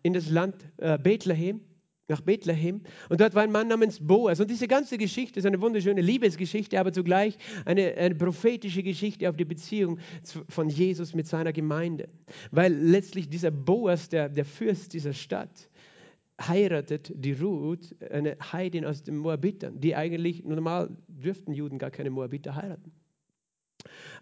in 0.02 0.12
das 0.12 0.30
Land 0.30 0.56
äh, 0.78 0.98
Bethlehem, 0.98 1.60
nach 2.08 2.20
Bethlehem. 2.22 2.80
Und 3.08 3.20
dort 3.20 3.34
war 3.34 3.42
ein 3.42 3.52
Mann 3.52 3.68
namens 3.68 3.98
Boas. 4.00 4.40
Und 4.40 4.50
diese 4.50 4.66
ganze 4.66 4.96
Geschichte 4.96 5.38
ist 5.38 5.46
eine 5.46 5.60
wunderschöne 5.60 6.00
Liebesgeschichte, 6.00 6.80
aber 6.80 6.92
zugleich 6.92 7.36
eine, 7.64 7.94
eine 7.94 8.14
prophetische 8.14 8.82
Geschichte 8.82 9.28
auf 9.28 9.36
die 9.36 9.44
Beziehung 9.44 9.98
von 10.48 10.68
Jesus 10.68 11.14
mit 11.14 11.26
seiner 11.26 11.52
Gemeinde. 11.52 12.08
Weil 12.50 12.72
letztlich 12.72 13.28
dieser 13.28 13.50
Boas, 13.50 14.08
der, 14.08 14.28
der 14.28 14.44
Fürst 14.44 14.94
dieser 14.94 15.12
Stadt, 15.12 15.68
heiratet 16.40 17.12
die 17.14 17.32
Ruth, 17.32 17.94
eine 18.10 18.36
Heidin 18.52 18.84
aus 18.84 19.02
den 19.02 19.16
Moabitern, 19.16 19.80
die 19.80 19.94
eigentlich 19.94 20.44
normal 20.44 20.96
dürften 21.08 21.52
Juden 21.52 21.78
gar 21.78 21.90
keine 21.90 22.10
Moabiter 22.10 22.54
heiraten. 22.54 22.92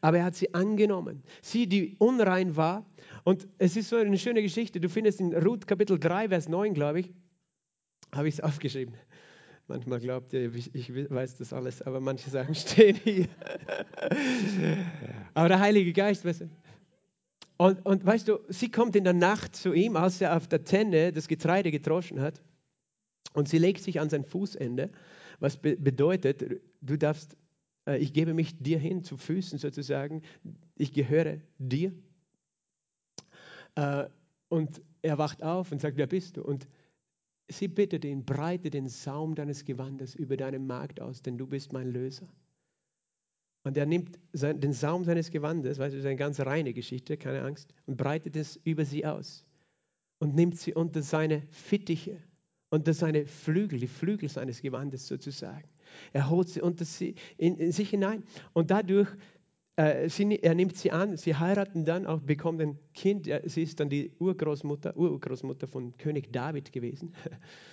Aber 0.00 0.18
er 0.18 0.24
hat 0.24 0.34
sie 0.34 0.52
angenommen. 0.54 1.22
Sie, 1.42 1.66
die 1.66 1.96
unrein 1.98 2.56
war. 2.56 2.86
Und 3.24 3.48
es 3.58 3.76
ist 3.76 3.88
so 3.88 3.96
eine 3.96 4.18
schöne 4.18 4.42
Geschichte. 4.42 4.80
Du 4.80 4.88
findest 4.88 5.20
in 5.20 5.34
Ruth 5.34 5.66
Kapitel 5.66 5.98
3, 5.98 6.28
Vers 6.28 6.48
9, 6.48 6.74
glaube 6.74 7.00
ich, 7.00 7.14
habe 8.12 8.28
ich 8.28 8.34
es 8.34 8.40
aufgeschrieben. 8.40 8.94
Manchmal 9.68 9.98
glaubt 9.98 10.32
ihr, 10.32 10.54
ich 10.54 10.94
weiß 10.94 11.38
das 11.38 11.52
alles, 11.52 11.82
aber 11.82 12.00
manche 12.00 12.30
Sachen 12.30 12.54
stehen 12.54 12.96
hier. 13.02 13.26
aber 15.34 15.48
der 15.48 15.58
Heilige 15.58 15.92
Geist, 15.92 16.24
weißt 16.24 16.42
du, 16.42 16.50
und, 17.58 17.84
und 17.86 18.04
weißt 18.04 18.28
du, 18.28 18.38
sie 18.48 18.70
kommt 18.70 18.96
in 18.96 19.04
der 19.04 19.12
Nacht 19.12 19.56
zu 19.56 19.72
ihm, 19.72 19.96
als 19.96 20.20
er 20.20 20.36
auf 20.36 20.46
der 20.46 20.64
Tenne 20.64 21.12
das 21.12 21.28
Getreide 21.28 21.70
getroschen 21.70 22.20
hat. 22.20 22.42
Und 23.32 23.48
sie 23.48 23.58
legt 23.58 23.82
sich 23.82 24.00
an 24.00 24.08
sein 24.08 24.24
Fußende, 24.24 24.90
was 25.40 25.56
be 25.56 25.76
bedeutet, 25.76 26.44
du 26.80 26.96
darfst, 26.96 27.36
äh, 27.86 27.98
ich 27.98 28.12
gebe 28.12 28.34
mich 28.34 28.58
dir 28.58 28.78
hin 28.78 29.02
zu 29.02 29.16
Füßen 29.16 29.58
sozusagen, 29.58 30.22
ich 30.76 30.92
gehöre 30.92 31.40
dir. 31.58 31.92
Äh, 33.74 34.06
und 34.48 34.80
er 35.02 35.18
wacht 35.18 35.42
auf 35.42 35.72
und 35.72 35.80
sagt, 35.80 35.96
wer 35.96 36.06
bist 36.06 36.36
du? 36.36 36.42
Und 36.42 36.66
sie 37.48 37.68
bittet 37.68 38.04
ihn, 38.04 38.24
breite 38.24 38.70
den 38.70 38.88
Saum 38.88 39.34
deines 39.34 39.64
Gewandes 39.64 40.14
über 40.14 40.36
deinem 40.36 40.66
Markt 40.66 41.00
aus, 41.00 41.22
denn 41.22 41.38
du 41.38 41.46
bist 41.46 41.72
mein 41.72 41.90
Löser. 41.90 42.28
Und 43.66 43.76
er 43.76 43.84
nimmt 43.84 44.16
den 44.32 44.72
Saum 44.72 45.02
seines 45.02 45.32
Gewandes, 45.32 45.80
weißt 45.80 45.92
du, 45.92 45.96
das 45.96 46.04
ist 46.04 46.06
eine 46.06 46.14
ganz 46.14 46.38
reine 46.38 46.72
Geschichte, 46.72 47.16
keine 47.16 47.42
Angst, 47.42 47.74
und 47.86 47.96
breitet 47.96 48.36
es 48.36 48.60
über 48.62 48.84
sie 48.84 49.04
aus 49.04 49.44
und 50.20 50.36
nimmt 50.36 50.56
sie 50.56 50.72
unter 50.72 51.02
seine 51.02 51.42
Fittiche, 51.50 52.22
unter 52.70 52.94
seine 52.94 53.26
Flügel, 53.26 53.80
die 53.80 53.88
Flügel 53.88 54.28
seines 54.28 54.62
Gewandes 54.62 55.08
sozusagen. 55.08 55.68
Er 56.12 56.30
holt 56.30 56.48
sie 56.48 56.60
unter 56.60 56.84
sie, 56.84 57.16
in, 57.38 57.56
in 57.58 57.72
sich 57.72 57.90
hinein 57.90 58.22
und 58.52 58.70
dadurch, 58.70 59.08
äh, 59.74 60.08
sie, 60.08 60.38
er 60.40 60.54
nimmt 60.54 60.76
sie 60.76 60.92
an, 60.92 61.16
sie 61.16 61.34
heiraten 61.34 61.84
dann 61.84 62.06
auch, 62.06 62.20
bekommen 62.20 62.60
ein 62.60 62.78
Kind, 62.94 63.28
sie 63.46 63.64
ist 63.64 63.80
dann 63.80 63.90
die 63.90 64.12
Urgroßmutter, 64.20 64.96
Urgroßmutter 64.96 65.66
von 65.66 65.96
König 65.96 66.32
David 66.32 66.70
gewesen, 66.70 67.16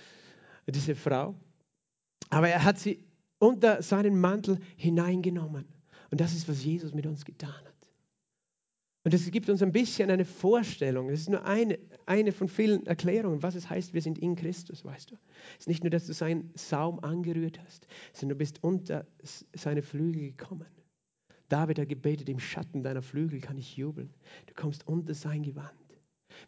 diese 0.66 0.96
Frau. 0.96 1.36
Aber 2.30 2.48
er 2.48 2.64
hat 2.64 2.80
sie 2.80 2.98
unter 3.38 3.80
seinen 3.80 4.20
Mantel 4.20 4.58
hineingenommen. 4.76 5.66
Und 6.10 6.20
das 6.20 6.34
ist, 6.34 6.48
was 6.48 6.64
Jesus 6.64 6.94
mit 6.94 7.06
uns 7.06 7.24
getan 7.24 7.50
hat. 7.50 7.74
Und 9.04 9.12
das 9.12 9.30
gibt 9.30 9.50
uns 9.50 9.62
ein 9.62 9.72
bisschen 9.72 10.10
eine 10.10 10.24
Vorstellung. 10.24 11.10
Es 11.10 11.20
ist 11.20 11.28
nur 11.28 11.44
eine, 11.44 11.78
eine 12.06 12.32
von 12.32 12.48
vielen 12.48 12.86
Erklärungen, 12.86 13.42
was 13.42 13.54
es 13.54 13.68
heißt, 13.68 13.92
wir 13.92 14.00
sind 14.00 14.18
in 14.18 14.34
Christus, 14.34 14.82
weißt 14.82 15.10
du. 15.10 15.16
Es 15.52 15.60
ist 15.60 15.68
nicht 15.68 15.84
nur, 15.84 15.90
dass 15.90 16.06
du 16.06 16.14
seinen 16.14 16.50
Saum 16.54 17.00
angerührt 17.00 17.60
hast, 17.60 17.86
sondern 18.14 18.38
du 18.38 18.38
bist 18.38 18.64
unter 18.64 19.06
seine 19.52 19.82
Flügel 19.82 20.30
gekommen. 20.30 20.66
David 21.50 21.78
hat 21.78 21.88
gebetet, 21.90 22.30
im 22.30 22.40
Schatten 22.40 22.82
deiner 22.82 23.02
Flügel 23.02 23.40
kann 23.40 23.58
ich 23.58 23.76
jubeln. 23.76 24.08
Du 24.46 24.54
kommst 24.54 24.88
unter 24.88 25.12
sein 25.12 25.42
Gewand. 25.42 25.70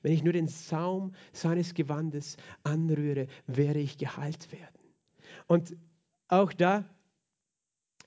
Wenn 0.01 0.13
ich 0.13 0.25
nur 0.25 0.33
den 0.33 0.49
Saum 0.49 1.15
seines 1.33 1.75
Gewandes 1.75 2.39
anrühre, 2.63 3.27
werde 3.47 3.81
ich 3.81 3.99
geheilt 3.99 4.51
werden. 4.51 4.81
Und 5.47 5.77
auch 6.29 6.55
da 6.55 6.85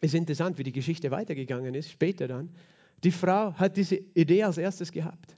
ist 0.02 0.16
interessant, 0.16 0.58
wie 0.58 0.64
die 0.64 0.72
Geschichte 0.72 1.12
weitergegangen 1.12 1.76
ist, 1.76 1.90
später 1.90 2.28
dann. 2.28 2.50
Die 3.04 3.12
Frau 3.12 3.54
hat 3.54 3.78
diese 3.78 3.96
Idee 4.14 4.44
als 4.44 4.58
erstes 4.58 4.92
gehabt. 4.92 5.38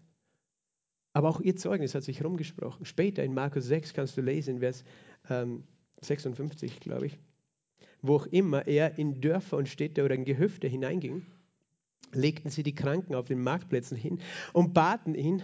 Aber 1.14 1.30
auch 1.30 1.42
ihr 1.42 1.56
Zeugnis 1.56 1.94
hat 1.94 2.04
sich 2.04 2.24
rumgesprochen. 2.24 2.86
Später 2.86 3.24
in 3.24 3.34
Markus 3.34 3.66
6 3.66 3.94
kannst 3.94 4.16
du 4.18 4.22
lesen, 4.22 4.60
Vers 4.60 4.84
ähm, 5.30 5.64
56, 6.02 6.80
glaube 6.80 7.08
ich, 7.08 7.20
wo 8.02 8.16
auch 8.16 8.26
immer 8.28 8.66
er 8.68 8.98
in 8.98 9.22
Dörfer 9.22 9.58
und 9.58 9.70
Städte 9.70 10.04
oder 10.04 10.16
in 10.16 10.26
Gehöfte 10.26 10.68
hineinging, 10.68 11.26
legten 12.14 12.50
sie 12.50 12.64
die 12.64 12.76
Kranken 12.76 13.16
auf 13.16 13.26
den 13.26 13.42
Marktplätzen 13.42 13.98
hin 13.98 14.20
und 14.54 14.74
baten 14.74 15.16
ihn, 15.16 15.44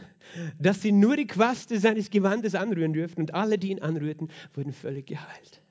dass 0.59 0.81
sie 0.81 0.91
nur 0.91 1.15
die 1.15 1.27
Quaste 1.27 1.79
seines 1.79 2.09
Gewandes 2.09 2.55
anrühren 2.55 2.93
dürften. 2.93 3.21
Und 3.21 3.33
alle, 3.33 3.57
die 3.57 3.71
ihn 3.71 3.81
anrührten, 3.81 4.29
wurden 4.53 4.73
völlig 4.73 5.07
geheilt. 5.07 5.61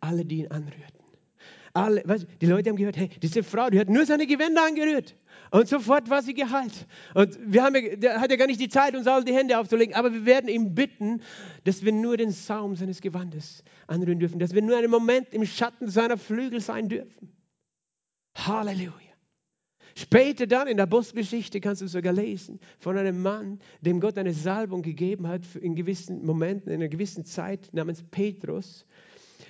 Alle, 0.00 0.24
die 0.24 0.40
ihn 0.40 0.48
anrührten. 0.48 0.97
Alle, 1.72 2.02
weißt, 2.04 2.26
die 2.40 2.46
Leute 2.46 2.70
haben 2.70 2.76
gehört, 2.76 2.96
hey, 2.96 3.10
diese 3.22 3.42
Frau, 3.42 3.70
die 3.70 3.78
hat 3.78 3.88
nur 3.88 4.06
seine 4.06 4.26
Gewänder 4.26 4.64
angerührt. 4.64 5.16
Und 5.50 5.68
sofort 5.68 6.08
war 6.10 6.22
sie 6.22 6.34
geheilt. 6.34 6.86
Und 7.14 7.38
wir 7.40 7.62
haben, 7.62 8.00
der 8.00 8.20
hat 8.20 8.30
ja 8.30 8.36
gar 8.36 8.46
nicht 8.46 8.60
die 8.60 8.68
Zeit, 8.68 8.94
uns 8.94 9.06
alle 9.06 9.24
die 9.24 9.34
Hände 9.34 9.58
aufzulegen, 9.58 9.94
aber 9.94 10.12
wir 10.12 10.26
werden 10.26 10.48
ihm 10.48 10.74
bitten, 10.74 11.22
dass 11.64 11.84
wir 11.84 11.92
nur 11.92 12.16
den 12.16 12.30
Saum 12.30 12.76
seines 12.76 13.00
Gewandes 13.00 13.62
anrühren 13.86 14.18
dürfen, 14.18 14.38
dass 14.38 14.54
wir 14.54 14.62
nur 14.62 14.76
einen 14.76 14.90
Moment 14.90 15.32
im 15.32 15.44
Schatten 15.44 15.88
seiner 15.88 16.18
Flügel 16.18 16.60
sein 16.60 16.88
dürfen. 16.88 17.32
Halleluja. 18.34 19.08
Später 19.98 20.46
dann 20.46 20.68
in 20.68 20.76
der 20.76 20.84
Apostelgeschichte 20.84 21.60
kannst 21.60 21.82
du 21.82 21.88
sogar 21.88 22.12
lesen 22.12 22.60
von 22.78 22.96
einem 22.96 23.20
Mann, 23.20 23.58
dem 23.80 23.98
Gott 23.98 24.16
eine 24.16 24.32
Salbung 24.32 24.82
gegeben 24.82 25.26
hat 25.26 25.42
in 25.56 25.74
gewissen 25.74 26.24
Momenten, 26.24 26.70
in 26.70 26.76
einer 26.76 26.88
gewissen 26.88 27.24
Zeit 27.24 27.68
namens 27.72 28.04
Petrus 28.12 28.86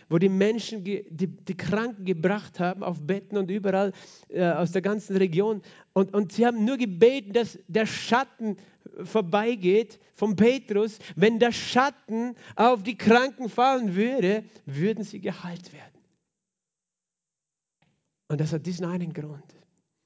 wo 0.09 0.19
die 0.19 0.29
Menschen 0.29 0.85
die, 0.85 1.05
die 1.11 1.57
Kranken 1.57 2.05
gebracht 2.05 2.61
haben 2.61 2.83
auf 2.83 3.01
Betten 3.01 3.37
und 3.37 3.51
überall 3.51 3.93
äh, 4.29 4.45
aus 4.45 4.73
der 4.73 4.83
ganzen 4.83 5.17
Region. 5.17 5.63
Und, 5.93 6.15
und 6.15 6.33
sie 6.33 6.47
haben 6.47 6.65
nur 6.65 6.77
gebeten, 6.77 7.33
dass 7.33 7.59
der 7.69 7.87
Schatten 7.87 8.57
vorbeigeht 9.05 9.99
von 10.15 10.37
Petrus. 10.37 10.99
Wenn 11.17 11.39
der 11.39 11.53
Schatten 11.53 12.35
auf 12.57 12.83
die 12.83 12.97
Kranken 12.97 13.49
fallen 13.49 13.95
würde, 13.95 14.45
würden 14.67 15.05
sie 15.05 15.21
geheilt 15.21 15.73
werden. 15.73 15.85
Und 18.29 18.41
das 18.41 18.53
hat 18.53 18.67
diesen 18.67 18.85
einen 18.85 19.13
Grund, 19.13 19.45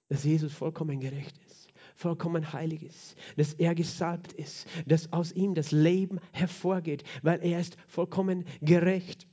dass 0.09 0.25
Jesus 0.25 0.53
vollkommen 0.53 1.01
gerecht 1.01 1.37
ist 1.47 1.63
vollkommen 1.95 2.53
heilig 2.53 2.83
ist, 2.83 3.17
dass 3.37 3.55
er 3.55 3.75
gesalbt 3.75 4.33
ist, 4.33 4.67
dass 4.87 5.13
aus 5.13 5.31
ihm 5.33 5.55
das 5.55 5.71
Leben 5.71 6.19
hervorgeht, 6.33 7.05
weil 7.23 7.41
er 7.45 7.61
ist 7.61 7.77
vollkommen 7.87 8.45
gerecht. 8.61 9.27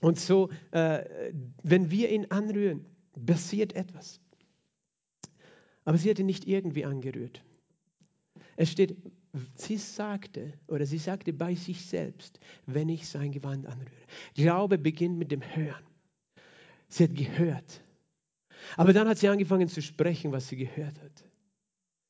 Und 0.00 0.20
so, 0.20 0.50
äh, 0.70 1.32
wenn 1.62 1.90
wir 1.90 2.10
ihn 2.10 2.26
anrühren, 2.30 2.84
passiert 3.26 3.74
etwas. 3.74 4.20
Aber 5.84 5.98
sie 5.98 6.10
hat 6.10 6.18
ihn 6.18 6.26
nicht 6.26 6.46
irgendwie 6.46 6.84
angerührt. 6.84 7.42
Es 8.56 8.70
steht, 8.70 8.96
sie 9.54 9.76
sagte 9.76 10.52
oder 10.66 10.86
sie 10.86 10.98
sagte 10.98 11.32
bei 11.32 11.54
sich 11.54 11.84
selbst, 11.84 12.38
wenn 12.66 12.88
ich 12.88 13.08
sein 13.08 13.32
Gewand 13.32 13.66
anrühre. 13.66 14.06
Glaube 14.34 14.78
beginnt 14.78 15.18
mit 15.18 15.32
dem 15.32 15.42
Hören. 15.42 15.84
Sie 16.88 17.04
hat 17.04 17.14
gehört. 17.14 17.82
Aber 18.76 18.92
dann 18.92 19.08
hat 19.08 19.18
sie 19.18 19.28
angefangen 19.28 19.68
zu 19.68 19.82
sprechen, 19.82 20.32
was 20.32 20.48
sie 20.48 20.56
gehört 20.56 21.00
hat. 21.00 21.24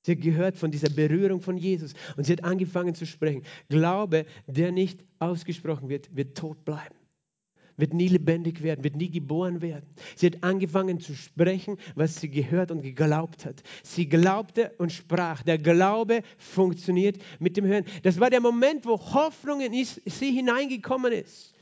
Sie 0.02 0.12
hat 0.12 0.20
gehört 0.20 0.56
von 0.56 0.70
dieser 0.70 0.90
Berührung 0.90 1.40
von 1.40 1.56
Jesus 1.56 1.94
und 2.16 2.24
sie 2.24 2.32
hat 2.32 2.44
angefangen 2.44 2.94
zu 2.94 3.06
sprechen. 3.06 3.42
Glaube, 3.68 4.26
der 4.46 4.72
nicht 4.72 5.04
ausgesprochen 5.18 5.88
wird, 5.88 6.14
wird 6.14 6.36
tot 6.36 6.64
bleiben 6.64 6.97
wird 7.78 7.94
nie 7.94 8.08
lebendig 8.08 8.62
werden, 8.62 8.84
wird 8.84 8.96
nie 8.96 9.10
geboren 9.10 9.62
werden. 9.62 9.86
Sie 10.16 10.26
hat 10.26 10.42
angefangen 10.42 11.00
zu 11.00 11.14
sprechen, 11.14 11.78
was 11.94 12.16
sie 12.20 12.28
gehört 12.28 12.70
und 12.70 12.82
geglaubt 12.82 13.46
hat. 13.46 13.62
Sie 13.82 14.08
glaubte 14.08 14.72
und 14.78 14.92
sprach. 14.92 15.42
Der 15.42 15.56
Glaube 15.56 16.22
funktioniert 16.36 17.16
mit 17.38 17.56
dem 17.56 17.64
Hören. 17.64 17.84
Das 18.02 18.20
war 18.20 18.28
der 18.28 18.40
Moment, 18.40 18.84
wo 18.84 18.98
Hoffnung 18.98 19.60
in 19.60 19.72
sie 19.84 20.32
hineingekommen 20.32 21.12
ist. 21.12 21.54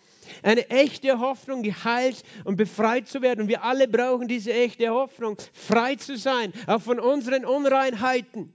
Eine 0.42 0.68
echte 0.70 1.20
Hoffnung, 1.20 1.62
geheilt 1.62 2.24
und 2.44 2.56
befreit 2.56 3.06
zu 3.06 3.22
werden. 3.22 3.42
Und 3.42 3.48
wir 3.48 3.62
alle 3.62 3.86
brauchen 3.86 4.26
diese 4.26 4.52
echte 4.52 4.88
Hoffnung, 4.88 5.36
frei 5.52 5.94
zu 5.94 6.16
sein, 6.16 6.52
auch 6.66 6.80
von 6.80 6.98
unseren 6.98 7.44
Unreinheiten 7.44 8.52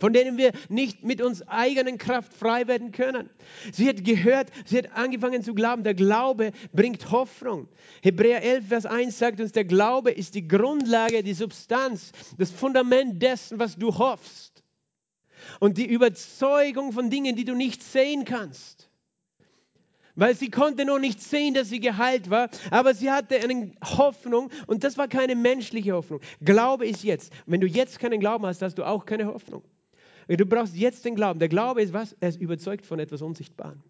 von 0.00 0.12
denen 0.12 0.38
wir 0.38 0.52
nicht 0.68 1.04
mit 1.04 1.20
uns 1.20 1.46
eigenen 1.48 1.98
Kraft 1.98 2.32
frei 2.32 2.66
werden 2.66 2.92
können. 2.92 3.28
Sie 3.72 3.88
hat 3.88 4.04
gehört, 4.04 4.48
sie 4.64 4.78
hat 4.78 4.92
angefangen 4.92 5.42
zu 5.42 5.54
glauben. 5.54 5.84
Der 5.84 5.94
Glaube 5.94 6.52
bringt 6.72 7.10
Hoffnung. 7.10 7.68
Hebräer 8.02 8.42
11, 8.42 8.68
Vers 8.68 8.86
1 8.86 9.18
sagt 9.18 9.40
uns, 9.40 9.52
der 9.52 9.64
Glaube 9.64 10.10
ist 10.10 10.34
die 10.34 10.48
Grundlage, 10.48 11.22
die 11.22 11.34
Substanz, 11.34 12.12
das 12.38 12.50
Fundament 12.50 13.22
dessen, 13.22 13.58
was 13.58 13.76
du 13.76 13.96
hoffst. 13.98 14.62
Und 15.60 15.76
die 15.76 15.86
Überzeugung 15.86 16.92
von 16.92 17.10
Dingen, 17.10 17.36
die 17.36 17.44
du 17.44 17.54
nicht 17.54 17.82
sehen 17.82 18.24
kannst. 18.24 18.88
Weil 20.14 20.36
sie 20.36 20.50
konnte 20.50 20.84
noch 20.84 20.98
nicht 20.98 21.20
sehen, 21.22 21.54
dass 21.54 21.70
sie 21.70 21.80
geheilt 21.80 22.28
war, 22.28 22.50
aber 22.70 22.94
sie 22.94 23.10
hatte 23.10 23.36
eine 23.40 23.72
Hoffnung 23.82 24.50
und 24.66 24.84
das 24.84 24.98
war 24.98 25.08
keine 25.08 25.34
menschliche 25.34 25.92
Hoffnung. 25.92 26.20
Glaube 26.42 26.86
ist 26.86 27.02
jetzt. 27.02 27.32
Wenn 27.46 27.60
du 27.60 27.66
jetzt 27.66 27.98
keinen 27.98 28.20
Glauben 28.20 28.44
hast, 28.44 28.60
hast 28.60 28.76
du 28.76 28.84
auch 28.84 29.06
keine 29.06 29.26
Hoffnung. 29.26 29.62
Du 30.28 30.46
brauchst 30.46 30.76
jetzt 30.76 31.04
den 31.04 31.14
Glauben. 31.14 31.38
Der 31.38 31.48
Glaube 31.48 31.82
ist 31.82 31.92
was? 31.92 32.16
Er 32.20 32.28
ist 32.28 32.40
überzeugt 32.40 32.86
von 32.86 32.98
etwas 32.98 33.22
Unsichtbarem. 33.22 33.82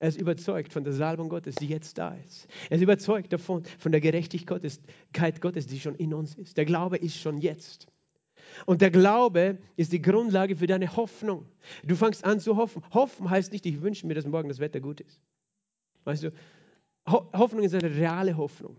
Er 0.00 0.08
ist 0.08 0.20
überzeugt 0.20 0.72
von 0.72 0.84
der 0.84 0.92
Salbung 0.92 1.28
Gottes, 1.28 1.56
die 1.56 1.66
jetzt 1.66 1.98
da 1.98 2.14
ist. 2.14 2.46
Er 2.70 2.76
ist 2.76 2.82
überzeugt 2.82 3.32
davon, 3.32 3.64
von 3.78 3.90
der 3.90 4.00
Gerechtigkeit 4.00 5.40
Gottes, 5.40 5.66
die 5.66 5.80
schon 5.80 5.96
in 5.96 6.14
uns 6.14 6.36
ist. 6.36 6.56
Der 6.56 6.64
Glaube 6.64 6.96
ist 6.98 7.16
schon 7.18 7.38
jetzt. 7.38 7.88
Und 8.64 8.80
der 8.80 8.90
Glaube 8.90 9.58
ist 9.76 9.92
die 9.92 10.00
Grundlage 10.00 10.56
für 10.56 10.66
deine 10.66 10.96
Hoffnung. 10.96 11.46
Du 11.84 11.96
fängst 11.96 12.24
an 12.24 12.40
zu 12.40 12.56
hoffen. 12.56 12.82
Hoffen 12.92 13.28
heißt 13.28 13.52
nicht, 13.52 13.66
ich 13.66 13.82
wünsche 13.82 14.06
mir, 14.06 14.14
dass 14.14 14.26
morgen 14.26 14.48
das 14.48 14.60
Wetter 14.60 14.80
gut 14.80 15.00
ist. 15.00 15.20
Weißt 16.04 16.22
du, 16.22 16.32
Hoffnung 17.06 17.64
ist 17.64 17.74
eine 17.74 17.94
reale 17.94 18.36
Hoffnung 18.36 18.76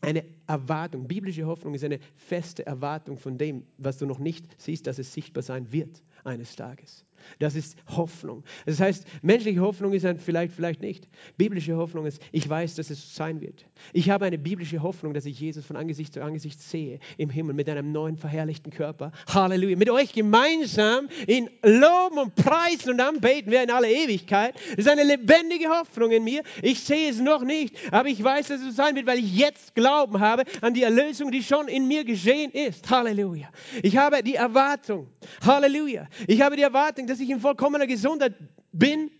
eine 0.00 0.24
Erwartung. 0.46 1.08
Biblische 1.08 1.46
Hoffnung 1.46 1.74
ist 1.74 1.84
eine 1.84 1.98
feste 2.16 2.64
Erwartung 2.66 3.18
von 3.18 3.38
dem, 3.38 3.66
was 3.78 3.98
du 3.98 4.06
noch 4.06 4.18
nicht 4.18 4.46
siehst, 4.60 4.86
dass 4.86 4.98
es 4.98 5.12
sichtbar 5.12 5.42
sein 5.42 5.72
wird 5.72 6.02
eines 6.24 6.56
Tages. 6.56 7.04
Das 7.38 7.54
ist 7.54 7.76
Hoffnung. 7.88 8.44
Das 8.66 8.80
heißt, 8.80 9.06
menschliche 9.22 9.60
Hoffnung 9.60 9.92
ist 9.92 10.04
ein 10.04 10.18
vielleicht, 10.18 10.52
vielleicht 10.52 10.80
nicht. 10.80 11.08
Biblische 11.36 11.76
Hoffnung 11.76 12.06
ist, 12.06 12.20
ich 12.32 12.48
weiß, 12.48 12.74
dass 12.76 12.90
es 12.90 13.14
sein 13.14 13.40
wird. 13.40 13.64
Ich 13.92 14.10
habe 14.10 14.24
eine 14.26 14.38
biblische 14.38 14.82
Hoffnung, 14.82 15.14
dass 15.14 15.26
ich 15.26 15.40
Jesus 15.40 15.64
von 15.64 15.76
Angesicht 15.76 16.14
zu 16.14 16.22
Angesicht 16.22 16.60
sehe 16.60 16.98
im 17.16 17.30
Himmel 17.30 17.54
mit 17.54 17.68
einem 17.68 17.92
neuen 17.92 18.16
verherrlichten 18.16 18.72
Körper. 18.72 19.12
Halleluja. 19.28 19.76
Mit 19.76 19.90
euch 19.90 20.12
gemeinsam 20.12 21.08
in 21.26 21.48
Loben 21.62 22.18
und 22.18 22.34
Preisen 22.34 22.92
und 22.92 23.00
Anbeten 23.00 23.50
wir 23.50 23.62
in 23.62 23.70
aller 23.70 23.88
Ewigkeit. 23.88 24.54
Das 24.70 24.86
ist 24.86 24.88
eine 24.88 25.04
lebendige 25.04 25.68
Hoffnung 25.68 26.10
in 26.10 26.24
mir. 26.24 26.42
Ich 26.62 26.80
sehe 26.80 27.10
es 27.10 27.20
noch 27.20 27.42
nicht, 27.42 27.76
aber 27.92 28.08
ich 28.08 28.22
weiß, 28.22 28.48
dass 28.48 28.60
es 28.60 28.76
sein 28.76 28.94
wird, 28.94 29.06
weil 29.06 29.18
ich 29.18 29.36
jetzt 29.36 29.74
Glauben 29.74 30.20
habe 30.20 30.44
an 30.60 30.74
die 30.74 30.82
Erlösung, 30.82 31.30
die 31.30 31.42
schon 31.42 31.68
in 31.68 31.88
mir 31.88 32.04
geschehen 32.04 32.52
ist. 32.52 32.88
Halleluja. 32.90 33.48
Ich 33.82 33.96
habe 33.96 34.22
die 34.22 34.34
Erwartung. 34.34 35.08
Halleluja. 35.44 36.08
Ich 36.26 36.40
habe 36.40 36.56
die 36.56 36.62
Erwartung, 36.62 37.06
dass 37.08 37.20
ich 37.20 37.30
in 37.30 37.40
vollkommener 37.40 37.86
Gesundheit 37.86 38.34
bin, 38.72 39.10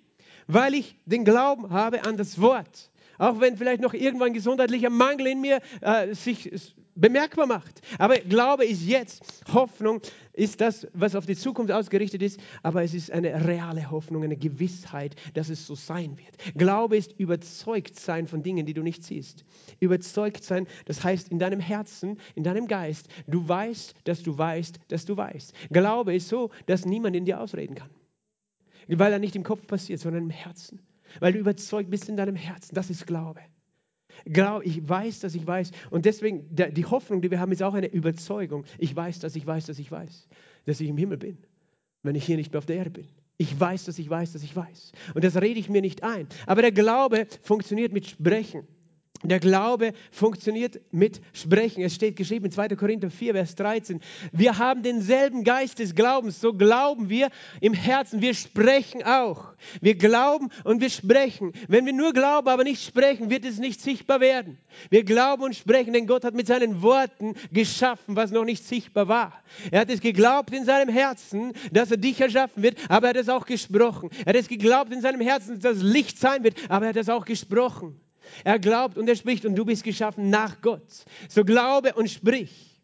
weil 0.46 0.74
ich 0.74 0.96
den 1.06 1.24
Glauben 1.24 1.70
habe 1.70 2.04
an 2.04 2.16
das 2.16 2.40
Wort. 2.40 2.90
Auch 3.18 3.40
wenn 3.40 3.56
vielleicht 3.56 3.80
noch 3.80 3.94
irgendwann 3.94 4.32
gesundheitlicher 4.32 4.90
Mangel 4.90 5.26
in 5.28 5.40
mir 5.40 5.60
äh, 5.80 6.14
sich 6.14 6.52
bemerkbar 6.98 7.46
macht. 7.46 7.80
Aber 7.98 8.16
Glaube 8.16 8.66
ist 8.66 8.82
jetzt. 8.82 9.42
Hoffnung 9.52 10.00
ist 10.32 10.60
das, 10.60 10.86
was 10.92 11.14
auf 11.14 11.26
die 11.26 11.36
Zukunft 11.36 11.72
ausgerichtet 11.72 12.22
ist. 12.22 12.40
Aber 12.62 12.82
es 12.82 12.92
ist 12.92 13.10
eine 13.10 13.46
reale 13.46 13.90
Hoffnung, 13.90 14.24
eine 14.24 14.36
Gewissheit, 14.36 15.16
dass 15.34 15.48
es 15.48 15.66
so 15.66 15.74
sein 15.74 16.18
wird. 16.18 16.56
Glaube 16.56 16.96
ist 16.96 17.18
überzeugt 17.18 17.98
sein 17.98 18.26
von 18.26 18.42
Dingen, 18.42 18.66
die 18.66 18.74
du 18.74 18.82
nicht 18.82 19.04
siehst. 19.04 19.44
Überzeugt 19.80 20.44
sein, 20.44 20.66
das 20.84 21.02
heißt 21.02 21.28
in 21.28 21.38
deinem 21.38 21.60
Herzen, 21.60 22.18
in 22.34 22.44
deinem 22.44 22.66
Geist, 22.66 23.08
du 23.26 23.48
weißt, 23.48 23.94
dass 24.04 24.22
du 24.22 24.36
weißt, 24.36 24.78
dass 24.88 25.04
du 25.04 25.16
weißt. 25.16 25.54
Glaube 25.70 26.14
ist 26.14 26.28
so, 26.28 26.50
dass 26.66 26.84
niemand 26.84 27.16
in 27.16 27.24
dir 27.24 27.40
ausreden 27.40 27.74
kann. 27.74 27.90
Weil 28.88 29.12
er 29.12 29.18
nicht 29.18 29.36
im 29.36 29.42
Kopf 29.42 29.66
passiert, 29.66 30.00
sondern 30.00 30.24
im 30.24 30.30
Herzen. 30.30 30.80
Weil 31.20 31.32
du 31.32 31.38
überzeugt 31.38 31.90
bist 31.90 32.08
in 32.08 32.16
deinem 32.16 32.36
Herzen. 32.36 32.74
Das 32.74 32.90
ist 32.90 33.06
Glaube. 33.06 33.40
Glaub, 34.24 34.64
ich 34.64 34.86
weiß, 34.86 35.20
dass 35.20 35.34
ich 35.34 35.46
weiß. 35.46 35.70
Und 35.90 36.04
deswegen, 36.04 36.54
der, 36.54 36.70
die 36.70 36.84
Hoffnung, 36.84 37.22
die 37.22 37.30
wir 37.30 37.40
haben, 37.40 37.52
ist 37.52 37.62
auch 37.62 37.74
eine 37.74 37.88
Überzeugung. 37.88 38.64
Ich 38.78 38.94
weiß, 38.94 39.20
dass 39.20 39.36
ich 39.36 39.46
weiß, 39.46 39.66
dass 39.66 39.78
ich 39.78 39.90
weiß, 39.90 40.28
dass 40.66 40.80
ich 40.80 40.88
im 40.88 40.96
Himmel 40.96 41.18
bin, 41.18 41.38
wenn 42.02 42.14
ich 42.14 42.24
hier 42.24 42.36
nicht 42.36 42.52
mehr 42.52 42.58
auf 42.58 42.66
der 42.66 42.76
Erde 42.76 42.90
bin. 42.90 43.08
Ich 43.36 43.58
weiß, 43.58 43.84
dass 43.84 43.98
ich 43.98 44.10
weiß, 44.10 44.32
dass 44.32 44.42
ich 44.42 44.54
weiß. 44.54 44.92
Und 45.14 45.24
das 45.24 45.36
rede 45.36 45.60
ich 45.60 45.68
mir 45.68 45.80
nicht 45.80 46.02
ein. 46.02 46.26
Aber 46.46 46.60
der 46.60 46.72
Glaube 46.72 47.26
funktioniert 47.42 47.92
mit 47.92 48.06
Sprechen. 48.06 48.66
Der 49.24 49.40
Glaube 49.40 49.94
funktioniert 50.12 50.80
mit 50.92 51.20
Sprechen. 51.32 51.82
Es 51.82 51.94
steht 51.94 52.14
geschrieben 52.14 52.46
in 52.46 52.52
2. 52.52 52.68
Korinther 52.76 53.10
4, 53.10 53.34
Vers 53.34 53.56
13. 53.56 54.00
Wir 54.30 54.58
haben 54.58 54.84
denselben 54.84 55.42
Geist 55.42 55.80
des 55.80 55.96
Glaubens. 55.96 56.40
So 56.40 56.52
glauben 56.52 57.08
wir 57.08 57.28
im 57.60 57.72
Herzen. 57.72 58.22
Wir 58.22 58.34
sprechen 58.34 59.02
auch. 59.02 59.54
Wir 59.80 59.96
glauben 59.96 60.50
und 60.62 60.80
wir 60.80 60.90
sprechen. 60.90 61.52
Wenn 61.66 61.84
wir 61.84 61.92
nur 61.92 62.12
glauben, 62.12 62.46
aber 62.46 62.62
nicht 62.62 62.84
sprechen, 62.84 63.28
wird 63.28 63.44
es 63.44 63.58
nicht 63.58 63.80
sichtbar 63.80 64.20
werden. 64.20 64.56
Wir 64.88 65.02
glauben 65.02 65.42
und 65.42 65.56
sprechen, 65.56 65.92
denn 65.92 66.06
Gott 66.06 66.22
hat 66.24 66.34
mit 66.34 66.46
seinen 66.46 66.80
Worten 66.80 67.34
geschaffen, 67.50 68.14
was 68.14 68.30
noch 68.30 68.44
nicht 68.44 68.64
sichtbar 68.64 69.08
war. 69.08 69.42
Er 69.72 69.80
hat 69.80 69.90
es 69.90 70.00
geglaubt 70.00 70.54
in 70.54 70.64
seinem 70.64 70.88
Herzen, 70.88 71.54
dass 71.72 71.90
er 71.90 71.96
dich 71.96 72.20
erschaffen 72.20 72.62
wird, 72.62 72.78
aber 72.88 73.08
er 73.08 73.10
hat 73.10 73.16
es 73.16 73.28
auch 73.28 73.46
gesprochen. 73.46 74.10
Er 74.24 74.30
hat 74.30 74.36
es 74.36 74.46
geglaubt 74.46 74.92
in 74.92 75.00
seinem 75.00 75.20
Herzen, 75.20 75.58
dass 75.58 75.82
Licht 75.82 76.18
sein 76.18 76.44
wird, 76.44 76.56
aber 76.68 76.86
er 76.86 76.88
hat 76.90 76.96
es 76.96 77.08
auch 77.08 77.24
gesprochen. 77.24 78.00
Er 78.44 78.58
glaubt 78.58 78.98
und 78.98 79.08
er 79.08 79.16
spricht 79.16 79.44
und 79.44 79.54
du 79.54 79.64
bist 79.64 79.84
geschaffen 79.84 80.30
nach 80.30 80.60
Gott. 80.60 81.04
So 81.28 81.44
glaube 81.44 81.94
und 81.94 82.10
sprich. 82.10 82.80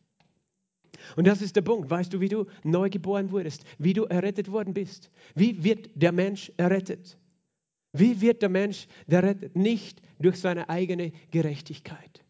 Und 1.17 1.27
das 1.27 1.43
ist 1.43 1.57
der 1.57 1.63
Punkt. 1.63 1.91
Weißt 1.91 2.13
du, 2.13 2.21
wie 2.21 2.29
du 2.29 2.47
neu 2.63 2.91
geboren 2.91 3.31
wurdest? 3.31 3.65
Wie 3.79 3.93
du 3.93 4.05
errettet 4.05 4.51
worden 4.51 4.75
bist? 4.75 5.11
Wie 5.35 5.63
wird 5.63 5.91
der 5.95 6.13
Mensch 6.13 6.51
errettet? 6.57 7.19
Wie 7.93 8.21
wird 8.21 8.43
der 8.43 8.49
Mensch 8.49 8.87
errettet? 9.07 9.55
Nicht 9.55 10.01
durch 10.19 10.37
seine 10.37 10.69
eigene 10.69 11.13
Gerechtigkeit. 11.31 12.25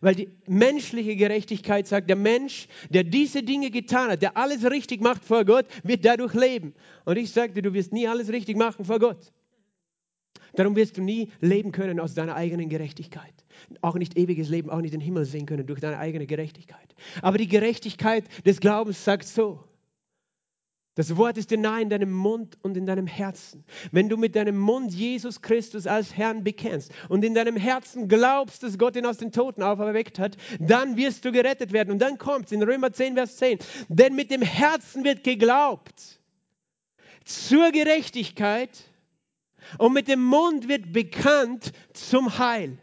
Weil 0.00 0.14
die 0.14 0.30
menschliche 0.46 1.16
Gerechtigkeit 1.16 1.86
sagt, 1.86 2.08
der 2.08 2.16
Mensch, 2.16 2.66
der 2.88 3.04
diese 3.04 3.42
Dinge 3.42 3.70
getan 3.70 4.10
hat, 4.10 4.22
der 4.22 4.36
alles 4.36 4.64
richtig 4.64 5.00
macht 5.00 5.24
vor 5.24 5.44
Gott, 5.44 5.66
wird 5.82 6.04
dadurch 6.04 6.34
leben. 6.34 6.74
Und 7.04 7.16
ich 7.18 7.30
sagte, 7.30 7.60
du 7.62 7.72
wirst 7.74 7.92
nie 7.92 8.08
alles 8.08 8.30
richtig 8.30 8.56
machen 8.56 8.84
vor 8.84 8.98
Gott. 8.98 9.32
Darum 10.54 10.76
wirst 10.76 10.96
du 10.98 11.02
nie 11.02 11.30
leben 11.40 11.72
können 11.72 11.98
aus 12.00 12.14
deiner 12.14 12.34
eigenen 12.34 12.68
Gerechtigkeit. 12.68 13.32
Auch 13.80 13.96
nicht 13.96 14.16
ewiges 14.16 14.48
Leben, 14.48 14.70
auch 14.70 14.80
nicht 14.80 14.94
den 14.94 15.00
Himmel 15.00 15.24
sehen 15.24 15.46
können 15.46 15.66
durch 15.66 15.80
deine 15.80 15.98
eigene 15.98 16.26
Gerechtigkeit. 16.26 16.94
Aber 17.22 17.38
die 17.38 17.48
Gerechtigkeit 17.48 18.24
des 18.44 18.60
Glaubens 18.60 19.04
sagt 19.04 19.26
so. 19.26 19.64
Das 20.94 21.16
Wort 21.16 21.38
ist 21.38 21.50
nahe 21.50 21.80
in 21.80 21.88
deinem 21.88 22.12
Mund 22.12 22.58
und 22.60 22.76
in 22.76 22.84
deinem 22.84 23.06
Herzen. 23.06 23.64
Wenn 23.92 24.10
du 24.10 24.18
mit 24.18 24.36
deinem 24.36 24.58
Mund 24.58 24.92
Jesus 24.92 25.40
Christus 25.40 25.86
als 25.86 26.14
Herrn 26.14 26.44
bekennst 26.44 26.92
und 27.08 27.24
in 27.24 27.34
deinem 27.34 27.56
Herzen 27.56 28.08
glaubst, 28.08 28.62
dass 28.62 28.76
Gott 28.76 28.94
ihn 28.96 29.06
aus 29.06 29.16
den 29.16 29.32
Toten 29.32 29.62
auferweckt 29.62 30.18
hat, 30.18 30.36
dann 30.60 30.98
wirst 30.98 31.24
du 31.24 31.32
gerettet 31.32 31.72
werden. 31.72 31.92
Und 31.92 31.98
dann 32.00 32.18
kommt 32.18 32.46
es 32.46 32.52
in 32.52 32.62
Römer 32.62 32.92
10, 32.92 33.14
Vers 33.14 33.38
10. 33.38 33.58
Denn 33.88 34.14
mit 34.14 34.30
dem 34.30 34.42
Herzen 34.42 35.02
wird 35.02 35.24
geglaubt 35.24 36.20
zur 37.24 37.70
Gerechtigkeit 37.70 38.91
und 39.78 39.92
mit 39.92 40.08
dem 40.08 40.22
Mund 40.22 40.68
wird 40.68 40.92
bekannt 40.92 41.72
zum 41.92 42.38
Heil. 42.38 42.78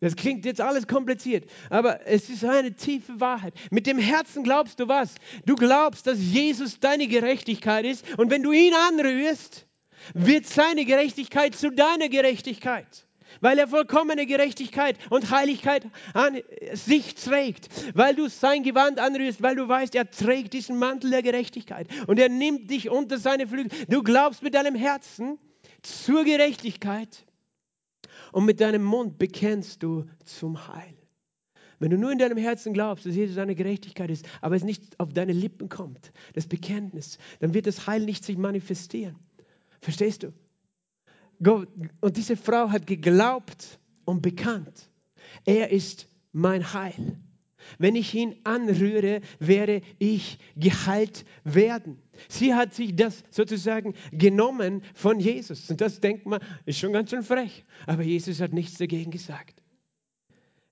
Das 0.00 0.14
klingt 0.14 0.44
jetzt 0.44 0.60
alles 0.60 0.86
kompliziert, 0.86 1.50
aber 1.70 2.06
es 2.06 2.30
ist 2.30 2.44
eine 2.44 2.74
tiefe 2.74 3.20
Wahrheit. 3.20 3.54
Mit 3.72 3.86
dem 3.86 3.98
Herzen 3.98 4.44
glaubst 4.44 4.78
du 4.78 4.86
was? 4.86 5.14
Du 5.44 5.56
glaubst, 5.56 6.06
dass 6.06 6.20
Jesus 6.20 6.78
deine 6.78 7.08
Gerechtigkeit 7.08 7.84
ist 7.84 8.04
und 8.16 8.30
wenn 8.30 8.44
du 8.44 8.52
ihn 8.52 8.74
anrührst, 8.74 9.66
wird 10.14 10.46
seine 10.46 10.84
Gerechtigkeit 10.84 11.56
zu 11.56 11.70
deiner 11.70 12.08
Gerechtigkeit 12.08 13.07
weil 13.40 13.58
er 13.58 13.68
vollkommene 13.68 14.26
Gerechtigkeit 14.26 14.96
und 15.10 15.30
Heiligkeit 15.30 15.86
an 16.14 16.38
sich 16.72 17.14
trägt, 17.14 17.68
weil 17.94 18.14
du 18.14 18.28
sein 18.28 18.62
Gewand 18.62 18.98
anrührst, 18.98 19.42
weil 19.42 19.56
du 19.56 19.68
weißt, 19.68 19.94
er 19.94 20.10
trägt 20.10 20.52
diesen 20.52 20.78
Mantel 20.78 21.10
der 21.10 21.22
Gerechtigkeit 21.22 21.88
und 22.06 22.18
er 22.18 22.28
nimmt 22.28 22.70
dich 22.70 22.90
unter 22.90 23.18
seine 23.18 23.46
Flügel. 23.46 23.70
Du 23.88 24.02
glaubst 24.02 24.42
mit 24.42 24.54
deinem 24.54 24.74
Herzen 24.74 25.38
zur 25.82 26.24
Gerechtigkeit 26.24 27.24
und 28.32 28.44
mit 28.44 28.60
deinem 28.60 28.84
Mund 28.84 29.18
bekennst 29.18 29.82
du 29.82 30.04
zum 30.24 30.68
Heil. 30.68 30.94
Wenn 31.80 31.90
du 31.90 31.98
nur 31.98 32.10
in 32.10 32.18
deinem 32.18 32.38
Herzen 32.38 32.72
glaubst, 32.72 33.06
dass 33.06 33.14
Jesus 33.14 33.36
deine 33.36 33.54
Gerechtigkeit 33.54 34.10
ist, 34.10 34.26
aber 34.40 34.56
es 34.56 34.64
nicht 34.64 34.98
auf 34.98 35.12
deine 35.12 35.32
Lippen 35.32 35.68
kommt, 35.68 36.12
das 36.34 36.46
Bekenntnis, 36.46 37.18
dann 37.38 37.54
wird 37.54 37.66
das 37.66 37.86
Heil 37.86 38.04
nicht 38.04 38.24
sich 38.24 38.36
manifestieren. 38.36 39.16
Verstehst 39.80 40.24
du? 40.24 40.32
Und 41.40 42.16
diese 42.16 42.36
Frau 42.36 42.70
hat 42.70 42.86
geglaubt 42.86 43.78
und 44.04 44.22
bekannt, 44.22 44.90
er 45.44 45.70
ist 45.70 46.08
mein 46.32 46.72
Heil. 46.72 47.18
Wenn 47.78 47.96
ich 47.96 48.14
ihn 48.14 48.36
anrühre, 48.44 49.20
werde 49.38 49.82
ich 49.98 50.38
geheilt 50.56 51.24
werden. 51.44 51.98
Sie 52.28 52.54
hat 52.54 52.74
sich 52.74 52.96
das 52.96 53.22
sozusagen 53.30 53.94
genommen 54.10 54.82
von 54.94 55.20
Jesus. 55.20 55.68
Und 55.68 55.80
das 55.80 56.00
denkt 56.00 56.26
man, 56.26 56.40
ist 56.64 56.78
schon 56.78 56.92
ganz 56.92 57.10
schön 57.10 57.22
frech. 57.22 57.64
Aber 57.86 58.02
Jesus 58.02 58.40
hat 58.40 58.52
nichts 58.52 58.78
dagegen 58.78 59.10
gesagt. 59.10 59.62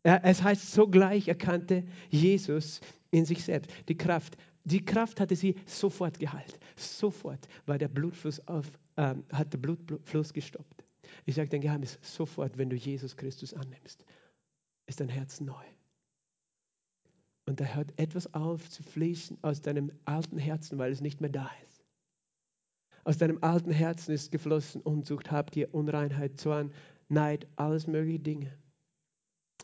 Es 0.03 0.43
heißt, 0.43 0.73
sogleich 0.73 1.29
erkannte 1.29 1.85
Jesus 2.11 2.81
in 3.11 3.25
sich 3.25 3.45
selbst 3.45 3.71
die 3.89 3.97
Kraft. 3.97 4.37
Die 4.65 4.85
Kraft 4.85 5.21
hatte 5.21 5.37
sie 5.37 5.57
sofort 5.67 6.19
geheilt. 6.19 6.59
Sofort 6.77 7.49
war 7.67 7.79
der 7.79 7.89
Blutfluss 7.89 8.47
auf, 8.47 8.67
ähm, 8.97 9.25
hat 9.33 9.53
der 9.53 9.59
Blutfluss 9.59 10.33
gestoppt. 10.33 10.85
Ich 11.25 11.35
sage 11.35 11.49
dein 11.49 11.61
Geheimnis, 11.61 11.99
sofort, 12.03 12.59
wenn 12.59 12.71
du 12.71 12.77
Jesus 12.77 13.17
Christus 13.17 13.55
annimmst, 13.55 14.05
ist 14.87 15.01
dein 15.01 15.09
Herz 15.09 15.41
neu. 15.41 15.65
Und 17.47 17.61
da 17.61 17.65
hört 17.65 17.97
etwas 17.99 18.33
auf 18.35 18.69
zu 18.69 18.83
fließen 18.83 19.39
aus 19.43 19.63
deinem 19.63 19.93
alten 20.05 20.39
Herzen, 20.39 20.79
weil 20.79 20.91
es 20.91 21.01
nicht 21.01 21.21
mehr 21.21 21.31
da 21.31 21.49
ist. 21.69 21.85
Aus 23.05 23.19
deinem 23.19 23.43
alten 23.43 23.71
Herzen 23.71 24.13
ist 24.13 24.33
geflossen 24.33 24.81
Unzucht, 24.83 25.31
Habgier, 25.31 25.73
Unreinheit, 25.73 26.41
Zorn, 26.41 26.73
Neid, 27.09 27.47
alles 27.55 27.87
mögliche 27.87 28.19
Dinge. 28.19 28.59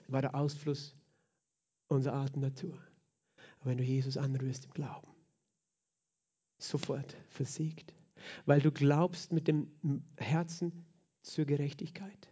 War 0.06 0.22
der 0.22 0.36
Ausfluss 0.36 0.94
unserer 1.88 2.14
alten 2.14 2.38
Natur. 2.38 2.78
Aber 3.60 3.70
wenn 3.70 3.78
du 3.78 3.84
Jesus 3.84 4.16
anrührst 4.16 4.66
im 4.66 4.70
Glauben, 4.72 5.08
sofort 6.58 7.16
versiegt. 7.30 7.92
Weil 8.46 8.60
du 8.60 8.70
glaubst 8.70 9.32
mit 9.32 9.48
dem 9.48 9.68
Herzen 10.16 10.84
zur 11.22 11.44
Gerechtigkeit. 11.44 12.28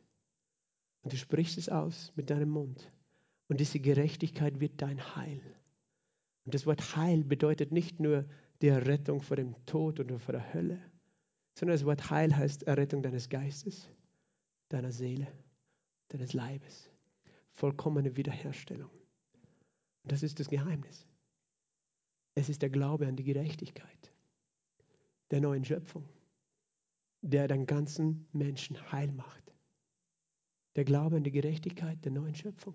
Und 1.03 1.13
du 1.13 1.17
sprichst 1.17 1.59
es 1.59 1.69
aus 1.69 2.13
mit 2.17 2.31
deinem 2.31 2.51
Mund. 2.51 2.93
Und 3.49 3.61
diese 3.61 3.81
Gerechtigkeit 3.81 4.61
wird 4.61 4.81
dein 4.83 5.17
Heil. 5.17 5.41
Und 6.45 6.55
das 6.55 6.67
Wort 6.67 6.97
Heil 6.97 7.25
bedeutet 7.25 7.73
nicht 7.73 8.01
nur 8.01 8.29
die 8.63 8.69
Errettung 8.69 9.23
vor 9.23 9.37
dem 9.37 9.55
Tod 9.67 10.01
oder 10.01 10.19
vor 10.19 10.33
der 10.33 10.53
Hölle, 10.53 10.81
sondern 11.55 11.77
das 11.77 11.85
Wort 11.85 12.11
Heil 12.11 12.37
heißt 12.37 12.65
Errettung 12.65 13.03
deines 13.03 13.29
Geistes, 13.29 13.89
deiner 14.69 14.93
Seele, 14.93 15.27
deines 16.09 16.33
Leibes. 16.33 16.91
Vollkommene 17.55 18.17
Wiederherstellung. 18.17 18.91
Und 20.03 20.13
das 20.13 20.23
ist 20.23 20.41
das 20.41 20.49
Geheimnis. 20.49 21.07
Es 22.35 22.49
ist 22.49 22.63
der 22.63 22.71
Glaube 22.71 23.07
an 23.07 23.17
die 23.17 23.25
Gerechtigkeit 23.25 24.13
der 25.31 25.41
neuen 25.41 25.65
Schöpfung, 25.65 26.05
der 27.23 27.49
den 27.49 27.67
ganzen 27.67 28.27
Menschen 28.33 28.77
heil 28.93 29.13
macht. 29.13 29.53
Der 30.77 30.85
Glaube 30.85 31.17
an 31.17 31.25
die 31.25 31.31
Gerechtigkeit 31.31 32.05
der 32.05 32.13
neuen 32.13 32.35
Schöpfung. 32.35 32.75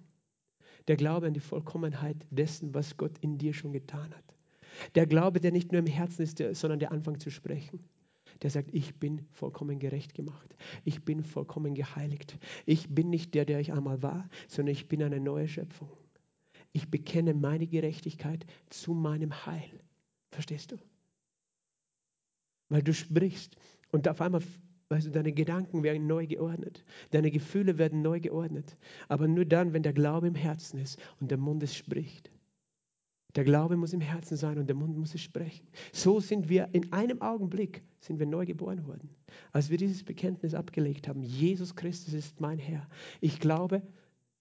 Der 0.88 0.98
Glaube 0.98 1.28
an 1.28 1.34
die 1.34 1.40
Vollkommenheit 1.40 2.26
dessen, 2.30 2.74
was 2.74 2.98
Gott 2.98 3.18
in 3.20 3.38
dir 3.38 3.54
schon 3.54 3.74
getan 3.74 4.14
hat. 4.14 4.36
Der 4.96 5.08
Glaube, 5.08 5.40
der 5.40 5.52
nicht 5.52 5.72
nur 5.72 5.80
im 5.80 5.88
Herzen 5.88 6.22
ist, 6.22 6.38
sondern 6.38 6.80
der 6.80 6.92
anfängt 6.92 7.22
zu 7.22 7.32
sprechen. 7.32 7.80
Der 8.42 8.50
sagt, 8.50 8.74
ich 8.74 9.00
bin 9.00 9.26
vollkommen 9.32 9.80
gerecht 9.80 10.14
gemacht. 10.14 10.56
Ich 10.84 11.06
bin 11.06 11.24
vollkommen 11.24 11.74
geheiligt. 11.74 12.38
Ich 12.66 12.94
bin 12.94 13.10
nicht 13.10 13.34
der, 13.34 13.46
der 13.46 13.62
ich 13.62 13.72
einmal 13.72 14.04
war, 14.04 14.30
sondern 14.48 14.74
ich 14.74 14.90
bin 14.90 15.02
eine 15.02 15.22
neue 15.22 15.48
Schöpfung. 15.48 15.90
Ich 16.74 16.92
bekenne 16.92 17.34
meine 17.34 17.68
Gerechtigkeit 17.68 18.46
zu 18.70 18.94
meinem 18.94 19.46
Heil. 19.46 19.80
Verstehst 20.32 20.74
du? 20.74 20.78
Weil 22.70 22.82
du 22.82 22.94
sprichst 22.94 23.56
und 23.92 24.08
auf 24.08 24.22
einmal, 24.22 24.42
weißt 24.90 25.08
du, 25.08 25.12
deine 25.12 25.32
Gedanken 25.32 25.84
werden 25.84 26.08
neu 26.08 26.28
geordnet. 26.28 26.84
Deine 27.12 27.32
Gefühle 27.32 27.78
werden 27.78 28.02
neu 28.02 28.20
geordnet. 28.20 28.78
Aber 29.08 29.28
nur 29.28 29.46
dann, 29.46 29.74
wenn 29.74 29.84
der 29.84 29.94
Glaube 29.94 30.28
im 30.28 30.36
Herzen 30.36 30.80
ist 30.80 31.00
und 31.20 31.32
der 31.32 31.38
Mund 31.38 31.64
es 31.64 31.76
spricht. 31.76 32.32
Der 33.36 33.44
Glaube 33.44 33.76
muss 33.76 33.92
im 33.92 34.02
Herzen 34.02 34.38
sein 34.38 34.58
und 34.58 34.68
der 34.68 34.76
Mund 34.76 34.98
muss 34.98 35.14
es 35.14 35.22
sprechen. 35.22 35.68
So 35.92 36.22
sind 36.22 36.48
wir 36.48 36.70
in 36.72 36.92
einem 36.94 37.22
Augenblick 37.22 37.84
sind 38.00 38.18
wir 38.20 38.26
neu 38.26 38.46
geboren 38.46 38.88
worden. 38.88 39.10
Als 39.52 39.70
wir 39.70 39.78
dieses 39.78 40.04
Bekenntnis 40.04 40.54
abgelegt 40.54 41.08
haben, 41.08 41.22
Jesus 41.22 41.76
Christus 41.76 42.14
ist 42.14 42.40
mein 42.40 42.60
Herr. 42.60 42.88
Ich 43.20 43.40
glaube, 43.40 43.82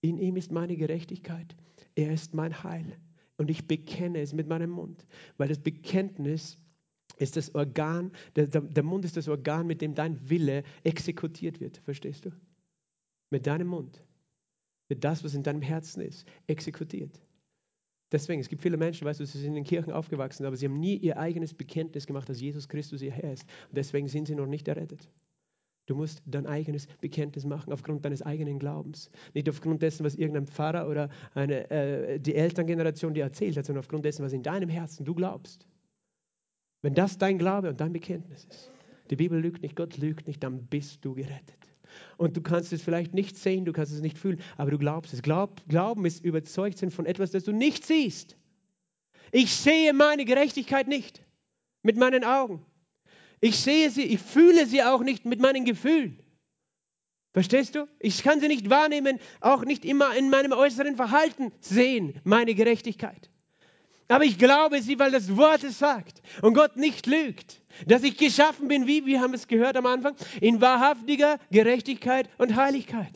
in 0.01 0.19
ihm 0.19 0.37
ist 0.37 0.53
meine 0.53 0.77
Gerechtigkeit. 0.77 1.57
Er 1.97 2.13
ist 2.13 2.35
mein 2.35 2.63
Heil. 2.63 2.97
Und 3.37 3.51
ich 3.51 3.67
bekenne 3.67 4.21
es 4.21 4.33
mit 4.33 4.49
meinem 4.49 4.71
Mund, 4.71 5.07
weil 5.39 5.49
das 5.49 5.59
Bekenntnis 5.59 6.57
ist 7.17 7.37
das 7.37 7.55
Organ, 7.55 8.13
der, 8.37 8.47
der, 8.47 8.83
Mund 8.83 9.05
ist 9.05 9.17
das 9.17 9.29
Organ, 9.29 9.67
mit 9.67 9.81
dem 9.81 9.95
dein 9.95 10.29
Wille 10.29 10.65
exekutiert 10.83 11.61
wird. 11.61 11.79
Verstehst 11.79 12.25
du? 12.25 12.31
mit 13.35 13.49
deinem 13.49 13.67
Mund 13.67 14.05
wird 14.89 15.03
das, 15.03 15.25
was 15.25 15.35
in 15.35 15.43
deinem 15.43 15.61
Herzen 15.61 16.03
ist, 16.03 16.25
exekutiert. 16.47 17.21
Deswegen, 18.13 18.41
es 18.41 18.49
gibt 18.49 18.63
viele 18.63 18.77
Menschen, 18.77 19.07
weißt 19.07 19.19
du, 19.19 19.27
sie 19.27 19.39
sind 19.39 19.49
in 19.49 19.55
den 19.55 19.65
Kirchen 19.65 19.93
aufgewachsen, 19.93 20.47
aber 20.47 20.57
sie 20.57 20.67
haben 20.67 20.79
nie 20.79 20.97
ihr 20.97 21.19
eigenes 21.19 21.53
Bekenntnis 21.53 22.07
gemacht, 22.07 22.29
dass 22.29 22.41
Jesus 22.41 22.69
Christus 22.69 23.03
ihr 23.03 23.11
Herr 23.11 23.33
ist. 23.33 23.43
Und 23.71 23.77
deswegen 23.77 24.07
sind 24.07 24.27
sie 24.27 24.37
noch 24.37 24.47
nicht 24.47 24.69
errettet. 24.69 25.11
Du 25.87 25.97
musst 25.97 26.23
dein 26.27 26.47
eigenes 26.47 26.87
Bekenntnis 27.01 27.45
machen 27.45 27.73
aufgrund 27.73 28.05
deines 28.05 28.23
eigenen 28.23 28.61
Glaubens. 28.61 29.11
Nicht 29.35 29.49
aufgrund 29.49 29.83
dessen, 29.83 30.05
was 30.05 30.15
irgendein 30.15 30.47
Pfarrer 30.47 30.89
oder 30.89 31.09
eine, 31.35 31.69
äh, 31.71 32.21
die 32.21 32.37
Elterngeneration 32.37 33.15
dir 33.15 33.25
erzählt 33.25 33.57
hat, 33.57 33.67
sondern 33.67 33.81
aufgrund 33.81 34.05
dessen, 34.05 34.25
was 34.25 34.33
in 34.33 34.45
deinem 34.45 34.69
Herzen 34.69 35.05
du 35.05 35.15
glaubst. 35.15 35.67
Wenn 36.85 36.93
das 36.93 37.17
dein 37.17 37.39
Glaube 37.39 37.71
und 37.71 37.81
dein 37.81 37.95
Bekenntnis 37.95 38.45
ist, 38.45 38.71
die 39.09 39.17
Bibel 39.17 39.41
lügt 39.41 39.63
nicht, 39.63 39.75
Gott 39.75 39.97
lügt 39.97 40.27
nicht, 40.27 40.43
dann 40.43 40.67
bist 40.67 41.03
du 41.03 41.15
gerettet. 41.15 41.57
Und 42.19 42.37
du 42.37 42.43
kannst 42.43 42.75
es 42.75 42.83
vielleicht 42.83 43.15
nicht 43.15 43.39
sehen, 43.39 43.65
du 43.65 43.73
kannst 43.73 43.91
es 43.95 44.03
nicht 44.03 44.19
fühlen, 44.19 44.39
aber 44.59 44.71
du 44.71 44.77
glaubst 44.77 45.15
es. 45.15 45.23
Glaub, 45.23 45.67
Glauben 45.67 46.05
ist 46.05 46.23
überzeugt 46.23 46.77
sein 46.77 46.91
von 46.91 47.07
etwas, 47.07 47.31
das 47.31 47.45
du 47.45 47.53
nicht 47.53 47.87
siehst. 47.87 48.37
Ich 49.33 49.57
sehe 49.57 49.95
meine 49.95 50.27
Gerechtigkeit 50.27 50.87
nicht 50.87 51.25
mit 51.83 51.97
meinen 51.97 52.23
Augen. 52.23 52.67
Ich 53.41 53.61
sehe 53.61 53.89
sie, 53.89 54.03
ich 54.03 54.21
fühle 54.21 54.67
sie 54.67 54.83
auch 54.83 55.03
nicht 55.03 55.25
mit 55.25 55.41
meinen 55.41 55.65
Gefühlen. 55.65 56.23
Verstehst 57.33 57.77
du? 57.77 57.89
Ich 57.99 58.23
kann 58.23 58.41
sie 58.41 58.49
nicht 58.49 58.69
wahrnehmen, 58.69 59.21
auch 59.41 59.65
nicht 59.65 59.87
immer 59.87 60.15
in 60.15 60.29
meinem 60.29 60.53
äußeren 60.53 60.97
Verhalten 60.97 61.51
sehen, 61.61 62.21
meine 62.25 62.55
Gerechtigkeit. 62.55 63.31
Aber 64.09 64.25
ich 64.25 64.39
glaube 64.39 64.83
sie, 64.83 64.99
weil 64.99 65.11
das 65.11 65.37
Wort 65.37 65.65
es 65.65 65.79
sagt 65.79 66.21
und 66.43 66.55
Gott 66.55 66.77
nicht 66.77 67.07
lügt, 67.07 67.63
dass 67.87 68.03
ich 68.03 68.17
geschaffen 68.17 68.69
bin, 68.69 68.87
wie 68.87 69.07
wir 69.07 69.21
haben 69.21 69.35
es 69.35 69.49
gehört 69.49 69.77
am 69.77 69.87
Anfang, 69.87 70.15
in 70.41 70.61
wahrhaftiger 70.61 71.39
Gerechtigkeit 71.51 72.29
und 72.39 72.55
Heiligkeit. 72.57 73.13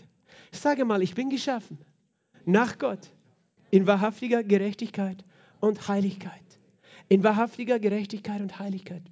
sage 0.51 0.84
mal, 0.84 1.03
ich 1.03 1.14
bin 1.14 1.30
geschaffen 1.30 1.78
nach 2.45 2.78
Gott 2.78 3.11
in 3.70 3.86
wahrhaftiger 3.86 4.43
Gerechtigkeit 4.43 5.24
und 5.61 5.89
Heiligkeit. 5.89 6.32
In 7.09 7.22
wahrhaftiger 7.22 7.78
Gerechtigkeit 7.78 8.41
und 8.41 8.59
Heiligkeit. 8.59 9.03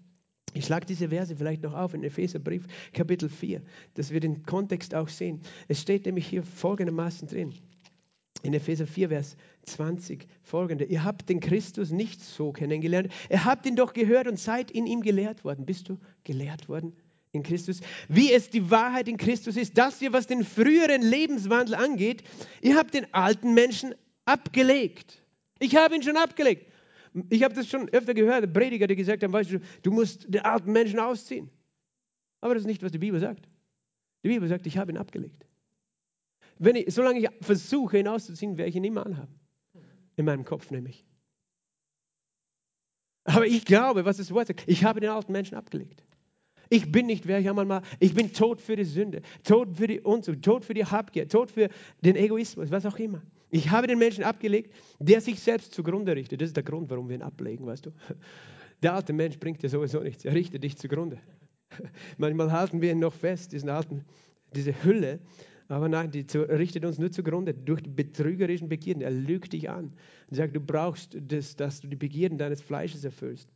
Ich 0.54 0.64
schlage 0.64 0.86
diese 0.86 1.10
Verse 1.10 1.36
vielleicht 1.36 1.62
noch 1.62 1.74
auf 1.74 1.92
in 1.92 2.02
Epheserbrief 2.02 2.66
Kapitel 2.94 3.28
4, 3.28 3.60
dass 3.94 4.10
wir 4.10 4.20
den 4.20 4.42
Kontext 4.44 4.94
auch 4.94 5.08
sehen. 5.08 5.42
Es 5.68 5.82
steht 5.82 6.06
nämlich 6.06 6.26
hier 6.26 6.42
folgendermaßen 6.42 7.28
drin. 7.28 7.52
In 8.42 8.54
Epheser 8.54 8.86
4, 8.86 9.08
Vers 9.08 9.36
20 9.64 10.26
folgende. 10.42 10.84
Ihr 10.84 11.04
habt 11.04 11.28
den 11.28 11.40
Christus 11.40 11.90
nicht 11.90 12.22
so 12.22 12.52
kennengelernt. 12.52 13.12
Ihr 13.30 13.44
habt 13.44 13.66
ihn 13.66 13.76
doch 13.76 13.92
gehört 13.92 14.28
und 14.28 14.38
seid 14.38 14.70
in 14.70 14.86
ihm 14.86 15.00
gelehrt 15.00 15.44
worden. 15.44 15.66
Bist 15.66 15.88
du 15.88 15.98
gelehrt 16.24 16.68
worden 16.68 16.94
in 17.32 17.42
Christus? 17.42 17.80
Wie 18.08 18.32
es 18.32 18.50
die 18.50 18.70
Wahrheit 18.70 19.08
in 19.08 19.16
Christus 19.16 19.56
ist, 19.56 19.76
dass 19.78 20.00
ihr, 20.00 20.12
was 20.12 20.26
den 20.26 20.44
früheren 20.44 21.02
Lebenswandel 21.02 21.74
angeht, 21.74 22.22
ihr 22.62 22.76
habt 22.76 22.94
den 22.94 23.12
alten 23.12 23.54
Menschen 23.54 23.94
abgelegt. 24.24 25.22
Ich 25.58 25.74
habe 25.76 25.96
ihn 25.96 26.02
schon 26.02 26.16
abgelegt. 26.16 26.70
Ich 27.30 27.42
habe 27.42 27.54
das 27.54 27.68
schon 27.68 27.88
öfter 27.90 28.12
gehört, 28.12 28.52
Prediger, 28.52 28.86
die 28.86 28.96
gesagt 28.96 29.22
haben, 29.22 29.32
weißt 29.32 29.52
du, 29.52 29.60
du 29.82 29.90
musst 29.90 30.32
den 30.32 30.42
alten 30.42 30.70
Menschen 30.70 30.98
ausziehen. 30.98 31.50
Aber 32.42 32.54
das 32.54 32.62
ist 32.62 32.66
nicht, 32.66 32.82
was 32.82 32.92
die 32.92 32.98
Bibel 32.98 33.18
sagt. 33.18 33.48
Die 34.22 34.28
Bibel 34.28 34.48
sagt, 34.48 34.66
ich 34.66 34.76
habe 34.76 34.92
ihn 34.92 34.98
abgelegt. 34.98 35.45
Wenn 36.58 36.76
ich, 36.76 36.92
solange 36.94 37.20
ich 37.20 37.28
versuche, 37.40 37.98
ihn 37.98 38.08
auszuziehen, 38.08 38.56
werde 38.56 38.70
ich 38.70 38.76
ihn 38.76 38.84
immer 38.84 39.04
anhaben. 39.04 39.38
In 40.16 40.24
meinem 40.24 40.44
Kopf 40.44 40.70
nämlich. 40.70 41.04
Aber 43.24 43.46
ich 43.46 43.64
glaube, 43.64 44.04
was 44.04 44.16
das 44.16 44.30
Wort 44.30 44.46
sagt, 44.46 44.64
ich 44.66 44.84
habe 44.84 45.00
den 45.00 45.10
alten 45.10 45.32
Menschen 45.32 45.56
abgelegt. 45.56 46.04
Ich 46.68 46.90
bin 46.90 47.06
nicht, 47.06 47.26
wer 47.26 47.38
ich 47.38 47.48
einmal 47.48 47.64
mal, 47.64 47.82
ich 48.00 48.14
bin 48.14 48.32
tot 48.32 48.60
für 48.60 48.76
die 48.76 48.84
Sünde, 48.84 49.22
tot 49.44 49.76
für 49.76 49.86
die 49.86 50.00
Unzucht, 50.00 50.42
tot 50.42 50.64
für 50.64 50.74
die 50.74 50.84
Habgier, 50.84 51.28
tot 51.28 51.50
für 51.50 51.68
den 52.00 52.16
Egoismus, 52.16 52.70
was 52.70 52.86
auch 52.86 52.98
immer. 52.98 53.22
Ich 53.50 53.70
habe 53.70 53.86
den 53.86 53.98
Menschen 53.98 54.24
abgelegt, 54.24 54.74
der 54.98 55.20
sich 55.20 55.38
selbst 55.40 55.72
zugrunde 55.74 56.16
richtet. 56.16 56.40
Das 56.40 56.48
ist 56.48 56.56
der 56.56 56.64
Grund, 56.64 56.90
warum 56.90 57.08
wir 57.08 57.16
ihn 57.16 57.22
ablegen, 57.22 57.66
weißt 57.66 57.86
du. 57.86 57.92
Der 58.82 58.94
alte 58.94 59.12
Mensch 59.12 59.38
bringt 59.38 59.62
dir 59.62 59.68
sowieso 59.68 60.00
nichts, 60.00 60.24
er 60.24 60.34
richtet 60.34 60.62
dich 60.62 60.76
zugrunde. 60.76 61.18
Manchmal 62.18 62.52
halten 62.52 62.80
wir 62.80 62.92
ihn 62.92 62.98
noch 62.98 63.14
fest, 63.14 63.52
diesen 63.52 63.68
alten, 63.68 64.04
diese 64.54 64.84
Hülle, 64.84 65.20
aber 65.68 65.88
nein, 65.88 66.10
die 66.10 66.24
richtet 66.36 66.84
uns 66.84 66.98
nur 66.98 67.10
zugrunde 67.10 67.52
durch 67.52 67.82
die 67.82 67.90
betrügerischen 67.90 68.68
Begierden. 68.68 69.02
Er 69.02 69.10
lügt 69.10 69.52
dich 69.52 69.68
an 69.68 69.92
und 70.30 70.36
sagt, 70.36 70.54
du 70.54 70.60
brauchst 70.60 71.16
das, 71.20 71.56
dass 71.56 71.80
du 71.80 71.88
die 71.88 71.96
Begierden 71.96 72.38
deines 72.38 72.60
Fleisches 72.60 73.04
erfüllst. 73.04 73.48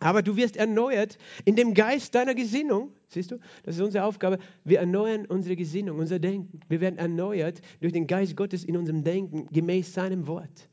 Aber 0.00 0.22
du 0.22 0.36
wirst 0.36 0.56
erneuert 0.56 1.18
in 1.44 1.56
dem 1.56 1.74
Geist 1.74 2.14
deiner 2.14 2.34
Gesinnung. 2.34 2.92
Siehst 3.08 3.32
du, 3.32 3.38
das 3.64 3.76
ist 3.76 3.82
unsere 3.82 4.04
Aufgabe. 4.04 4.38
Wir 4.64 4.78
erneuern 4.78 5.26
unsere 5.26 5.56
Gesinnung, 5.56 5.98
unser 5.98 6.20
Denken. 6.20 6.60
Wir 6.68 6.80
werden 6.80 6.98
erneuert 6.98 7.60
durch 7.80 7.92
den 7.92 8.06
Geist 8.06 8.36
Gottes 8.36 8.64
in 8.64 8.76
unserem 8.76 9.02
Denken, 9.02 9.48
gemäß 9.50 9.92
seinem 9.92 10.28
Wort. 10.28 10.68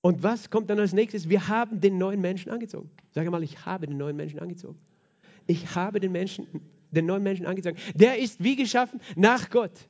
Und 0.00 0.22
was 0.22 0.48
kommt 0.48 0.70
dann 0.70 0.78
als 0.78 0.92
nächstes? 0.92 1.28
Wir 1.28 1.48
haben 1.48 1.80
den 1.80 1.98
neuen 1.98 2.20
Menschen 2.20 2.50
angezogen. 2.50 2.90
Sag 3.10 3.30
mal, 3.30 3.42
ich 3.42 3.66
habe 3.66 3.86
den 3.86 3.98
neuen 3.98 4.16
Menschen 4.16 4.38
angezogen. 4.38 4.78
Ich 5.46 5.74
habe 5.74 6.00
den 6.00 6.12
Menschen, 6.12 6.46
den 6.94 7.06
neuen 7.06 7.22
Menschen 7.22 7.46
angezogen. 7.46 7.76
Der 7.94 8.18
ist 8.18 8.42
wie 8.42 8.56
geschaffen 8.56 9.00
nach 9.16 9.50
Gott 9.50 9.88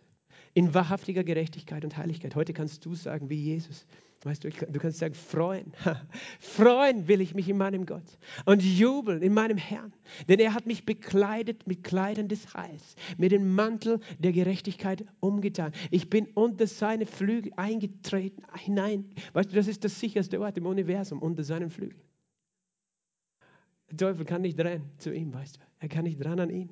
in 0.55 0.72
wahrhaftiger 0.72 1.24
Gerechtigkeit 1.24 1.84
und 1.84 1.96
Heiligkeit. 1.96 2.34
Heute 2.34 2.52
kannst 2.52 2.84
du 2.84 2.94
sagen, 2.94 3.28
wie 3.28 3.34
Jesus. 3.34 3.86
Weißt 4.24 4.42
du, 4.42 4.48
du 4.48 4.78
kannst 4.78 5.00
sagen, 5.00 5.12
freuen. 5.12 5.74
freuen 6.40 7.09
will 7.09 7.20
ich 7.20 7.34
mich 7.34 7.46
in 7.50 7.59
meinem 7.59 7.84
Gott 7.84 8.18
und 8.46 8.62
jubeln 8.62 9.20
in 9.20 9.34
meinem 9.34 9.59
Herrn. 9.59 9.92
Denn 10.28 10.38
er 10.38 10.55
hat 10.55 10.64
mich 10.64 10.86
bekleidet 10.86 11.66
mit 11.66 11.84
Kleidern 11.84 12.28
des 12.28 12.55
Heils, 12.55 12.96
mit 13.18 13.32
dem 13.32 13.55
Mantel 13.55 14.00
der 14.18 14.32
Gerechtigkeit 14.32 15.05
umgetan. 15.20 15.72
Ich 15.90 16.09
bin 16.09 16.26
unter 16.32 16.66
seine 16.66 17.05
Flügel 17.05 17.52
eingetreten, 17.57 18.42
hinein. 18.57 19.11
Weißt 19.34 19.52
du, 19.52 19.57
das 19.57 19.68
ist 19.68 19.84
das 19.84 20.00
sicherste 20.00 20.40
Ort 20.40 20.57
im 20.57 20.64
Universum, 20.64 21.20
unter 21.20 21.44
seinen 21.44 21.68
Flügeln. 21.68 22.00
Der 23.90 23.98
Teufel 23.98 24.24
kann 24.24 24.40
nicht 24.40 24.59
rennen 24.59 24.90
zu 24.96 25.12
ihm, 25.12 25.34
weißt 25.34 25.57
du. 25.57 25.61
Er 25.80 25.88
kann 25.88 26.05
nicht 26.05 26.24
ran 26.24 26.40
an 26.40 26.48
ihn. 26.48 26.70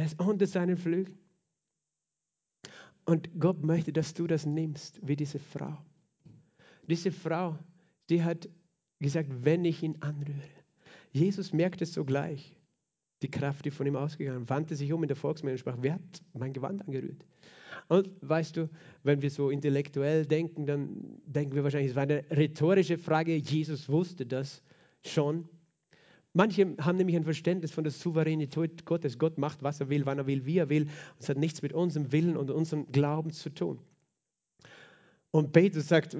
Er 0.00 0.06
ist 0.06 0.18
unter 0.18 0.46
seinen 0.46 0.78
Flügeln. 0.78 1.18
Und 3.04 3.38
Gott 3.38 3.62
möchte, 3.62 3.92
dass 3.92 4.14
du 4.14 4.26
das 4.26 4.46
nimmst, 4.46 4.98
wie 5.06 5.14
diese 5.14 5.38
Frau. 5.38 5.76
Diese 6.88 7.12
Frau, 7.12 7.58
die 8.08 8.24
hat 8.24 8.48
gesagt, 8.98 9.28
wenn 9.44 9.62
ich 9.66 9.82
ihn 9.82 10.00
anrühre. 10.00 10.40
Jesus 11.12 11.52
merkte 11.52 11.84
es 11.84 11.92
sogleich, 11.92 12.56
die 13.20 13.30
Kraft, 13.30 13.66
die 13.66 13.70
von 13.70 13.86
ihm 13.86 13.96
ausgegangen 13.96 14.48
wandte 14.48 14.74
sich 14.74 14.90
um 14.90 15.02
in 15.02 15.08
der 15.08 15.18
Volksmenge 15.18 15.52
und 15.52 15.58
sprach, 15.58 15.76
wer 15.82 15.94
hat 15.94 16.22
mein 16.32 16.54
Gewand 16.54 16.80
angerührt? 16.80 17.26
Und 17.88 18.08
weißt 18.22 18.56
du, 18.56 18.70
wenn 19.02 19.20
wir 19.20 19.30
so 19.30 19.50
intellektuell 19.50 20.24
denken, 20.24 20.64
dann 20.64 21.20
denken 21.26 21.54
wir 21.54 21.62
wahrscheinlich, 21.62 21.90
es 21.90 21.96
war 21.96 22.04
eine 22.04 22.24
rhetorische 22.30 22.96
Frage. 22.96 23.36
Jesus 23.36 23.90
wusste 23.90 24.24
das 24.24 24.62
schon. 25.04 25.46
Manche 26.32 26.76
haben 26.80 26.96
nämlich 26.96 27.16
ein 27.16 27.24
Verständnis 27.24 27.72
von 27.72 27.82
der 27.82 27.90
Souveränität 27.92 28.84
Gottes. 28.84 29.18
Gott 29.18 29.36
macht, 29.36 29.62
was 29.62 29.80
er 29.80 29.88
will, 29.88 30.06
wann 30.06 30.18
er 30.18 30.26
will, 30.26 30.46
wie 30.46 30.58
er 30.58 30.68
will. 30.68 30.86
Es 31.18 31.28
hat 31.28 31.36
nichts 31.36 31.60
mit 31.60 31.72
unserem 31.72 32.12
Willen 32.12 32.36
und 32.36 32.50
unserem 32.50 32.90
Glauben 32.92 33.32
zu 33.32 33.50
tun. 33.50 33.80
Und 35.32 35.52
Petrus 35.52 35.88
sagt, 35.88 36.14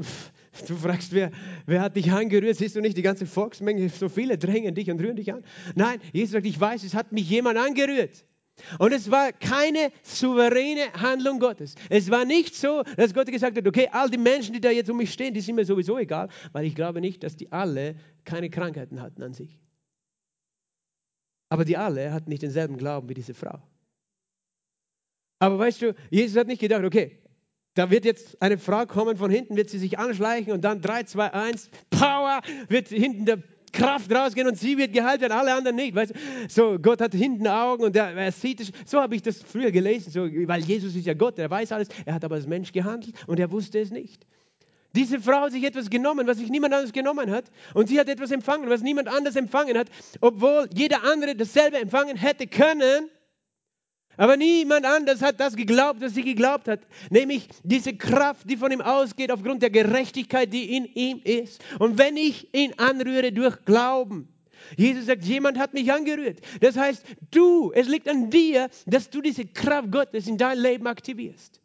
du 0.69 0.77
fragst, 0.77 1.13
wer, 1.13 1.31
wer 1.67 1.81
hat 1.83 1.97
dich 1.97 2.11
angerührt? 2.11 2.57
Siehst 2.57 2.77
du 2.77 2.81
nicht 2.81 2.97
die 2.97 3.03
ganze 3.03 3.27
Volksmenge? 3.27 3.89
So 3.89 4.09
viele 4.09 4.39
drängen 4.39 4.75
dich 4.75 4.91
und 4.91 5.01
rühren 5.01 5.17
dich 5.17 5.33
an. 5.33 5.45
Nein, 5.75 6.01
Jesus 6.13 6.33
sagt, 6.33 6.47
ich 6.47 6.61
weiß, 6.61 6.85
es 6.85 6.95
hat 6.95 7.13
mich 7.13 7.29
jemand 7.29 7.59
angerührt. 7.59 8.25
Und 8.79 8.93
es 8.93 9.11
war 9.11 9.33
keine 9.33 9.91
souveräne 10.03 10.93
Handlung 10.93 11.39
Gottes. 11.39 11.75
Es 11.89 12.11
war 12.11 12.25
nicht 12.25 12.55
so, 12.55 12.83
dass 12.97 13.15
Gott 13.15 13.29
gesagt 13.29 13.57
hat, 13.57 13.67
okay, 13.67 13.89
all 13.91 14.11
die 14.11 14.19
Menschen, 14.19 14.53
die 14.53 14.61
da 14.61 14.71
jetzt 14.71 14.91
um 14.91 14.97
mich 14.97 15.13
stehen, 15.13 15.35
die 15.35 15.41
sind 15.41 15.55
mir 15.55 15.65
sowieso 15.65 15.99
egal, 15.99 16.29
weil 16.53 16.67
ich 16.67 16.75
glaube 16.75 17.01
nicht, 17.01 17.23
dass 17.23 17.37
die 17.37 17.51
alle 17.53 17.97
keine 18.25 18.51
Krankheiten 18.51 19.01
hatten 19.01 19.23
an 19.23 19.33
sich. 19.33 19.59
Aber 21.51 21.65
die 21.65 21.77
alle 21.77 22.13
hatten 22.13 22.31
nicht 22.31 22.43
denselben 22.43 22.79
Glauben 22.79 23.09
wie 23.09 23.15
diese 23.15 23.35
Frau. 23.35 23.61
Aber 25.41 25.59
weißt 25.59 25.83
du, 25.83 25.95
Jesus 26.11 26.39
hat 26.39 26.47
nicht 26.47 26.61
gedacht, 26.61 26.85
okay, 26.85 27.19
da 27.75 27.91
wird 27.91 28.05
jetzt 28.05 28.41
eine 28.41 28.59
Frau 28.59 28.87
kommen, 28.87 29.17
von 29.17 29.31
hinten 29.31 29.57
wird 29.57 29.71
sie 29.71 29.79
sich 29.79 29.99
anschleichen 29.99 30.53
und 30.53 30.63
dann 30.63 30.81
3, 30.81 31.05
2, 31.05 31.33
1, 31.33 31.71
Power, 31.91 32.41
wird 32.69 32.89
hinten 32.89 33.27
der 33.27 33.43
Kraft 33.73 34.13
rausgehen 34.13 34.49
und 34.49 34.59
sie 34.59 34.77
wird 34.79 34.93
geheilt 34.93 35.21
werden, 35.21 35.33
alle 35.33 35.55
anderen 35.55 35.77
nicht. 35.77 35.95
Weißt 35.95 36.13
du? 36.13 36.19
So, 36.49 36.79
Gott 36.79 37.01
hat 37.01 37.15
hinten 37.15 37.47
Augen 37.47 37.85
und 37.85 37.97
er, 37.97 38.13
er 38.15 38.33
sieht 38.33 38.61
es. 38.61 38.73
So 38.85 39.01
habe 39.01 39.15
ich 39.15 39.23
das 39.23 39.43
früher 39.43 39.71
gelesen, 39.71 40.11
so, 40.11 40.23
weil 40.23 40.63
Jesus 40.63 40.95
ist 40.95 41.07
ja 41.07 41.15
Gott, 41.15 41.39
er 41.39 41.51
weiß 41.51 41.73
alles. 41.73 41.89
Er 42.05 42.15
hat 42.15 42.25
aber 42.25 42.35
als 42.37 42.47
Mensch 42.47 42.73
gehandelt 42.73 43.15
und 43.27 43.39
er 43.39 43.51
wusste 43.51 43.79
es 43.79 43.91
nicht. 43.91 44.27
Diese 44.95 45.21
Frau 45.21 45.43
hat 45.43 45.53
sich 45.53 45.65
etwas 45.65 45.89
genommen, 45.89 46.27
was 46.27 46.39
sich 46.39 46.51
niemand 46.51 46.75
anderes 46.75 46.93
genommen 46.93 47.31
hat. 47.31 47.45
Und 47.75 47.89
sie 47.89 48.01
hat 48.01 48.09
etwas 48.09 48.31
empfangen, 48.31 48.69
was 48.69 48.83
niemand 48.83 49.09
anders 49.09 49.37
empfangen 49.37 49.79
hat, 49.79 49.89
obwohl 50.21 50.69
jeder 50.75 51.05
andere 51.05 51.37
dasselbe 51.37 51.79
empfangen 51.79 52.17
hätte 52.17 52.47
können. 52.47 53.09
Aber 54.17 54.37
niemand 54.37 54.85
anders 54.85 55.23
hat 55.23 55.41
das 55.41 55.57
geglaubt, 55.57 56.01
was 56.01 56.15
sie 56.15 56.23
geglaubt 56.23 56.69
hat. 56.69 56.81
Nämlich 57.09 57.49
diese 57.63 57.95
Kraft, 57.95 58.51
die 58.51 58.57
von 58.57 58.73
ihm 58.73 58.81
ausgeht 58.81 59.31
aufgrund 59.31 59.63
der 59.63 59.71
Gerechtigkeit, 59.71 60.53
die 60.53 60.77
in 60.77 60.85
ihm 60.87 61.21
ist. 61.25 61.63
Und 61.79 61.97
wenn 61.97 62.17
ich 62.17 62.53
ihn 62.53 62.75
anrühre 62.77 63.33
durch 63.33 63.65
Glauben, 63.65 64.29
Jesus 64.77 65.07
sagt, 65.07 65.25
jemand 65.25 65.59
hat 65.59 65.73
mich 65.73 65.93
angerührt. 65.93 66.41
Das 66.61 66.77
heißt, 66.77 67.05
du, 67.31 67.73
es 67.73 67.89
liegt 67.89 68.09
an 68.09 68.31
dir, 68.31 68.69
dass 68.87 69.09
du 69.11 69.21
diese 69.21 69.47
Kraft 69.47 69.91
Gottes 69.91 70.27
in 70.27 70.37
dein 70.37 70.59
Leben 70.59 70.87
aktivierst. 70.87 71.61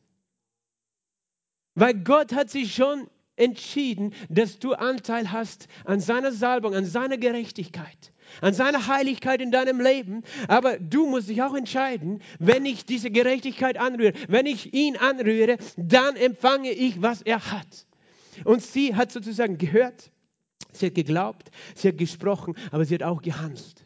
Weil 1.76 1.94
Gott 1.94 2.34
hat 2.34 2.50
sich 2.50 2.74
schon 2.74 3.10
entschieden, 3.38 4.14
dass 4.30 4.60
du 4.60 4.74
Anteil 4.74 5.32
hast 5.32 5.68
an 5.84 6.00
seiner 6.00 6.32
Salbung, 6.32 6.74
an 6.74 6.86
seiner 6.86 7.18
Gerechtigkeit, 7.18 8.14
an 8.42 8.54
seiner 8.54 8.88
Heiligkeit 8.88 9.42
in 9.42 9.52
deinem 9.52 9.80
Leben. 9.80 10.24
Aber 10.48 10.78
du 10.80 11.08
musst 11.08 11.30
dich 11.30 11.42
auch 11.42 11.54
entscheiden, 11.54 12.22
wenn 12.40 12.66
ich 12.66 12.86
diese 12.86 13.12
Gerechtigkeit 13.12 13.78
anrühre, 13.78 14.14
wenn 14.28 14.46
ich 14.46 14.74
ihn 14.74 14.98
anrühre, 14.98 15.58
dann 15.78 16.16
empfange 16.16 16.72
ich, 16.72 17.02
was 17.02 17.22
er 17.22 17.52
hat. 17.52 17.88
Und 18.44 18.62
sie 18.62 18.96
hat 18.96 19.12
sozusagen 19.12 19.58
gehört, 19.58 20.12
sie 20.74 20.88
hat 20.88 20.96
geglaubt, 20.96 21.52
sie 21.76 21.90
hat 21.90 21.98
gesprochen, 21.98 22.56
aber 22.72 22.86
sie 22.86 22.96
hat 22.96 23.04
auch 23.04 23.22
gehandelt. 23.22 23.86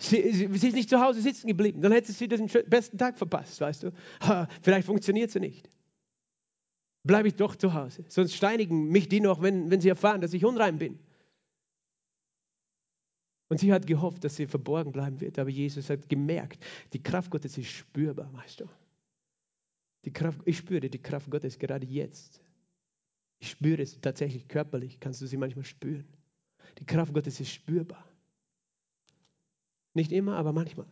Sie, 0.00 0.30
sie, 0.30 0.48
sie 0.56 0.68
ist 0.68 0.74
nicht 0.74 0.88
zu 0.88 1.00
Hause 1.00 1.20
sitzen 1.20 1.48
geblieben, 1.48 1.82
dann 1.82 1.90
hätte 1.90 2.12
sie 2.12 2.28
den 2.28 2.48
besten 2.68 2.98
Tag 2.98 3.18
verpasst, 3.18 3.60
weißt 3.60 3.82
du. 3.82 3.92
Vielleicht 4.62 4.86
funktioniert 4.86 5.32
sie 5.32 5.40
nicht 5.40 5.68
bleibe 7.08 7.26
ich 7.26 7.34
doch 7.34 7.56
zu 7.56 7.74
Hause. 7.74 8.04
Sonst 8.06 8.34
steinigen 8.34 8.90
mich 8.90 9.08
die 9.08 9.20
noch, 9.20 9.42
wenn, 9.42 9.68
wenn 9.70 9.80
sie 9.80 9.88
erfahren, 9.88 10.20
dass 10.20 10.34
ich 10.34 10.44
unrein 10.44 10.78
bin. 10.78 11.00
Und 13.48 13.58
sie 13.58 13.72
hat 13.72 13.86
gehofft, 13.86 14.22
dass 14.22 14.36
sie 14.36 14.46
verborgen 14.46 14.92
bleiben 14.92 15.20
wird. 15.20 15.38
Aber 15.38 15.48
Jesus 15.48 15.88
hat 15.90 16.08
gemerkt, 16.08 16.64
die 16.92 17.02
Kraft 17.02 17.30
Gottes 17.30 17.56
ist 17.58 17.70
spürbar, 17.70 18.32
weißt 18.34 18.60
du. 18.60 18.66
Die 20.04 20.12
Kraft, 20.12 20.40
ich 20.44 20.58
spüre 20.58 20.88
die 20.88 21.02
Kraft 21.02 21.30
Gottes 21.30 21.58
gerade 21.58 21.86
jetzt. 21.86 22.40
Ich 23.40 23.50
spüre 23.50 23.82
es 23.82 24.00
tatsächlich 24.00 24.46
körperlich, 24.46 25.00
kannst 25.00 25.22
du 25.22 25.26
sie 25.26 25.36
manchmal 25.36 25.64
spüren. 25.64 26.06
Die 26.78 26.84
Kraft 26.84 27.14
Gottes 27.14 27.40
ist 27.40 27.50
spürbar. 27.50 28.04
Nicht 29.94 30.12
immer, 30.12 30.36
aber 30.36 30.52
manchmal. 30.52 30.86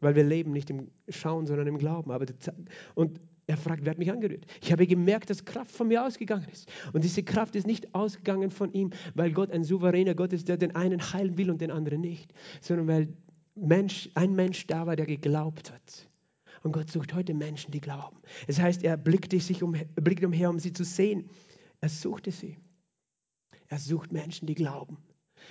Weil 0.00 0.16
wir 0.16 0.24
leben 0.24 0.52
nicht 0.52 0.70
im 0.70 0.90
Schauen, 1.08 1.46
sondern 1.46 1.66
im 1.66 1.78
Glauben. 1.78 2.10
Aber 2.10 2.26
und 2.94 3.20
er 3.52 3.58
fragt, 3.58 3.84
wer 3.84 3.90
hat 3.90 3.98
mich 3.98 4.10
angerührt? 4.10 4.46
Ich 4.62 4.72
habe 4.72 4.86
gemerkt, 4.86 5.30
dass 5.30 5.44
Kraft 5.44 5.70
von 5.70 5.88
mir 5.88 6.04
ausgegangen 6.04 6.46
ist. 6.50 6.70
Und 6.92 7.04
diese 7.04 7.22
Kraft 7.22 7.54
ist 7.54 7.66
nicht 7.66 7.94
ausgegangen 7.94 8.50
von 8.50 8.72
ihm, 8.72 8.90
weil 9.14 9.30
Gott 9.32 9.50
ein 9.50 9.62
souveräner 9.62 10.14
Gott 10.14 10.32
ist, 10.32 10.48
der 10.48 10.56
den 10.56 10.74
einen 10.74 11.00
heilen 11.12 11.36
will 11.36 11.50
und 11.50 11.60
den 11.60 11.70
anderen 11.70 12.00
nicht, 12.00 12.32
sondern 12.60 12.88
weil 12.88 13.08
Mensch, 13.54 14.08
ein 14.14 14.34
Mensch 14.34 14.66
da 14.66 14.86
war, 14.86 14.96
der 14.96 15.06
geglaubt 15.06 15.70
hat. 15.70 16.08
Und 16.62 16.72
Gott 16.72 16.90
sucht 16.90 17.12
heute 17.12 17.34
Menschen, 17.34 17.72
die 17.72 17.80
glauben. 17.80 18.16
Es 18.46 18.58
heißt, 18.58 18.82
er 18.84 18.96
blickte 18.96 19.38
sich 19.38 19.62
um, 19.62 19.76
blickte 19.96 20.26
umher, 20.26 20.48
um 20.48 20.58
sie 20.58 20.72
zu 20.72 20.84
sehen. 20.84 21.28
Er 21.80 21.88
suchte 21.88 22.30
sie. 22.30 22.56
Er 23.68 23.78
sucht 23.78 24.12
Menschen, 24.12 24.46
die 24.46 24.54
glauben. 24.54 24.96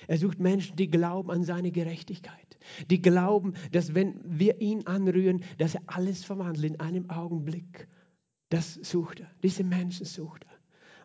Er 0.08 0.18
sucht 0.18 0.40
Menschen, 0.40 0.76
die 0.76 0.90
glauben 0.90 1.32
an 1.32 1.44
seine 1.44 1.72
Gerechtigkeit. 1.72 2.58
Die 2.90 3.02
glauben, 3.02 3.54
dass 3.72 3.96
wenn 3.96 4.20
wir 4.24 4.62
ihn 4.62 4.86
anrühren, 4.88 5.44
dass 5.58 5.76
er 5.76 5.82
alles 5.88 6.24
verwandelt 6.24 6.66
in 6.66 6.80
einem 6.80 7.10
Augenblick. 7.10 7.88
Das 8.50 8.76
sucht 8.76 9.22
er. 9.22 9.32
Diese 9.44 9.64
Menschen 9.64 10.06
sucht 10.06 10.44
er. 10.46 10.52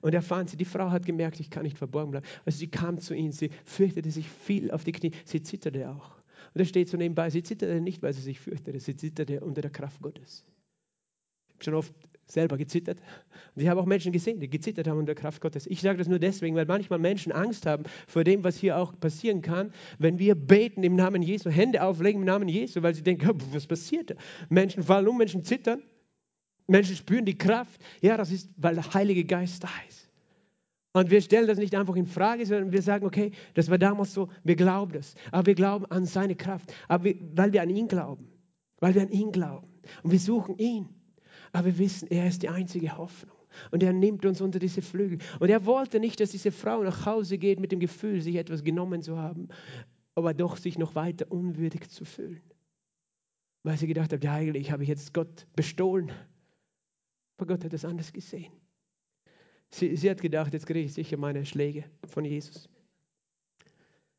Und 0.03 0.15
er 0.15 0.23
fand 0.23 0.51
sie, 0.51 0.57
die 0.57 0.65
Frau 0.65 0.91
hat 0.91 1.07
gemerkt, 1.07 1.41
ich 1.41 1.51
kann 1.51 1.63
nicht 1.63 1.79
verborgen 1.79 2.11
bleiben. 2.11 2.27
Also 2.45 2.59
sie 2.59 2.69
kam 2.69 2.99
zu 3.01 3.15
ihm, 3.15 3.33
sie 3.33 3.51
fürchtete 3.65 4.11
sich 4.11 4.29
viel 4.29 4.71
auf 4.71 4.85
die 4.85 4.93
Knie, 4.93 5.13
sie 5.25 5.43
zitterte 5.43 5.91
auch. 5.91 6.17
Und 6.55 6.61
er 6.61 6.65
steht 6.65 6.89
so 6.89 6.97
nebenbei, 6.97 7.31
sie 7.31 7.43
zitterte 7.43 7.81
nicht, 7.81 8.03
weil 8.03 8.13
sie 8.13 8.21
sich 8.21 8.39
fürchtete, 8.39 8.79
sie 8.79 8.97
zitterte 8.97 9.41
unter 9.41 9.63
der 9.63 9.71
Kraft 9.71 10.01
Gottes. 10.03 10.45
Ich 11.49 11.55
habe 11.55 11.65
schon 11.65 11.75
oft 11.75 11.95
selber 12.27 12.57
gezittert. 12.57 12.99
Und 13.55 13.63
ich 13.63 13.69
habe 13.69 13.81
auch 13.81 13.87
Menschen 13.87 14.13
gesehen, 14.13 14.41
die 14.41 14.51
gezittert 14.51 14.89
haben 14.89 14.99
unter 14.99 15.15
der 15.15 15.23
Kraft 15.23 15.41
Gottes. 15.41 15.67
Ich 15.67 15.81
sage 15.81 15.99
das 15.99 16.09
nur 16.09 16.19
deswegen, 16.19 16.57
weil 16.57 16.67
manchmal 16.67 16.99
Menschen 16.99 17.33
Angst 17.33 17.67
haben 17.67 17.85
vor 18.07 18.25
dem, 18.25 18.45
was 18.45 18.57
hier 18.57 18.77
auch 18.79 18.99
passieren 18.99 19.43
kann, 19.43 19.73
wenn 19.99 20.19
wir 20.19 20.35
beten 20.35 20.83
im 20.83 20.97
Namen 20.97 21.23
Jesu, 21.23 21.51
Hände 21.51 21.83
auflegen 21.83 22.23
im 22.23 22.27
Namen 22.27 22.49
Jesu, 22.49 22.83
weil 22.83 22.95
sie 22.95 23.03
denken, 23.03 23.31
was 23.53 23.67
passiert? 23.67 24.15
Menschen 24.49 24.83
fallen 24.83 25.07
um, 25.09 25.17
Menschen 25.17 25.45
zittern, 25.45 25.83
Menschen 26.67 26.97
spüren 26.97 27.25
die 27.25 27.39
Kraft. 27.39 27.81
Ja, 28.01 28.17
das 28.17 28.33
ist, 28.33 28.51
weil 28.57 28.75
der 28.75 28.93
Heilige 28.93 29.25
Geist 29.25 29.63
da 29.63 29.71
ist. 29.89 30.11
Und 30.93 31.11
wir 31.11 31.21
stellen 31.21 31.47
das 31.47 31.59
nicht 31.59 31.75
einfach 31.75 31.95
in 31.95 32.07
Frage, 32.07 32.47
sondern 32.47 32.73
wir 32.73 32.81
sagen, 32.81 33.05
okay, 33.05 33.31
das 33.53 33.71
war 33.71 33.77
damals 33.77 34.15
so, 34.15 34.29
wir 34.45 34.57
glauben 34.57 34.93
das. 34.93 35.15
Aber 35.31 35.47
wir 35.47 35.55
glauben 35.55 35.85
an 35.87 36.07
seine 36.07 36.35
Kraft, 36.35 36.73
aber 36.89 37.05
wir, 37.05 37.17
weil 37.35 37.53
wir 37.53 37.61
an 37.63 37.69
ihn 37.69 37.87
glauben. 37.87 38.27
Weil 38.81 38.95
wir 38.95 39.03
an 39.03 39.11
ihn 39.11 39.31
glauben. 39.31 39.69
Und 40.03 40.13
wir 40.13 40.19
suchen 40.19 40.57
ihn. 40.57 40.89
Aber 41.53 41.67
wir 41.67 41.79
wissen, 41.79 42.09
er 42.09 42.27
ist 42.27 42.43
die 42.43 42.49
einzige 42.49 42.97
Hoffnung. 42.97 43.37
Und 43.71 43.83
er 43.83 43.93
nimmt 43.93 44.27
uns 44.27 44.41
unter 44.41 44.59
diese 44.59 44.83
Flügel. 44.83 45.19
Und 45.41 45.49
er 45.49 45.65
wollte 45.65 46.01
nicht, 46.01 46.21
dass 46.21 46.31
diese 46.31 46.53
Frau 46.53 46.83
nach 46.83 47.07
Hause 47.07 47.39
geht 47.39 47.61
mit 47.61 47.73
dem 47.73 47.81
Gefühl, 47.81 48.21
sich 48.21 48.37
etwas 48.37 48.65
genommen 48.65 49.03
zu 49.03 49.19
haben, 49.19 49.49
aber 50.15 50.35
doch 50.35 50.57
sich 50.57 50.79
noch 50.79 50.95
weiter 50.95 51.31
unwürdig 51.31 51.89
zu 51.89 52.05
fühlen. 52.05 52.43
Weil 53.63 53.77
sie 53.77 53.87
gedacht 53.87 54.13
hat, 54.13 54.23
ja 54.23 54.35
eigentlich 54.35 54.71
habe 54.71 54.83
ich 54.83 54.89
jetzt 54.89 55.15
Gott 55.15 55.47
bestohlen. 55.57 56.13
Aber 57.37 57.47
Gott 57.47 57.65
hat 57.65 57.73
es 57.73 57.85
anders 57.85 58.13
gesehen. 58.13 58.53
Sie, 59.71 59.97
sie 59.97 60.11
hat 60.11 60.21
gedacht, 60.21 60.53
jetzt 60.53 60.67
kriege 60.67 60.81
ich 60.81 60.95
sicher 60.95 61.17
meine 61.17 61.45
Schläge 61.45 61.85
von 62.05 62.25
Jesus. 62.25 62.69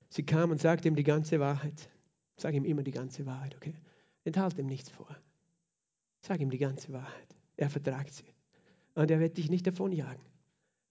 Sie 0.10 0.24
kam 0.24 0.52
und 0.52 0.62
sagte 0.62 0.88
ihm 0.88 0.96
die 0.96 1.04
ganze 1.04 1.40
Wahrheit. 1.40 1.90
Sag 2.38 2.54
ihm 2.54 2.66
immer 2.66 2.84
die 2.84 2.92
ganze 2.92 3.26
Wahrheit, 3.26 3.56
okay? 3.56 3.74
Enthalte 4.24 4.62
ihm 4.62 4.68
nichts 4.68 4.90
vor. 4.90 5.16
Sag 6.22 6.40
ihm 6.40 6.50
die 6.50 6.58
ganze 6.58 6.92
Wahrheit. 6.94 7.36
Er 7.56 7.70
vertragt 7.70 8.14
sie. 8.14 8.34
Und 8.96 9.12
er 9.12 9.20
wird 9.20 9.38
dich 9.38 9.50
nicht 9.50 9.68
davonjagen, 9.68 10.24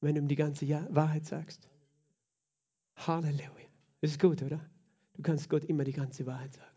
wenn 0.00 0.14
du 0.14 0.20
ihm 0.20 0.28
die 0.28 0.36
ganze 0.36 0.68
Wahrheit 0.94 1.26
sagst. 1.26 1.68
Halleluja. 2.96 3.66
Das 4.00 4.12
ist 4.12 4.20
gut, 4.20 4.42
oder? 4.42 4.60
Du 5.14 5.22
kannst 5.22 5.48
Gott 5.48 5.64
immer 5.64 5.84
die 5.84 5.92
ganze 5.92 6.26
Wahrheit 6.26 6.54
sagen. 6.54 6.76